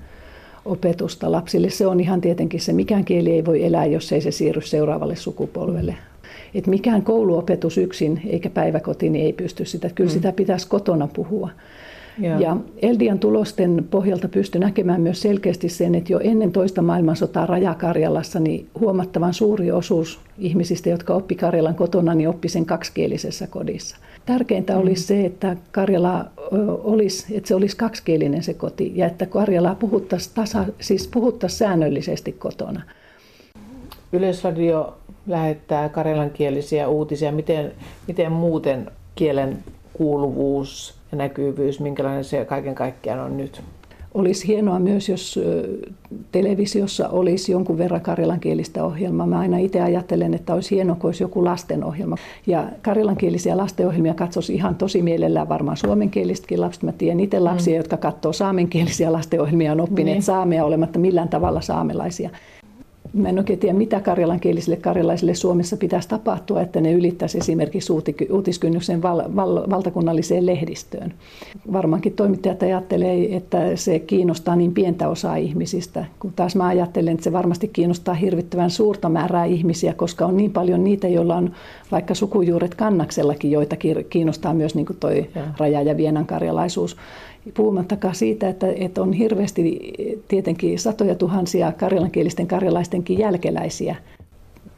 opetusta 0.66 1.32
lapsille. 1.32 1.70
Se 1.70 1.86
on 1.86 2.00
ihan 2.00 2.20
tietenkin 2.20 2.60
se, 2.60 2.72
mikään 2.72 3.04
kieli 3.04 3.32
ei 3.32 3.44
voi 3.44 3.64
elää, 3.64 3.86
jos 3.86 4.12
ei 4.12 4.20
se 4.20 4.30
siirry 4.30 4.62
seuraavalle 4.62 5.16
sukupolvelle. 5.16 5.94
Et 6.54 6.66
mikään 6.66 7.02
kouluopetus 7.02 7.78
yksin 7.78 8.20
eikä 8.26 8.50
päiväkoti 8.50 9.10
niin 9.10 9.24
ei 9.24 9.32
pysty 9.32 9.64
sitä. 9.64 9.90
Kyllä 9.94 10.10
mm. 10.10 10.12
sitä 10.12 10.32
pitäisi 10.32 10.68
kotona 10.68 11.08
puhua. 11.12 11.50
Ja. 12.18 12.40
ja 12.40 12.56
Eldian 12.82 13.18
tulosten 13.18 13.86
pohjalta 13.90 14.28
pystyi 14.28 14.60
näkemään 14.60 15.00
myös 15.00 15.22
selkeästi 15.22 15.68
sen, 15.68 15.94
että 15.94 16.12
jo 16.12 16.20
ennen 16.22 16.52
toista 16.52 16.82
maailmansotaa 16.82 17.46
Rajakarjalassa 17.46 18.40
niin 18.40 18.68
huomattavan 18.80 19.34
suuri 19.34 19.70
osuus 19.70 20.20
ihmisistä, 20.38 20.90
jotka 20.90 21.14
oppi 21.14 21.34
Karjalan 21.34 21.74
kotona, 21.74 22.14
niin 22.14 22.28
oppi 22.28 22.48
sen 22.48 22.66
kaksikielisessä 22.66 23.46
kodissa. 23.46 23.96
Tärkeintä 24.26 24.72
mm. 24.72 24.80
olisi 24.80 25.02
se, 25.02 25.24
että 25.24 25.56
Karjala 25.72 26.24
olisi, 26.84 27.36
että 27.36 27.48
se 27.48 27.54
olisi 27.54 27.76
kaksikielinen 27.76 28.42
se 28.42 28.54
koti 28.54 28.92
ja 28.94 29.06
että 29.06 29.26
Karjalaa 29.26 29.74
puhuttaisiin, 29.74 30.34
tasa, 30.34 30.64
siis 30.80 31.08
puhuttaisiin 31.08 31.58
säännöllisesti 31.58 32.32
kotona. 32.32 32.82
Yleisradio 34.12 34.96
lähettää 35.26 35.88
karjalankielisiä 35.88 36.88
uutisia. 36.88 37.32
Miten, 37.32 37.72
miten 38.06 38.32
muuten 38.32 38.90
kielen 39.14 39.58
kuuluvuus 39.92 40.94
ja 41.12 41.18
näkyvyys, 41.18 41.80
minkälainen 41.80 42.24
se 42.24 42.44
kaiken 42.44 42.74
kaikkiaan 42.74 43.20
on 43.20 43.36
nyt? 43.36 43.62
Olisi 44.16 44.46
hienoa 44.46 44.78
myös, 44.78 45.08
jos 45.08 45.40
televisiossa 46.32 47.08
olisi 47.08 47.52
jonkun 47.52 47.78
verran 47.78 48.00
karjalankielistä 48.00 48.84
ohjelmaa. 48.84 49.26
Mä 49.26 49.38
aina 49.38 49.58
itse 49.58 49.80
ajattelen, 49.80 50.34
että 50.34 50.54
olisi 50.54 50.74
hienoa, 50.74 50.96
kun 50.96 51.08
olisi 51.08 51.22
joku 51.22 51.44
lastenohjelma. 51.44 52.16
Ja 52.46 52.64
karjalankielisiä 52.82 53.56
lastenohjelmia 53.56 54.14
katsoisi 54.14 54.54
ihan 54.54 54.74
tosi 54.74 55.02
mielellään 55.02 55.48
varmaan 55.48 55.76
suomenkielistäkin 55.76 56.60
lapset. 56.60 56.82
Mä 56.82 56.92
tiedän 56.92 57.20
itse 57.20 57.40
lapsia, 57.40 57.74
mm. 57.74 57.76
jotka 57.76 57.96
katsoo 57.96 58.32
saamenkielisiä 58.32 59.12
lastenohjelmia, 59.12 59.72
on 59.72 59.80
oppineet 59.80 60.14
niin. 60.14 60.22
saamea 60.22 60.64
olematta 60.64 60.98
millään 60.98 61.28
tavalla 61.28 61.60
saamelaisia. 61.60 62.30
Mä 63.16 63.28
en 63.28 63.38
oikein 63.38 63.58
tiedä, 63.58 63.78
mitä 63.78 64.00
karjalankielisille 64.00 64.76
karjalaisille 64.76 65.34
Suomessa 65.34 65.76
pitäisi 65.76 66.08
tapahtua, 66.08 66.60
että 66.60 66.80
ne 66.80 66.92
ylittäisi 66.92 67.38
esimerkiksi 67.38 67.92
uutiskynnyksen 68.30 69.02
val, 69.02 69.22
val, 69.36 69.70
valtakunnalliseen 69.70 70.46
lehdistöön. 70.46 71.14
Varmaankin 71.72 72.12
toimittajat 72.12 72.62
ajattelee, 72.62 73.36
että 73.36 73.76
se 73.76 73.98
kiinnostaa 73.98 74.56
niin 74.56 74.74
pientä 74.74 75.08
osaa 75.08 75.36
ihmisistä, 75.36 76.04
kun 76.20 76.32
taas 76.36 76.56
mä 76.56 76.66
ajattelen, 76.66 77.14
että 77.14 77.24
se 77.24 77.32
varmasti 77.32 77.68
kiinnostaa 77.68 78.14
hirvittävän 78.14 78.70
suurta 78.70 79.08
määrää 79.08 79.44
ihmisiä, 79.44 79.92
koska 79.92 80.26
on 80.26 80.36
niin 80.36 80.52
paljon 80.52 80.84
niitä, 80.84 81.08
joilla 81.08 81.36
on 81.36 81.50
vaikka 81.92 82.14
sukujuuret 82.14 82.74
kannaksellakin, 82.74 83.50
joita 83.50 83.76
kiinnostaa 84.10 84.54
myös 84.54 84.74
niin 84.74 84.86
kuin 84.86 84.96
toi 85.00 85.30
raja- 85.58 85.82
ja 85.82 85.96
vienan 85.96 86.26
karjalaisuus. 86.26 86.96
Puhumattakaan 87.55 88.14
siitä, 88.14 88.49
että, 88.49 88.66
että 88.76 89.03
on 89.03 89.12
hirveästi 89.12 89.92
tietenkin 90.28 90.78
satoja 90.78 91.14
tuhansia 91.14 91.72
karjalankielisten 91.72 92.47
karjalaistenkin 92.47 93.18
jälkeläisiä. 93.18 93.97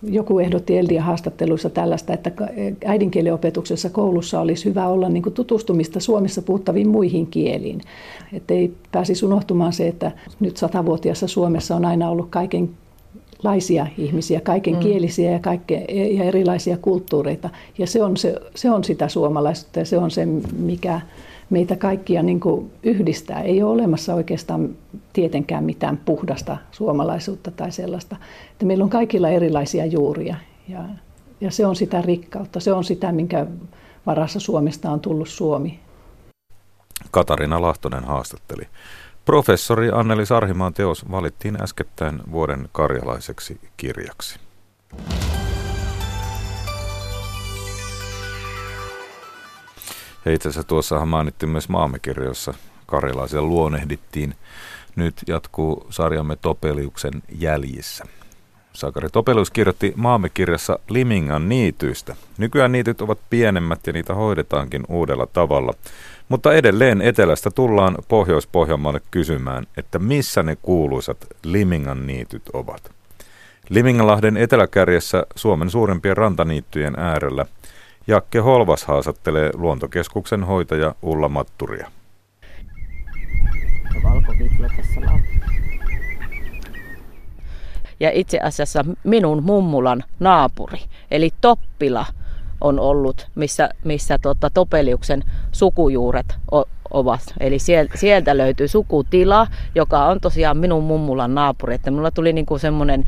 Joku 0.03 0.39
ehdotti 0.39 0.79
Eldian 0.79 1.05
haastatteluissa 1.05 1.71
tällaista, 1.71 2.12
että 2.12 2.33
äidinkielen 2.85 3.35
opetuksessa 3.35 3.91
koulussa 3.91 4.41
olisi 4.41 4.64
hyvä 4.64 4.89
olla 4.89 5.09
niin 5.09 5.33
tutustumista 5.35 6.01
Suomessa 6.01 6.43
puhuttaviin 6.43 6.89
muihin 6.89 7.27
kieliin. 7.27 7.81
Että 8.33 8.55
ei 8.55 8.73
pääsisi 8.93 9.25
unohtumaan 9.25 9.73
se, 9.73 9.89
että 9.89 10.12
nyt 10.41 10.57
satavuotiaassa 10.57 11.29
Suomessa 11.29 11.77
on 11.77 11.85
aina 11.85 12.11
ollut 12.11 12.29
kaiken 12.31 12.71
laisia 13.43 13.87
ihmisiä, 13.99 14.41
kaiken 14.41 14.77
kielisiä 14.77 15.31
ja, 15.31 15.39
kaikke, 15.39 15.85
ja 15.89 16.25
erilaisia 16.25 16.77
kulttuureita. 16.77 17.51
Ja 17.79 17.87
se 17.87 18.03
on, 18.03 18.16
se, 18.16 18.35
se 18.55 18.71
on 18.71 18.85
sitä 18.85 19.09
suomalaisuutta 19.09 19.79
ja 19.79 19.85
se 19.85 19.99
on 19.99 20.11
se, 20.11 20.27
mikä 20.59 21.01
meitä 21.51 21.76
kaikkia 21.76 22.22
niin 22.22 22.40
kuin 22.40 22.72
yhdistää. 22.82 23.42
Ei 23.42 23.62
ole 23.62 23.72
olemassa 23.72 24.14
oikeastaan 24.14 24.76
tietenkään 25.12 25.64
mitään 25.64 25.96
puhdasta 25.96 26.57
suomalaisuutta 26.70 27.51
tai 27.51 27.72
sellaista. 27.72 28.16
Että 28.53 28.66
meillä 28.66 28.84
on 28.84 28.90
kaikilla 28.90 29.28
erilaisia 29.28 29.86
juuria 29.86 30.36
ja, 30.68 30.84
ja 31.40 31.51
se 31.51 31.66
on 31.66 31.76
sitä 31.76 32.03
rikkautta. 32.03 32.61
Se 32.61 32.72
on 32.72 32.84
sitä, 32.84 33.12
minkä 33.12 33.46
varassa 34.07 34.40
Suomesta 34.40 34.90
on 34.90 35.01
tullut 35.01 35.28
Suomi. 35.28 35.80
Katarina 37.11 37.62
Lahtonen 37.62 38.05
haastatteli. 38.05 38.62
Professori 39.24 39.90
Anneli 39.92 40.26
Sarhimaan 40.26 40.74
teos 40.74 41.11
valittiin 41.11 41.62
äskettäin 41.62 42.20
vuoden 42.32 42.68
karjalaiseksi 42.72 43.61
kirjaksi. 43.76 44.38
Ja 50.29 50.35
itse 50.35 50.49
asiassa 50.49 50.68
tuossahan 50.68 51.09
mainittiin 51.09 51.51
myös 51.51 51.68
maamekirjoissa 51.68 52.55
karjalaisia 52.87 53.43
luonehdittiin. 53.43 54.35
Nyt 54.97 55.14
jatkuu 55.26 55.87
sarjamme 55.91 56.37
Topeliuksen 56.37 57.12
jäljissä. 57.39 58.05
Sakari 58.72 59.09
Topelius 59.11 59.51
kirjoitti 59.51 59.93
maamekirjassa 59.97 60.79
Limingan 60.89 61.49
niityistä. 61.49 62.16
Nykyään 62.39 62.72
niityt 62.72 63.01
ovat 63.01 63.18
pienemmät 63.31 63.87
ja 63.87 63.93
niitä 63.93 64.14
hoidetaankin 64.14 64.85
uudella 64.89 65.26
tavalla. 65.26 65.74
Mutta 66.29 66.55
edelleen 66.55 67.03
etelästä 67.03 67.51
tullaan 67.51 67.97
Pohjois-Pohjanmaalle 68.09 69.01
kysymään, 69.11 69.66
että 69.76 69.99
missä 69.99 70.43
ne 70.43 70.57
kuuluisat 70.62 71.26
Limingan 71.45 72.07
niityt 72.07 72.49
ovat. 72.53 72.91
Liminganlahden 73.68 74.37
eteläkärjessä 74.37 75.26
Suomen 75.35 75.70
suurimpien 75.70 76.16
rantaniittyjen 76.16 76.99
äärellä– 76.99 77.47
Jakke 78.09 78.39
Holvas 78.39 78.85
haastattelee 78.85 79.51
luontokeskuksen 79.55 80.45
hoitaja 80.45 80.95
Ulla 81.03 81.29
Matturia. 81.29 81.91
Ja 88.01 88.11
itse 88.13 88.41
asiassa 88.43 88.85
minun 89.05 89.43
mummulan 89.43 90.05
naapuri, 90.21 90.79
eli 91.11 91.31
Toppila, 91.41 92.07
on 92.61 92.81
ollut, 92.81 93.29
missä, 93.35 93.69
missä 93.85 94.19
tota, 94.19 94.51
Topeliuksen 94.51 95.25
sukujuuret 95.53 96.37
o, 96.53 96.65
ovat. 96.91 97.21
Eli 97.41 97.59
sieltä, 97.59 97.99
sieltä 97.99 98.37
löytyy 98.37 98.69
sukutila, 98.69 99.47
joka 99.75 100.05
on 100.05 100.21
tosiaan 100.21 100.57
minun 100.57 100.85
mummulan 100.85 101.35
naapuri. 101.35 101.75
Että 101.75 101.91
mulla 101.91 102.11
tuli 102.11 102.33
niinku 102.33 102.59
semmoinen 102.59 103.05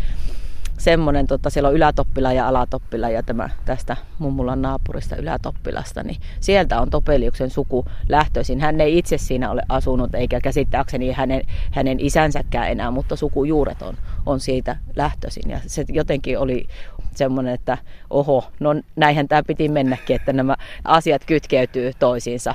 semmoinen, 0.81 1.27
tota, 1.27 1.51
siellä 1.51 1.69
on 1.69 1.75
Ylätoppila 1.75 2.33
ja 2.33 2.49
Alatoppila 2.49 3.09
ja 3.09 3.23
tämä 3.23 3.49
tästä 3.65 3.97
mummulan 4.19 4.63
naapurista 4.63 5.17
Ylätoppilasta, 5.17 6.03
niin 6.03 6.21
sieltä 6.41 6.81
on 6.81 6.91
Topeliuksen 6.91 7.51
suku 7.51 7.85
lähtöisin. 8.09 8.61
Hän 8.61 8.81
ei 8.81 8.99
itse 8.99 9.19
siinä 9.19 9.51
ole 9.51 9.63
asunut 9.69 10.15
eikä 10.15 10.41
käsittääkseni 10.41 11.13
hänen, 11.13 11.43
hänen 11.71 12.01
isänsäkään 12.01 12.71
enää, 12.71 12.91
mutta 12.91 13.17
sukujuuret 13.17 13.83
on, 13.83 13.95
on 14.27 14.41
siitä 14.41 14.77
lähtöisin. 14.97 15.51
Ja 15.51 15.61
se 15.67 15.85
jotenkin 15.89 16.39
oli 16.39 16.67
semmoinen, 17.15 17.55
että 17.55 17.79
oho, 18.11 18.45
no 18.61 18.71
näinhän 18.97 19.29
tämä 19.29 19.43
piti 19.43 19.69
mennäkin, 19.69 20.17
että 20.17 20.33
nämä 20.33 20.57
asiat 20.85 21.23
kytkeytyy 21.27 21.93
toisiinsa. 21.99 22.55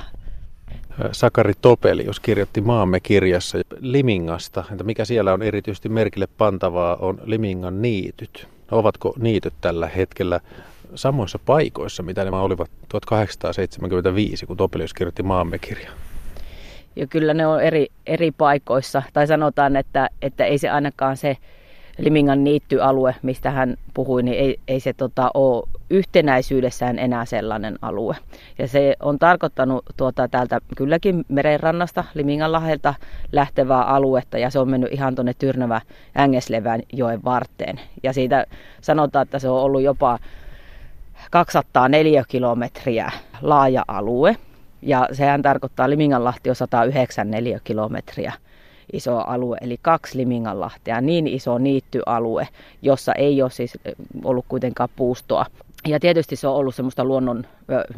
Sakari 1.12 1.52
Topelius 1.60 2.20
kirjoitti 2.20 2.60
Maamme 2.60 3.00
kirjassa 3.00 3.58
Limingasta, 3.80 4.64
että 4.72 4.84
mikä 4.84 5.04
siellä 5.04 5.32
on 5.32 5.42
erityisesti 5.42 5.88
merkille 5.88 6.28
pantavaa 6.38 6.96
on 6.96 7.18
Limingan 7.24 7.82
niityt. 7.82 8.48
Ovatko 8.70 9.14
niityt 9.18 9.54
tällä 9.60 9.88
hetkellä 9.88 10.40
samoissa 10.94 11.38
paikoissa, 11.46 12.02
mitä 12.02 12.24
ne 12.24 12.36
olivat 12.36 12.70
1875, 12.88 14.46
kun 14.46 14.56
Topelius 14.56 14.94
kirjoitti 14.94 15.22
Maamme 15.22 15.58
kirja? 15.58 15.90
Ja 16.96 17.06
kyllä 17.06 17.34
ne 17.34 17.46
on 17.46 17.62
eri, 17.62 17.86
eri 18.06 18.30
paikoissa, 18.30 19.02
tai 19.12 19.26
sanotaan, 19.26 19.76
että, 19.76 20.10
että 20.22 20.44
ei 20.44 20.58
se 20.58 20.70
ainakaan 20.70 21.16
se 21.16 21.36
Limingan 21.98 22.44
niittyalue, 22.44 23.14
mistä 23.22 23.50
hän 23.50 23.76
puhui, 23.94 24.22
niin 24.22 24.38
ei, 24.38 24.60
ei 24.68 24.80
se 24.80 24.92
tota, 24.92 25.30
ole 25.34 25.68
yhtenäisyydessään 25.90 26.98
enää 26.98 27.24
sellainen 27.24 27.78
alue. 27.82 28.16
Ja 28.58 28.68
se 28.68 28.96
on 29.00 29.18
tarkoittanut 29.18 29.84
tuota, 29.96 30.28
täältä 30.28 30.60
kylläkin 30.76 31.24
merenrannasta 31.28 32.04
Liminganlahelta 32.14 32.94
lähtevää 33.32 33.82
aluetta, 33.82 34.38
ja 34.38 34.50
se 34.50 34.58
on 34.58 34.70
mennyt 34.70 34.92
ihan 34.92 35.14
tuonne 35.14 35.34
Tyrnävä 35.38 35.80
Ängeslevän 36.18 36.82
joen 36.92 37.24
varteen. 37.24 37.80
Ja 38.02 38.12
siitä 38.12 38.46
sanotaan, 38.80 39.22
että 39.22 39.38
se 39.38 39.48
on 39.48 39.62
ollut 39.62 39.82
jopa 39.82 40.18
204 41.30 42.24
kilometriä 42.28 43.12
laaja 43.42 43.84
alue, 43.88 44.36
ja 44.82 45.08
sehän 45.12 45.42
tarkoittaa 45.42 45.90
Liminganlahti 45.90 46.50
on 46.50 46.56
194 46.56 47.60
kilometriä 47.64 48.32
iso 48.92 49.18
alue, 49.18 49.58
eli 49.60 49.78
kaksi 49.82 50.18
Liminganlahtea, 50.18 51.00
niin 51.00 51.26
iso 51.26 51.58
niittyalue, 51.58 52.48
jossa 52.82 53.12
ei 53.12 53.42
ole 53.42 53.50
siis 53.50 53.78
ollut 54.24 54.44
kuitenkaan 54.48 54.88
puustoa. 54.96 55.46
Ja 55.86 56.00
tietysti 56.00 56.36
se 56.36 56.48
on 56.48 56.54
ollut 56.54 56.74
semmoista 56.74 57.04
luonnon 57.04 57.46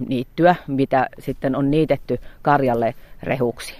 niittyä, 0.09 0.55
mitä 0.66 1.09
sitten 1.18 1.57
on 1.57 1.70
niitetty 1.70 2.18
karjalle 2.43 2.95
rehuksi 3.22 3.74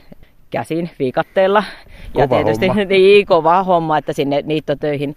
käsin 0.51 0.91
viikatteella. 0.99 1.65
Kova 2.13 2.23
ja 2.23 2.29
tietysti 2.29 2.67
homma. 2.67 2.85
niin 2.89 3.27
kova 3.27 3.63
homma, 3.63 3.99
että 3.99 4.13
sinne 4.13 4.43
niittotöihin 4.43 5.17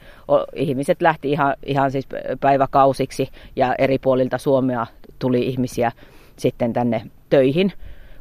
ihmiset 0.56 1.02
lähti 1.02 1.32
ihan, 1.32 1.56
ihan 1.66 1.92
siis 1.92 2.08
päiväkausiksi 2.40 3.30
ja 3.56 3.76
eri 3.78 3.98
puolilta 3.98 4.38
Suomea 4.38 4.88
tuli 5.20 5.48
ihmisiä 5.48 5.92
sitten 6.38 6.74
tänne 6.74 7.02
töihin, 7.30 7.74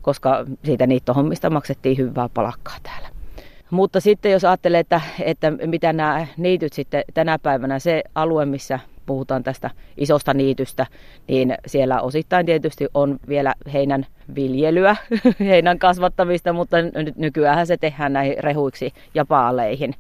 koska 0.02 0.44
siitä 0.64 0.86
niittohommista 0.86 1.50
maksettiin 1.50 1.98
hyvää 1.98 2.28
palakkaa 2.34 2.76
täällä. 2.82 3.08
Mutta 3.70 4.00
sitten 4.00 4.32
jos 4.32 4.44
ajattelee, 4.44 4.80
että, 4.80 5.00
että 5.20 5.50
mitä 5.50 5.92
nämä 5.92 6.26
niityt 6.36 6.72
sitten 6.72 7.04
tänä 7.14 7.38
päivänä, 7.38 7.78
se 7.78 8.02
alue, 8.14 8.46
missä 8.46 8.78
puhutaan 9.11 9.42
tästä 9.42 9.70
isosta 9.96 10.34
niitystä, 10.34 10.86
niin 11.28 11.54
siellä 11.66 12.00
osittain 12.00 12.46
tietysti 12.46 12.86
on 12.94 13.18
vielä 13.28 13.54
heinän 13.72 14.06
viljelyä, 14.34 14.96
heinän 15.50 15.78
kasvattamista, 15.78 16.52
mutta 16.52 16.76
nykyään 17.16 17.66
se 17.66 17.76
tehdään 17.76 18.12
näihin 18.12 18.36
rehuiksi 18.38 18.92
ja 19.14 19.24
paaleihin. 19.24 19.94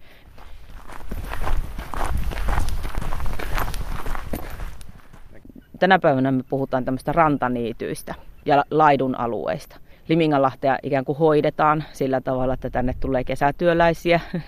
Tänä 5.78 5.98
päivänä 5.98 6.32
me 6.32 6.42
puhutaan 6.48 6.84
tämmöistä 6.84 7.12
rantaniityistä 7.12 8.14
ja 8.44 8.64
laidun 8.70 9.14
alueista. 9.14 9.76
Liminganlahtea 10.10 10.78
ikään 10.82 11.04
kuin 11.04 11.18
hoidetaan 11.18 11.84
sillä 11.92 12.20
tavalla, 12.20 12.54
että 12.54 12.70
tänne 12.70 12.94
tulee 13.00 13.24
kesätyöläisiä, 13.24 14.20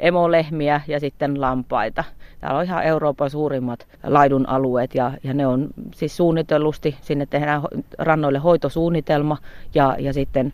emolehmiä 0.00 0.80
ja 0.88 1.00
sitten 1.00 1.40
lampaita. 1.40 2.04
Täällä 2.40 2.58
on 2.58 2.64
ihan 2.64 2.84
Euroopan 2.84 3.30
suurimmat 3.30 3.86
laidun 4.04 4.48
alueet 4.48 4.94
ja, 4.94 5.12
ja 5.22 5.34
ne 5.34 5.46
on 5.46 5.68
siis 5.94 6.16
suunnitellusti, 6.16 6.96
sinne 7.00 7.26
tehdään 7.26 7.62
rannoille 7.98 8.38
hoitosuunnitelma 8.38 9.36
ja, 9.74 9.96
ja 9.98 10.12
sitten 10.12 10.52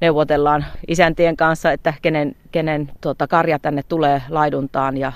neuvotellaan 0.00 0.64
isäntien 0.88 1.36
kanssa, 1.36 1.72
että 1.72 1.94
kenen, 2.02 2.36
kenen 2.52 2.90
tuota, 3.00 3.26
karja 3.26 3.58
tänne 3.58 3.82
tulee 3.88 4.22
laiduntaan 4.28 4.96
ja, 4.96 5.12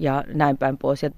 ja 0.00 0.24
näin 0.34 0.58
päin 0.58 0.78
pois. 0.78 1.02
Ja 1.02 1.10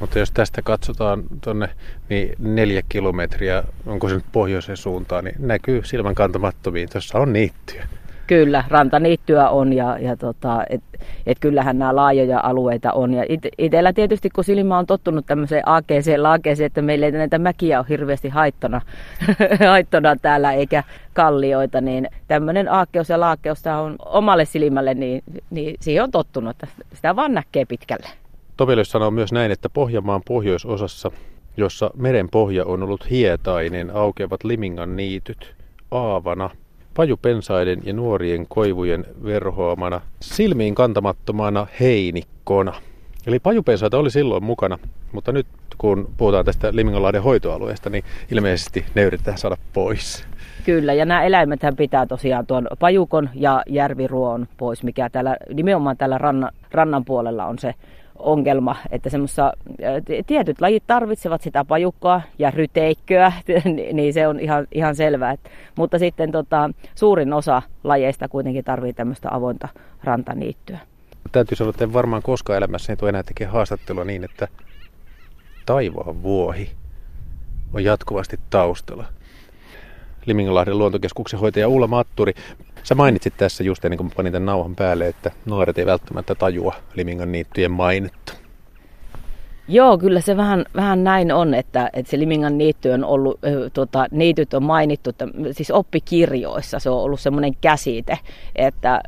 Mutta 0.00 0.18
jos 0.18 0.30
tästä 0.30 0.62
katsotaan 0.62 1.22
tuonne 1.40 1.68
niin 2.08 2.34
neljä 2.38 2.82
kilometriä, 2.88 3.64
onko 3.86 4.08
se 4.08 4.14
nyt 4.14 4.24
pohjoisen 4.32 4.76
suuntaan, 4.76 5.24
niin 5.24 5.36
näkyy 5.38 5.84
silmän 5.84 6.14
kantamattomiin. 6.14 6.88
Tuossa 6.88 7.18
on 7.18 7.32
niittyä. 7.32 7.86
Kyllä, 8.28 8.64
rantaniittyä 8.68 9.48
on 9.48 9.72
ja, 9.72 9.98
ja 9.98 10.16
tota, 10.16 10.64
et, 10.70 10.82
et 11.26 11.38
kyllähän 11.40 11.78
nämä 11.78 11.96
laajoja 11.96 12.40
alueita 12.40 12.92
on. 12.92 13.14
Ja 13.14 13.24
it, 13.28 13.40
itsellä 13.58 13.92
tietysti, 13.92 14.30
kun 14.30 14.44
silmä 14.44 14.78
on 14.78 14.86
tottunut 14.86 15.26
tämmöiseen 15.26 15.68
aakeeseen 15.68 16.22
laakeeseen, 16.22 16.66
että 16.66 16.82
meillä 16.82 17.06
ei 17.06 17.12
näitä 17.12 17.38
mäkiä 17.38 17.78
ole 17.78 17.86
hirveästi 17.88 18.28
haittona, 18.28 18.80
haittona 19.70 20.16
täällä 20.16 20.52
eikä 20.52 20.82
kallioita, 21.12 21.80
niin 21.80 22.08
tämmöinen 22.26 22.72
aakkeus 22.72 23.08
ja 23.08 23.20
laakeus 23.20 23.66
on 23.66 23.96
omalle 24.04 24.44
silmälle, 24.44 24.94
niin, 24.94 25.22
niin 25.50 25.76
siihen 25.80 26.04
on 26.04 26.10
tottunut, 26.10 26.50
että 26.50 26.66
sitä 26.94 27.16
vaan 27.16 27.34
näkee 27.34 27.64
pitkälle. 27.64 28.08
Topelius 28.58 28.90
sanoo 28.90 29.10
myös 29.10 29.32
näin, 29.32 29.52
että 29.52 29.68
Pohjanmaan 29.68 30.20
pohjoisosassa, 30.26 31.10
jossa 31.56 31.90
meren 31.96 32.28
pohja 32.28 32.64
on 32.64 32.82
ollut 32.82 33.10
hietainen, 33.10 33.90
aukeavat 33.96 34.44
Limingan 34.44 34.96
niityt 34.96 35.54
aavana, 35.90 36.50
pajupensaiden 36.94 37.80
ja 37.84 37.92
nuorien 37.92 38.46
koivujen 38.48 39.06
verhoamana, 39.24 40.00
silmiin 40.20 40.74
kantamattomana 40.74 41.66
heinikkona. 41.80 42.72
Eli 43.26 43.38
pajupensaita 43.38 43.98
oli 43.98 44.10
silloin 44.10 44.44
mukana, 44.44 44.78
mutta 45.12 45.32
nyt 45.32 45.46
kun 45.78 46.10
puhutaan 46.16 46.44
tästä 46.44 46.68
Liminganlahden 46.72 47.22
hoitoalueesta, 47.22 47.90
niin 47.90 48.04
ilmeisesti 48.30 48.84
ne 48.94 49.02
yritetään 49.02 49.38
saada 49.38 49.56
pois. 49.72 50.26
Kyllä, 50.64 50.94
ja 50.94 51.04
nämä 51.04 51.22
eläimethän 51.22 51.76
pitää 51.76 52.06
tosiaan 52.06 52.46
tuon 52.46 52.68
pajukon 52.78 53.30
ja 53.34 53.62
järviruon 53.68 54.48
pois, 54.56 54.82
mikä 54.82 55.10
täällä, 55.10 55.36
nimenomaan 55.54 55.96
täällä 55.96 56.18
rannan, 56.18 56.52
rannan 56.70 57.04
puolella 57.04 57.46
on 57.46 57.58
se 57.58 57.74
ongelma, 58.18 58.76
että 58.90 59.10
semmoissa 59.10 59.52
tietyt 60.26 60.60
lajit 60.60 60.82
tarvitsevat 60.86 61.42
sitä 61.42 61.64
pajukkoa 61.64 62.20
ja 62.38 62.50
ryteikköä, 62.50 63.32
niin 63.92 64.14
se 64.14 64.28
on 64.28 64.40
ihan, 64.40 64.66
ihan 64.72 64.96
selvää. 64.96 65.36
Mutta 65.76 65.98
sitten 65.98 66.32
tota, 66.32 66.70
suurin 66.94 67.32
osa 67.32 67.62
lajeista 67.84 68.28
kuitenkin 68.28 68.64
tarvitsee 68.64 68.92
tämmöistä 68.92 69.28
avointa 69.34 69.68
rantaniittyä. 70.04 70.78
Täytyy 71.32 71.56
sanoa, 71.56 71.70
että 71.70 71.84
en 71.84 71.92
varmaan 71.92 72.22
koskaan 72.22 72.56
elämässäni 72.56 72.96
tule 72.96 73.08
enää 73.08 73.22
tekemään 73.22 73.52
haastattelua 73.52 74.04
niin, 74.04 74.24
että 74.24 74.48
taivaan 75.66 76.22
vuohi 76.22 76.70
on 77.74 77.84
jatkuvasti 77.84 78.40
taustalla. 78.50 79.04
Liminganlahden 80.26 80.78
luontokeskuksen 80.78 81.40
hoitaja 81.40 81.68
Ulla 81.68 81.86
Matturi, 81.86 82.34
sä 82.82 82.94
mainitsit 82.94 83.36
tässä 83.36 83.64
just 83.64 83.84
ennen 83.84 83.98
kuin 83.98 84.10
panin 84.16 84.32
tämän 84.32 84.46
nauhan 84.46 84.76
päälle, 84.76 85.08
että 85.08 85.30
nuoret 85.44 85.78
ei 85.78 85.86
välttämättä 85.86 86.34
tajua 86.34 86.74
Limingan 86.94 87.32
niittyjen 87.32 87.70
mainetta. 87.70 88.37
Joo, 89.70 89.98
kyllä 89.98 90.20
se 90.20 90.36
vähän, 90.36 90.64
vähän 90.76 91.04
näin 91.04 91.32
on, 91.32 91.54
että, 91.54 91.90
että 91.92 92.10
se 92.10 92.18
Limingan 92.18 92.58
niitty 92.58 92.90
on 92.90 93.04
ollut, 93.04 93.40
tuota, 93.72 94.06
niityt 94.10 94.54
on 94.54 94.62
mainittu, 94.62 95.10
että, 95.10 95.28
siis 95.50 95.70
oppikirjoissa 95.70 96.78
se 96.78 96.90
on 96.90 97.00
ollut 97.00 97.20
semmoinen 97.20 97.52
käsite, 97.60 98.18
että 98.56 99.00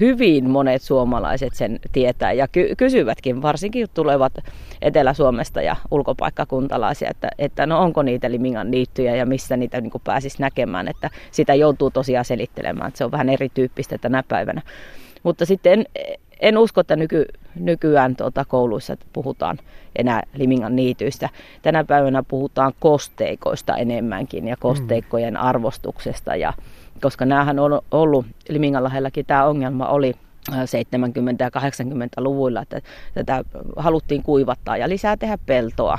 hyvin 0.00 0.50
monet 0.50 0.82
suomalaiset 0.82 1.54
sen 1.54 1.80
tietää 1.92 2.32
ja 2.32 2.48
ky- 2.48 2.74
kysyvätkin, 2.76 3.42
varsinkin 3.42 3.86
tulevat 3.94 4.32
Etelä-Suomesta 4.82 5.62
ja 5.62 5.76
ulkopaikkakuntalaisia, 5.90 7.10
että, 7.10 7.28
että 7.38 7.66
no 7.66 7.82
onko 7.82 8.02
niitä 8.02 8.30
Limingan 8.30 8.70
niittyjä 8.70 9.16
ja 9.16 9.26
missä 9.26 9.56
niitä 9.56 9.80
niin 9.80 9.92
pääsisi 10.04 10.42
näkemään, 10.42 10.88
että 10.88 11.10
sitä 11.30 11.54
joutuu 11.54 11.90
tosiaan 11.90 12.24
selittelemään, 12.24 12.88
että 12.88 12.98
se 12.98 13.04
on 13.04 13.10
vähän 13.10 13.28
erityyppistä 13.28 13.98
tänä 13.98 14.22
päivänä. 14.28 14.62
Mutta 15.22 15.46
sitten 15.46 15.84
en 16.40 16.58
usko, 16.58 16.80
että 16.80 16.96
nyky, 16.96 17.24
nykyään 17.54 18.16
tuota, 18.16 18.44
kouluissa 18.44 18.96
puhutaan 19.12 19.58
enää 19.96 20.22
Limingan 20.34 20.76
niityistä. 20.76 21.28
Tänä 21.62 21.84
päivänä 21.84 22.22
puhutaan 22.22 22.72
kosteikoista 22.80 23.76
enemmänkin 23.76 24.48
ja 24.48 24.56
kosteikkojen 24.56 25.36
arvostuksesta. 25.36 26.36
Ja, 26.36 26.52
koska 27.00 27.24
näähän 27.24 27.58
on 27.58 27.80
ollut, 27.90 28.26
Limingan 28.48 28.84
lähelläkin 28.84 29.26
tämä 29.26 29.44
ongelma 29.44 29.88
oli 29.88 30.14
70- 30.50 30.54
ja 31.38 31.50
80-luvuilla, 31.50 32.62
että 32.62 32.80
tätä 33.14 33.44
haluttiin 33.76 34.22
kuivattaa 34.22 34.76
ja 34.76 34.88
lisää 34.88 35.16
tehdä 35.16 35.38
peltoa. 35.46 35.98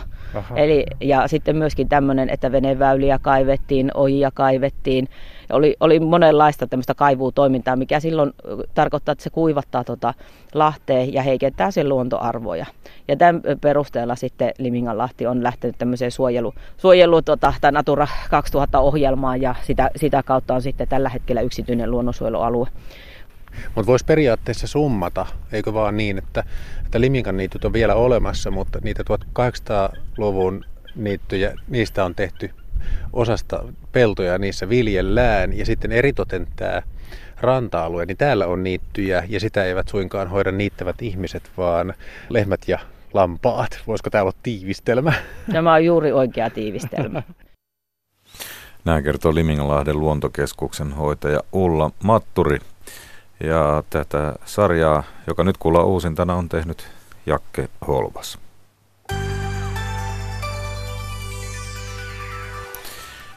Eli, 0.56 0.86
ja 1.02 1.28
sitten 1.28 1.56
myöskin 1.56 1.90
tämmöinen, 1.90 2.30
että 2.30 2.52
veneväyliä 2.52 3.20
kaivettiin, 3.22 3.92
ojia 3.94 4.32
kaivettiin. 4.34 5.08
Oli, 5.54 5.76
oli 5.80 6.00
monenlaista 6.00 6.68
tämmöistä 6.68 6.94
kaivuutoimintaa, 6.94 7.76
mikä 7.76 8.00
silloin 8.00 8.34
tarkoittaa, 8.74 9.12
että 9.12 9.24
se 9.24 9.30
kuivattaa 9.30 9.84
tuota 9.84 10.14
lahteen 10.54 11.14
ja 11.14 11.22
heikentää 11.24 11.72
sen 11.72 11.90
luontoarvoja. 11.90 12.66
Ja 13.08 13.16
tämän 13.18 13.42
perusteella 13.62 14.16
sitten 14.16 14.52
Liminganlahti 14.58 15.28
on 15.28 15.44
lähtenyt 15.44 15.78
tämmöiseen 15.78 16.12
suojelu, 16.12 16.54
suojelu 16.78 17.22
tota, 17.22 17.54
Natura 17.72 18.08
2000-ohjelmaan 18.26 19.42
ja 19.42 19.56
sitä, 19.64 19.90
sitä 19.96 20.24
kautta 20.24 20.54
on 20.54 20.62
sitten 20.62 20.88
tällä 20.88 21.10
hetkellä 21.10 21.42
yksityinen 21.42 21.92
luonnonsuojelualue. 21.92 22.68
Mutta 23.76 23.88
voisi 23.88 24.06
periaatteessa 24.06 24.68
summata, 24.68 25.26
eikö 25.52 25.74
vaan 25.74 25.98
niin, 25.98 26.18
että, 26.18 26.44
että 26.86 27.02
Liminkan 27.02 27.38
niityt 27.38 27.66
on 27.66 27.74
vielä 27.74 27.96
olemassa, 27.96 28.52
mutta 28.52 28.80
niitä 28.84 29.04
1800-luvun 29.04 30.66
niittyjä, 30.96 31.54
niistä 31.68 32.06
on 32.06 32.16
tehty 32.16 32.52
osasta 33.14 33.64
peltoja, 33.92 34.38
niissä 34.38 34.70
viljellään 34.70 35.58
ja 35.58 35.66
sitten 35.66 35.92
eritoten 35.92 36.48
tämä 36.56 36.82
ranta-alue, 37.42 38.06
niin 38.06 38.18
täällä 38.18 38.48
on 38.48 38.64
niittyjä 38.64 39.24
ja 39.30 39.40
sitä 39.40 39.64
eivät 39.64 39.88
suinkaan 39.88 40.28
hoida 40.28 40.52
niittävät 40.52 41.02
ihmiset, 41.02 41.52
vaan 41.58 41.94
lehmät 42.30 42.62
ja 42.68 42.80
lampaat. 43.14 43.82
Voisiko 43.88 44.10
täällä 44.10 44.28
olla 44.28 44.40
tiivistelmä? 44.44 45.14
Tämä 45.54 45.74
on 45.74 45.86
juuri 45.86 46.12
oikea 46.12 46.50
tiivistelmä. 46.50 47.24
Näin 48.86 49.04
kertoo 49.04 49.36
Liminganlahden 49.36 50.00
luontokeskuksen 50.00 50.92
hoitaja 50.94 51.40
Ulla 51.52 51.92
Matturi. 52.04 52.60
Ja 53.44 53.84
tätä 53.90 54.36
sarjaa, 54.46 55.04
joka 55.28 55.44
nyt 55.44 55.58
kuullaan 55.58 55.88
uusintana, 55.88 56.36
on 56.36 56.50
tehnyt 56.50 56.88
Jakke 57.26 57.70
Holvas. 57.88 58.40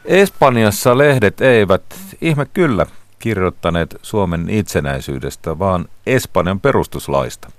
Espanjassa 0.04 0.98
lehdet 0.98 1.40
eivät, 1.40 1.82
ihme 2.20 2.46
kyllä, 2.46 2.86
kirjoittaneet 3.18 3.96
Suomen 4.02 4.50
itsenäisyydestä, 4.50 5.58
vaan 5.58 5.88
Espanjan 6.06 6.60
perustuslaista. 6.60 7.50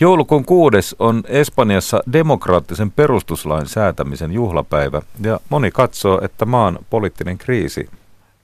Joulukuun 0.00 0.44
kuudes 0.44 0.96
on 0.98 1.22
Espanjassa 1.26 2.02
demokraattisen 2.12 2.90
perustuslain 2.90 3.66
säätämisen 3.66 4.32
juhlapäivä 4.32 5.02
ja 5.20 5.40
moni 5.48 5.70
katsoo, 5.70 6.20
että 6.24 6.44
maan 6.44 6.78
poliittinen 6.90 7.38
kriisi 7.38 7.90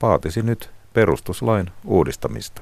vaatisi 0.01 0.41
nyt 0.41 0.69
perustuslain 0.93 1.71
uudistamista. 1.85 2.61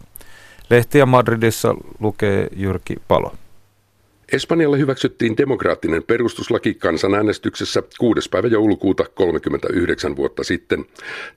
Lehtiä 0.70 1.06
Madridissa 1.06 1.76
lukee 2.00 2.48
Jyrki 2.56 2.96
Palo. 3.08 3.34
Espanjalle 4.32 4.78
hyväksyttiin 4.78 5.38
demokraattinen 5.38 6.04
perustuslaki 6.04 6.74
kansanäänestyksessä 6.74 7.84
6. 8.00 8.30
päivä 8.30 8.48
joulukuuta 8.48 9.06
39 9.16 10.16
vuotta 10.16 10.44
sitten. 10.44 10.86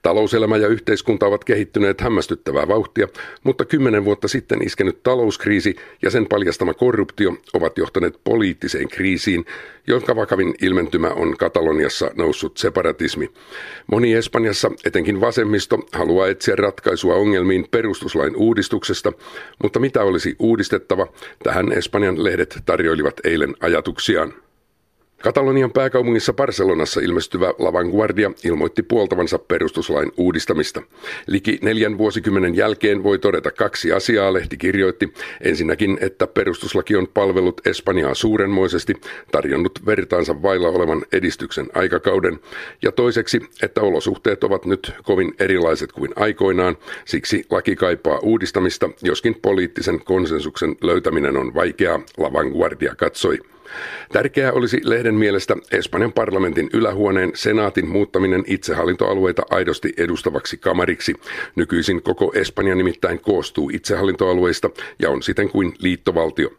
Talouselämä 0.01 0.57
ja 0.57 0.67
yhteiskunta 0.67 1.25
ovat 1.25 1.43
kehittyneet 1.43 2.01
hämmästyttävää 2.01 2.67
vauhtia, 2.67 3.07
mutta 3.43 3.65
kymmenen 3.65 4.05
vuotta 4.05 4.27
sitten 4.27 4.63
iskenyt 4.63 5.03
talouskriisi 5.03 5.75
ja 6.01 6.09
sen 6.09 6.27
paljastama 6.27 6.73
korruptio 6.73 7.35
ovat 7.53 7.77
johtaneet 7.77 8.19
poliittiseen 8.23 8.87
kriisiin, 8.87 9.45
jonka 9.87 10.15
vakavin 10.15 10.55
ilmentymä 10.61 11.07
on 11.07 11.37
Kataloniassa 11.37 12.11
noussut 12.15 12.57
separatismi. 12.57 13.29
Moni 13.87 14.13
Espanjassa, 14.13 14.71
etenkin 14.85 15.21
vasemmisto, 15.21 15.79
haluaa 15.93 16.27
etsiä 16.27 16.55
ratkaisua 16.55 17.15
ongelmiin 17.15 17.67
perustuslain 17.71 18.35
uudistuksesta, 18.35 19.13
mutta 19.63 19.79
mitä 19.79 20.03
olisi 20.03 20.35
uudistettava? 20.39 21.07
Tähän 21.43 21.71
Espanjan 21.71 22.23
lehdet 22.23 22.49
tarvitsevat 22.65 22.80
tarjoilivat 22.81 23.19
eilen 23.23 23.55
ajatuksiaan. 23.59 24.33
Katalonian 25.21 25.71
pääkaupungissa 25.71 26.33
Barcelonassa 26.33 27.01
ilmestyvä 27.01 27.53
La 27.59 27.73
Vanguardia 27.73 28.31
ilmoitti 28.43 28.83
puoltavansa 28.83 29.39
perustuslain 29.39 30.11
uudistamista. 30.17 30.81
Liki 31.27 31.59
neljän 31.61 31.97
vuosikymmenen 31.97 32.55
jälkeen 32.55 33.03
voi 33.03 33.19
todeta 33.19 33.51
kaksi 33.51 33.91
asiaa, 33.91 34.33
lehti 34.33 34.57
kirjoitti. 34.57 35.13
Ensinnäkin, 35.41 35.97
että 36.01 36.27
perustuslaki 36.27 36.95
on 36.95 37.07
palvellut 37.07 37.67
Espanjaa 37.67 38.13
suurenmoisesti, 38.13 38.93
tarjonnut 39.31 39.79
vertaansa 39.85 40.41
vailla 40.41 40.67
olevan 40.67 41.01
edistyksen 41.11 41.67
aikakauden. 41.73 42.39
Ja 42.81 42.91
toiseksi, 42.91 43.41
että 43.63 43.81
olosuhteet 43.81 44.43
ovat 44.43 44.65
nyt 44.65 44.93
kovin 45.03 45.33
erilaiset 45.39 45.91
kuin 45.91 46.11
aikoinaan, 46.15 46.77
siksi 47.05 47.45
laki 47.49 47.75
kaipaa 47.75 48.19
uudistamista, 48.19 48.89
joskin 49.01 49.35
poliittisen 49.41 50.01
konsensuksen 50.05 50.75
löytäminen 50.81 51.37
on 51.37 51.53
vaikeaa, 51.53 51.99
La 52.17 52.33
Vanguardia 52.33 52.95
katsoi. 52.95 53.39
Tärkeää 54.11 54.51
olisi 54.51 54.81
lehden 54.83 55.15
mielestä 55.15 55.55
Espanjan 55.71 56.13
parlamentin 56.13 56.69
ylähuoneen 56.73 57.31
senaatin 57.35 57.87
muuttaminen 57.89 58.43
itsehallintoalueita 58.47 59.41
aidosti 59.49 59.93
edustavaksi 59.97 60.57
kamariksi. 60.57 61.13
Nykyisin 61.55 62.03
koko 62.03 62.31
Espanja 62.35 62.75
nimittäin 62.75 63.19
koostuu 63.19 63.69
itsehallintoalueista 63.73 64.69
ja 64.99 65.09
on 65.09 65.23
siten 65.23 65.49
kuin 65.49 65.73
liittovaltio. 65.79 66.49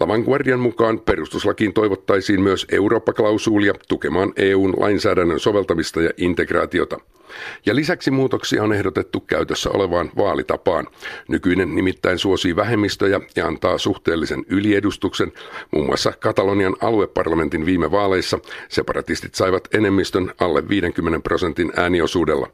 Lavanguardian 0.00 0.60
mukaan 0.60 1.00
perustuslakiin 1.00 1.72
toivottaisiin 1.72 2.40
myös 2.40 2.66
Eurooppa-klausuulia 2.72 3.74
tukemaan 3.88 4.32
EUn 4.36 4.74
lainsäädännön 4.76 5.40
soveltamista 5.40 6.02
ja 6.02 6.10
integraatiota. 6.16 7.00
Ja 7.66 7.74
lisäksi 7.74 8.10
muutoksia 8.10 8.62
on 8.62 8.72
ehdotettu 8.72 9.20
käytössä 9.20 9.70
olevaan 9.70 10.10
vaalitapaan. 10.16 10.86
Nykyinen 11.28 11.74
nimittäin 11.74 12.18
suosii 12.18 12.56
vähemmistöjä 12.56 13.20
ja 13.36 13.46
antaa 13.46 13.78
suhteellisen 13.78 14.44
yliedustuksen. 14.48 15.32
Muun 15.70 15.86
muassa 15.86 16.12
Katalonian 16.20 16.76
alueparlamentin 16.80 17.66
viime 17.66 17.90
vaaleissa 17.90 18.38
separatistit 18.68 19.34
saivat 19.34 19.68
enemmistön 19.74 20.32
alle 20.40 20.68
50 20.68 21.20
prosentin 21.20 21.72
ääniosuudella. 21.76 22.48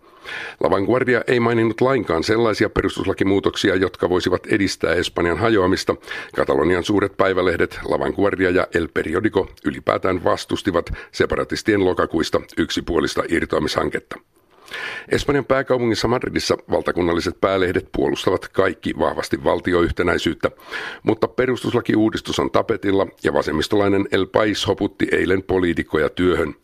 Lavanguardia 0.60 1.24
ei 1.26 1.40
maininnut 1.40 1.80
lainkaan 1.80 2.24
sellaisia 2.24 2.70
perustuslakimuutoksia, 2.70 3.76
jotka 3.76 4.08
voisivat 4.08 4.46
edistää 4.46 4.94
Espanjan 4.94 5.38
hajoamista. 5.38 5.96
Katalonian 6.36 6.84
suuret 6.84 7.16
päivälehdet 7.16 7.80
Lavanguardia 7.84 8.50
ja 8.50 8.66
El 8.74 8.88
Periodico 8.94 9.48
ylipäätään 9.64 10.24
vastustivat 10.24 10.90
separatistien 11.12 11.84
lokakuista 11.84 12.40
yksipuolista 12.58 13.22
irtoamishanketta. 13.28 14.20
Espanjan 15.08 15.44
pääkaupungissa 15.44 16.08
Madridissa 16.08 16.56
valtakunnalliset 16.70 17.40
päälehdet 17.40 17.88
puolustavat 17.92 18.48
kaikki 18.48 18.98
vahvasti 18.98 19.44
valtioyhtenäisyyttä, 19.44 20.50
mutta 21.02 21.28
perustuslakiuudistus 21.28 22.38
on 22.38 22.50
tapetilla 22.50 23.06
ja 23.24 23.32
vasemmistolainen 23.32 24.08
El 24.12 24.26
Pais 24.26 24.66
hoputti 24.66 25.08
eilen 25.12 25.42
poliitikkoja 25.42 26.08
työhön. 26.08 26.54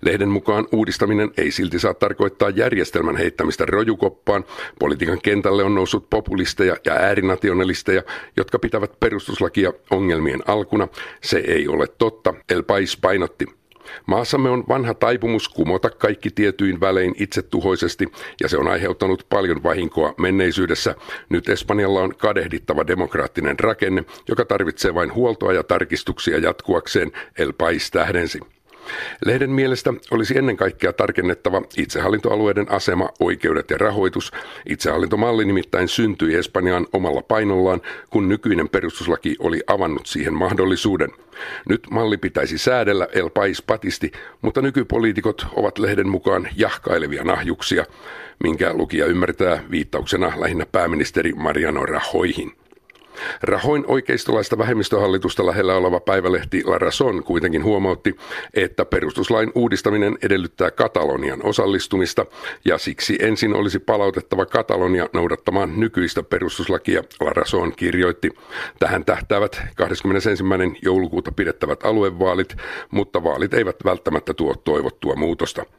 Lehden 0.00 0.28
mukaan 0.28 0.68
uudistaminen 0.72 1.30
ei 1.36 1.50
silti 1.50 1.78
saa 1.78 1.94
tarkoittaa 1.94 2.50
järjestelmän 2.50 3.16
heittämistä 3.16 3.66
rojukoppaan. 3.66 4.44
Politiikan 4.78 5.18
kentälle 5.22 5.64
on 5.64 5.74
noussut 5.74 6.10
populisteja 6.10 6.76
ja 6.86 6.92
äärinationalisteja, 6.92 8.02
jotka 8.36 8.58
pitävät 8.58 9.00
perustuslakia 9.00 9.72
ongelmien 9.90 10.40
alkuna. 10.46 10.88
Se 11.22 11.38
ei 11.38 11.68
ole 11.68 11.86
totta, 11.86 12.34
El 12.48 12.62
Pais 12.62 12.96
painotti. 12.96 13.57
Maassamme 14.06 14.50
on 14.50 14.64
vanha 14.68 14.94
taipumus 14.94 15.48
kumota 15.48 15.90
kaikki 15.90 16.30
tietyin 16.30 16.80
välein 16.80 17.14
itsetuhoisesti 17.18 18.06
ja 18.40 18.48
se 18.48 18.58
on 18.58 18.68
aiheuttanut 18.68 19.26
paljon 19.28 19.62
vahinkoa 19.62 20.14
menneisyydessä. 20.18 20.94
Nyt 21.28 21.48
Espanjalla 21.48 22.00
on 22.00 22.16
kadehdittava 22.16 22.86
demokraattinen 22.86 23.58
rakenne, 23.58 24.04
joka 24.28 24.44
tarvitsee 24.44 24.94
vain 24.94 25.14
huoltoa 25.14 25.52
ja 25.52 25.62
tarkistuksia 25.62 26.38
jatkuakseen, 26.38 27.12
El 27.38 27.52
Pais 27.52 27.90
tähdensi. 27.90 28.40
Lehden 29.24 29.50
mielestä 29.50 29.94
olisi 30.10 30.38
ennen 30.38 30.56
kaikkea 30.56 30.92
tarkennettava 30.92 31.62
itsehallintoalueiden 31.76 32.70
asema, 32.70 33.08
oikeudet 33.20 33.70
ja 33.70 33.78
rahoitus. 33.78 34.32
Itsehallintomalli 34.68 35.44
nimittäin 35.44 35.88
syntyi 35.88 36.34
Espanjaan 36.34 36.86
omalla 36.92 37.22
painollaan, 37.22 37.80
kun 38.10 38.28
nykyinen 38.28 38.68
perustuslaki 38.68 39.36
oli 39.38 39.60
avannut 39.66 40.06
siihen 40.06 40.34
mahdollisuuden. 40.34 41.10
Nyt 41.68 41.86
malli 41.90 42.16
pitäisi 42.16 42.58
säädellä 42.58 43.08
El 43.12 43.30
Pais 43.30 43.62
patisti, 43.62 44.12
mutta 44.42 44.62
nykypoliitikot 44.62 45.46
ovat 45.56 45.78
lehden 45.78 46.08
mukaan 46.08 46.48
jahkailevia 46.56 47.24
nahjuksia, 47.24 47.84
minkä 48.44 48.74
lukija 48.74 49.06
ymmärtää 49.06 49.64
viittauksena 49.70 50.32
lähinnä 50.36 50.66
pääministeri 50.72 51.32
Mariano 51.32 51.86
Rahoihin. 51.86 52.52
Rahoin 53.42 53.84
oikeistolaista 53.86 54.58
vähemmistöhallitusta 54.58 55.46
lähellä 55.46 55.74
oleva 55.74 56.00
päivälehti 56.00 56.62
La 56.64 56.78
Razón 56.78 57.22
kuitenkin 57.24 57.64
huomautti, 57.64 58.16
että 58.54 58.84
perustuslain 58.84 59.52
uudistaminen 59.54 60.18
edellyttää 60.22 60.70
Katalonian 60.70 61.40
osallistumista 61.44 62.26
ja 62.64 62.78
siksi 62.78 63.18
ensin 63.20 63.54
olisi 63.54 63.78
palautettava 63.78 64.46
Katalonia 64.46 65.08
noudattamaan 65.12 65.80
nykyistä 65.80 66.22
perustuslakia, 66.22 67.02
La 67.20 67.30
Razón 67.30 67.72
kirjoitti. 67.76 68.30
Tähän 68.78 69.04
tähtäävät 69.04 69.62
21. 69.76 70.44
joulukuuta 70.82 71.32
pidettävät 71.32 71.84
aluevaalit, 71.84 72.56
mutta 72.90 73.24
vaalit 73.24 73.54
eivät 73.54 73.76
välttämättä 73.84 74.34
tuo 74.34 74.54
toivottua 74.54 75.16
muutosta. 75.16 75.77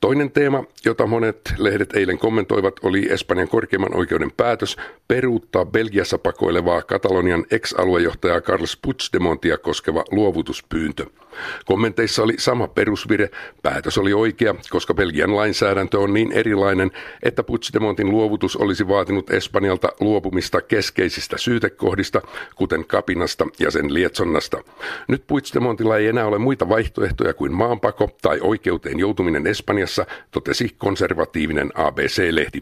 Toinen 0.00 0.30
teema, 0.30 0.64
jota 0.84 1.06
monet 1.06 1.54
lehdet 1.58 1.96
eilen 1.96 2.18
kommentoivat, 2.18 2.74
oli 2.82 3.12
Espanjan 3.12 3.48
korkeimman 3.48 3.96
oikeuden 3.96 4.30
päätös 4.36 4.76
peruuttaa 5.08 5.64
Belgiassa 5.64 6.18
pakoilevaa 6.18 6.82
Katalonian 6.82 7.44
ex-aluejohtajaa 7.50 8.40
Carles 8.40 8.78
Puigdemontia 8.82 9.58
koskeva 9.58 10.04
luovutuspyyntö. 10.10 11.06
Kommenteissa 11.64 12.22
oli 12.22 12.34
sama 12.38 12.68
perusvire, 12.68 13.30
päätös 13.62 13.98
oli 13.98 14.12
oikea, 14.12 14.54
koska 14.70 14.94
Belgian 14.94 15.36
lainsäädäntö 15.36 15.98
on 15.98 16.14
niin 16.14 16.32
erilainen, 16.32 16.90
että 17.22 17.42
Puigdemontin 17.42 18.10
luovutus 18.10 18.56
olisi 18.56 18.88
vaatinut 18.88 19.30
Espanjalta 19.30 19.88
luopumista 20.00 20.60
keskeisistä 20.60 21.38
syytekohdista, 21.38 22.22
kuten 22.54 22.84
kapinasta 22.84 23.46
ja 23.58 23.70
sen 23.70 23.94
lietsonnasta. 23.94 24.58
Nyt 25.08 25.26
Puigdemontilla 25.26 25.96
ei 25.96 26.06
enää 26.06 26.26
ole 26.26 26.38
muita 26.38 26.68
vaihtoehtoja 26.68 27.34
kuin 27.34 27.52
maanpako 27.52 28.10
tai 28.22 28.40
oikeuteen 28.40 28.98
joutuminen 28.98 29.46
Espanjassa, 29.46 30.06
totesi 30.30 30.74
konservatiivinen 30.78 31.70
ABC-lehti. 31.74 32.60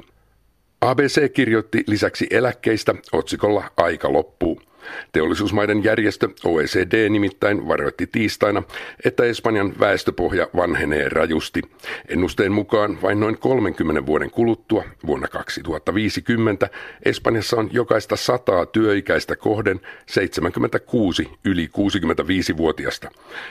ABC 0.90 1.32
kirjoitti 1.32 1.84
lisäksi 1.86 2.26
eläkkeistä 2.30 2.94
otsikolla 3.12 3.64
Aika 3.76 4.12
loppuu. 4.12 4.60
Teollisuusmaiden 5.12 5.84
järjestö 5.84 6.28
OECD 6.44 7.08
nimittäin 7.08 7.68
varoitti 7.68 8.06
tiistaina, 8.06 8.62
että 9.04 9.24
Espanjan 9.24 9.74
väestöpohja 9.80 10.48
vanhenee 10.56 11.08
rajusti. 11.08 11.62
Ennusteen 12.08 12.52
mukaan 12.52 13.02
vain 13.02 13.20
noin 13.20 13.38
30 13.38 14.06
vuoden 14.06 14.30
kuluttua, 14.30 14.84
vuonna 15.06 15.28
2050, 15.28 16.68
Espanjassa 17.04 17.56
on 17.56 17.68
jokaista 17.72 18.16
sataa 18.16 18.66
työikäistä 18.66 19.36
kohden 19.36 19.80
76 20.06 21.30
yli 21.44 21.66
65-vuotiasta. 21.78 23.10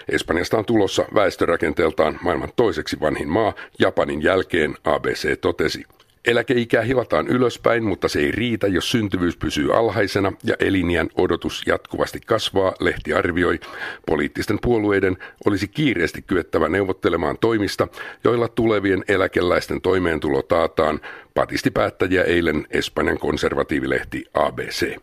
Espanjasta 0.10 0.58
on 0.58 0.66
tulossa 0.66 1.06
väestörakenteeltaan 1.16 2.20
maailman 2.22 2.52
toiseksi 2.56 3.00
vanhin 3.00 3.30
maa 3.30 3.54
Japanin 3.80 4.24
jälkeen, 4.24 4.78
ABC 4.84 5.42
totesi. 5.42 5.86
Eläkeikää 6.28 6.82
hilataan 6.82 7.28
ylöspäin, 7.28 7.84
mutta 7.84 8.08
se 8.08 8.20
ei 8.20 8.32
riitä, 8.32 8.68
jos 8.68 8.92
syntyvyys 8.92 9.38
pysyy 9.38 9.78
alhaisena 9.78 10.32
ja 10.44 10.56
eliniän 10.60 11.10
odotus 11.16 11.64
jatkuvasti 11.66 12.20
kasvaa, 12.20 12.74
lehti 12.80 13.14
arvioi. 13.14 13.60
Poliittisten 14.06 14.60
puolueiden 14.62 15.18
olisi 15.46 15.68
kiireesti 15.68 16.22
kyettävä 16.22 16.70
neuvottelemaan 16.70 17.38
toimista, 17.42 17.88
joilla 18.24 18.48
tulevien 18.48 19.04
eläkeläisten 19.08 19.82
toimeentulo 19.82 20.42
taataan, 20.42 21.00
patisti 21.34 21.72
päättäjiä 21.72 22.24
eilen 22.24 22.68
Espanjan 22.70 23.20
konservatiivilehti 23.20 24.26
ABC. 24.34 24.96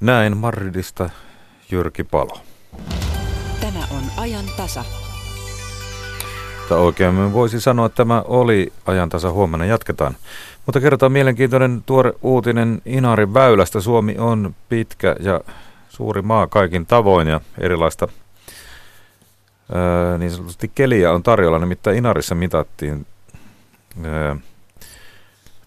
Näin 0.00 0.36
Madridista 0.36 1.10
Jyrki 1.70 2.04
Palo. 2.04 2.40
Tämä 3.60 3.80
on 3.90 4.02
ajan 4.16 4.44
tasa. 4.56 5.07
Mutta 6.68 6.82
oikein 6.84 7.32
voisi 7.32 7.60
sanoa, 7.60 7.86
että 7.86 7.96
tämä 7.96 8.22
oli 8.26 8.72
ajantasa. 8.86 9.32
Huomenna 9.32 9.66
jatketaan. 9.66 10.16
Mutta 10.66 10.80
kerrotaan 10.80 11.12
mielenkiintoinen 11.12 11.82
tuore 11.86 12.12
uutinen 12.22 12.82
Inarin 12.86 13.34
väylästä. 13.34 13.80
Suomi 13.80 14.14
on 14.18 14.54
pitkä 14.68 15.16
ja 15.20 15.40
suuri 15.88 16.22
maa 16.22 16.46
kaikin 16.46 16.86
tavoin 16.86 17.28
ja 17.28 17.40
erilaista 17.58 18.08
ää, 19.72 20.18
niin 20.18 20.30
sanotusti 20.30 20.70
keliä 20.74 21.12
on 21.12 21.22
tarjolla. 21.22 21.58
Nimittäin 21.58 21.96
Inarissa 21.96 22.34
mitattiin 22.34 23.06
ää, 24.04 24.36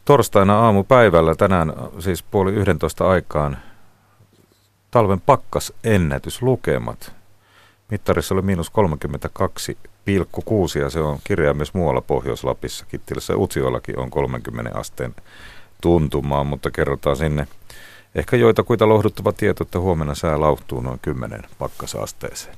torstaina 0.06 0.60
aamupäivällä 0.60 1.36
tänään 1.36 1.74
siis 2.00 2.24
puoli 2.24 2.52
11 2.52 3.10
aikaan 3.10 3.58
talven 4.92 5.22
pakkasennätyslukemat. 5.22 7.14
Mittarissa 7.92 8.36
oli 8.36 8.42
miinus 8.42 8.70
32 8.70 9.78
kuusi 10.46 10.80
ja 10.80 10.90
se 10.90 11.00
on 11.00 11.20
kirjaa 11.24 11.54
myös 11.54 11.74
muualla 11.74 12.02
Pohjois-Lapissa. 12.02 12.86
Kittilässä 12.86 13.38
Utsioillakin 13.38 14.00
on 14.00 14.10
30 14.10 14.72
asteen 14.80 15.16
tuntumaan, 15.82 16.48
mutta 16.48 16.72
kerrotaan 16.72 17.16
sinne 17.16 17.48
ehkä 18.16 18.38
joitakuita 18.38 18.90
lohduttava 18.90 19.32
tieto, 19.32 19.64
että 19.64 19.80
huomenna 19.80 20.16
sää 20.16 20.42
lauhtuu 20.42 20.82
noin 20.82 21.00
10 21.02 21.42
pakkasasteeseen. 21.60 22.56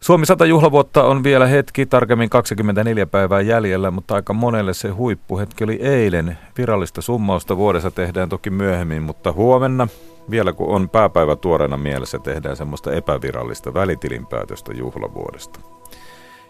Suomi 0.00 0.26
100 0.26 0.46
juhlavuotta 0.46 1.04
on 1.04 1.24
vielä 1.24 1.46
hetki, 1.46 1.86
tarkemmin 1.86 2.30
24 2.30 3.06
päivää 3.06 3.40
jäljellä, 3.40 3.90
mutta 3.90 4.14
aika 4.14 4.32
monelle 4.32 4.74
se 4.74 4.88
huippuhetki 4.88 5.64
oli 5.64 5.78
eilen. 5.82 6.38
Virallista 6.58 7.02
summausta 7.02 7.56
vuodessa 7.56 7.90
tehdään 7.90 8.28
toki 8.28 8.50
myöhemmin, 8.50 9.02
mutta 9.02 9.32
huomenna 9.32 9.88
vielä 10.30 10.52
kun 10.52 10.74
on 10.74 10.88
pääpäivä 10.88 11.36
tuoreena 11.36 11.76
mielessä, 11.76 12.18
tehdään 12.18 12.56
semmoista 12.56 12.92
epävirallista 12.92 13.74
välitilinpäätöstä 13.74 14.72
juhlavuodesta. 14.72 15.60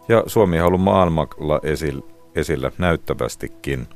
Ja 0.08 0.22
Suomi 0.26 0.60
on 0.60 0.66
ollut 0.66 0.80
maailmalla 0.80 1.60
esillä, 1.62 2.02
esillä 2.34 2.72
näyttävästikin. 2.78 3.88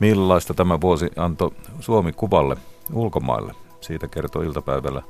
Millaista 0.00 0.54
tämä 0.54 0.80
vuosi 0.80 1.10
antoi 1.16 1.50
Suomi-kuvalle 1.80 2.56
ulkomaille? 2.92 3.54
Siitä 3.80 4.08
kertoo 4.08 4.42
iltapäivällä 4.42 5.02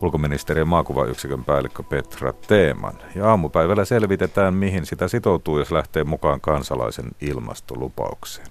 ulkoministeriön 0.00 0.68
maakuvayksikön 0.68 1.44
päällikkö 1.44 1.82
Petra 1.82 2.32
Teeman. 2.32 2.94
Ja 3.14 3.30
aamupäivällä 3.30 3.84
selvitetään, 3.84 4.54
mihin 4.54 4.86
sitä 4.86 5.08
sitoutuu, 5.08 5.58
jos 5.58 5.72
lähtee 5.72 6.04
mukaan 6.04 6.40
kansalaisen 6.40 7.10
ilmastolupaukseen. 7.20 8.48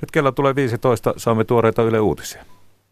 Nyt 0.00 0.10
kello 0.10 0.32
tulee 0.32 0.54
15, 0.54 1.14
saamme 1.16 1.44
tuoreita 1.44 1.82
Yle 1.82 2.00
Uutisia. 2.00 2.44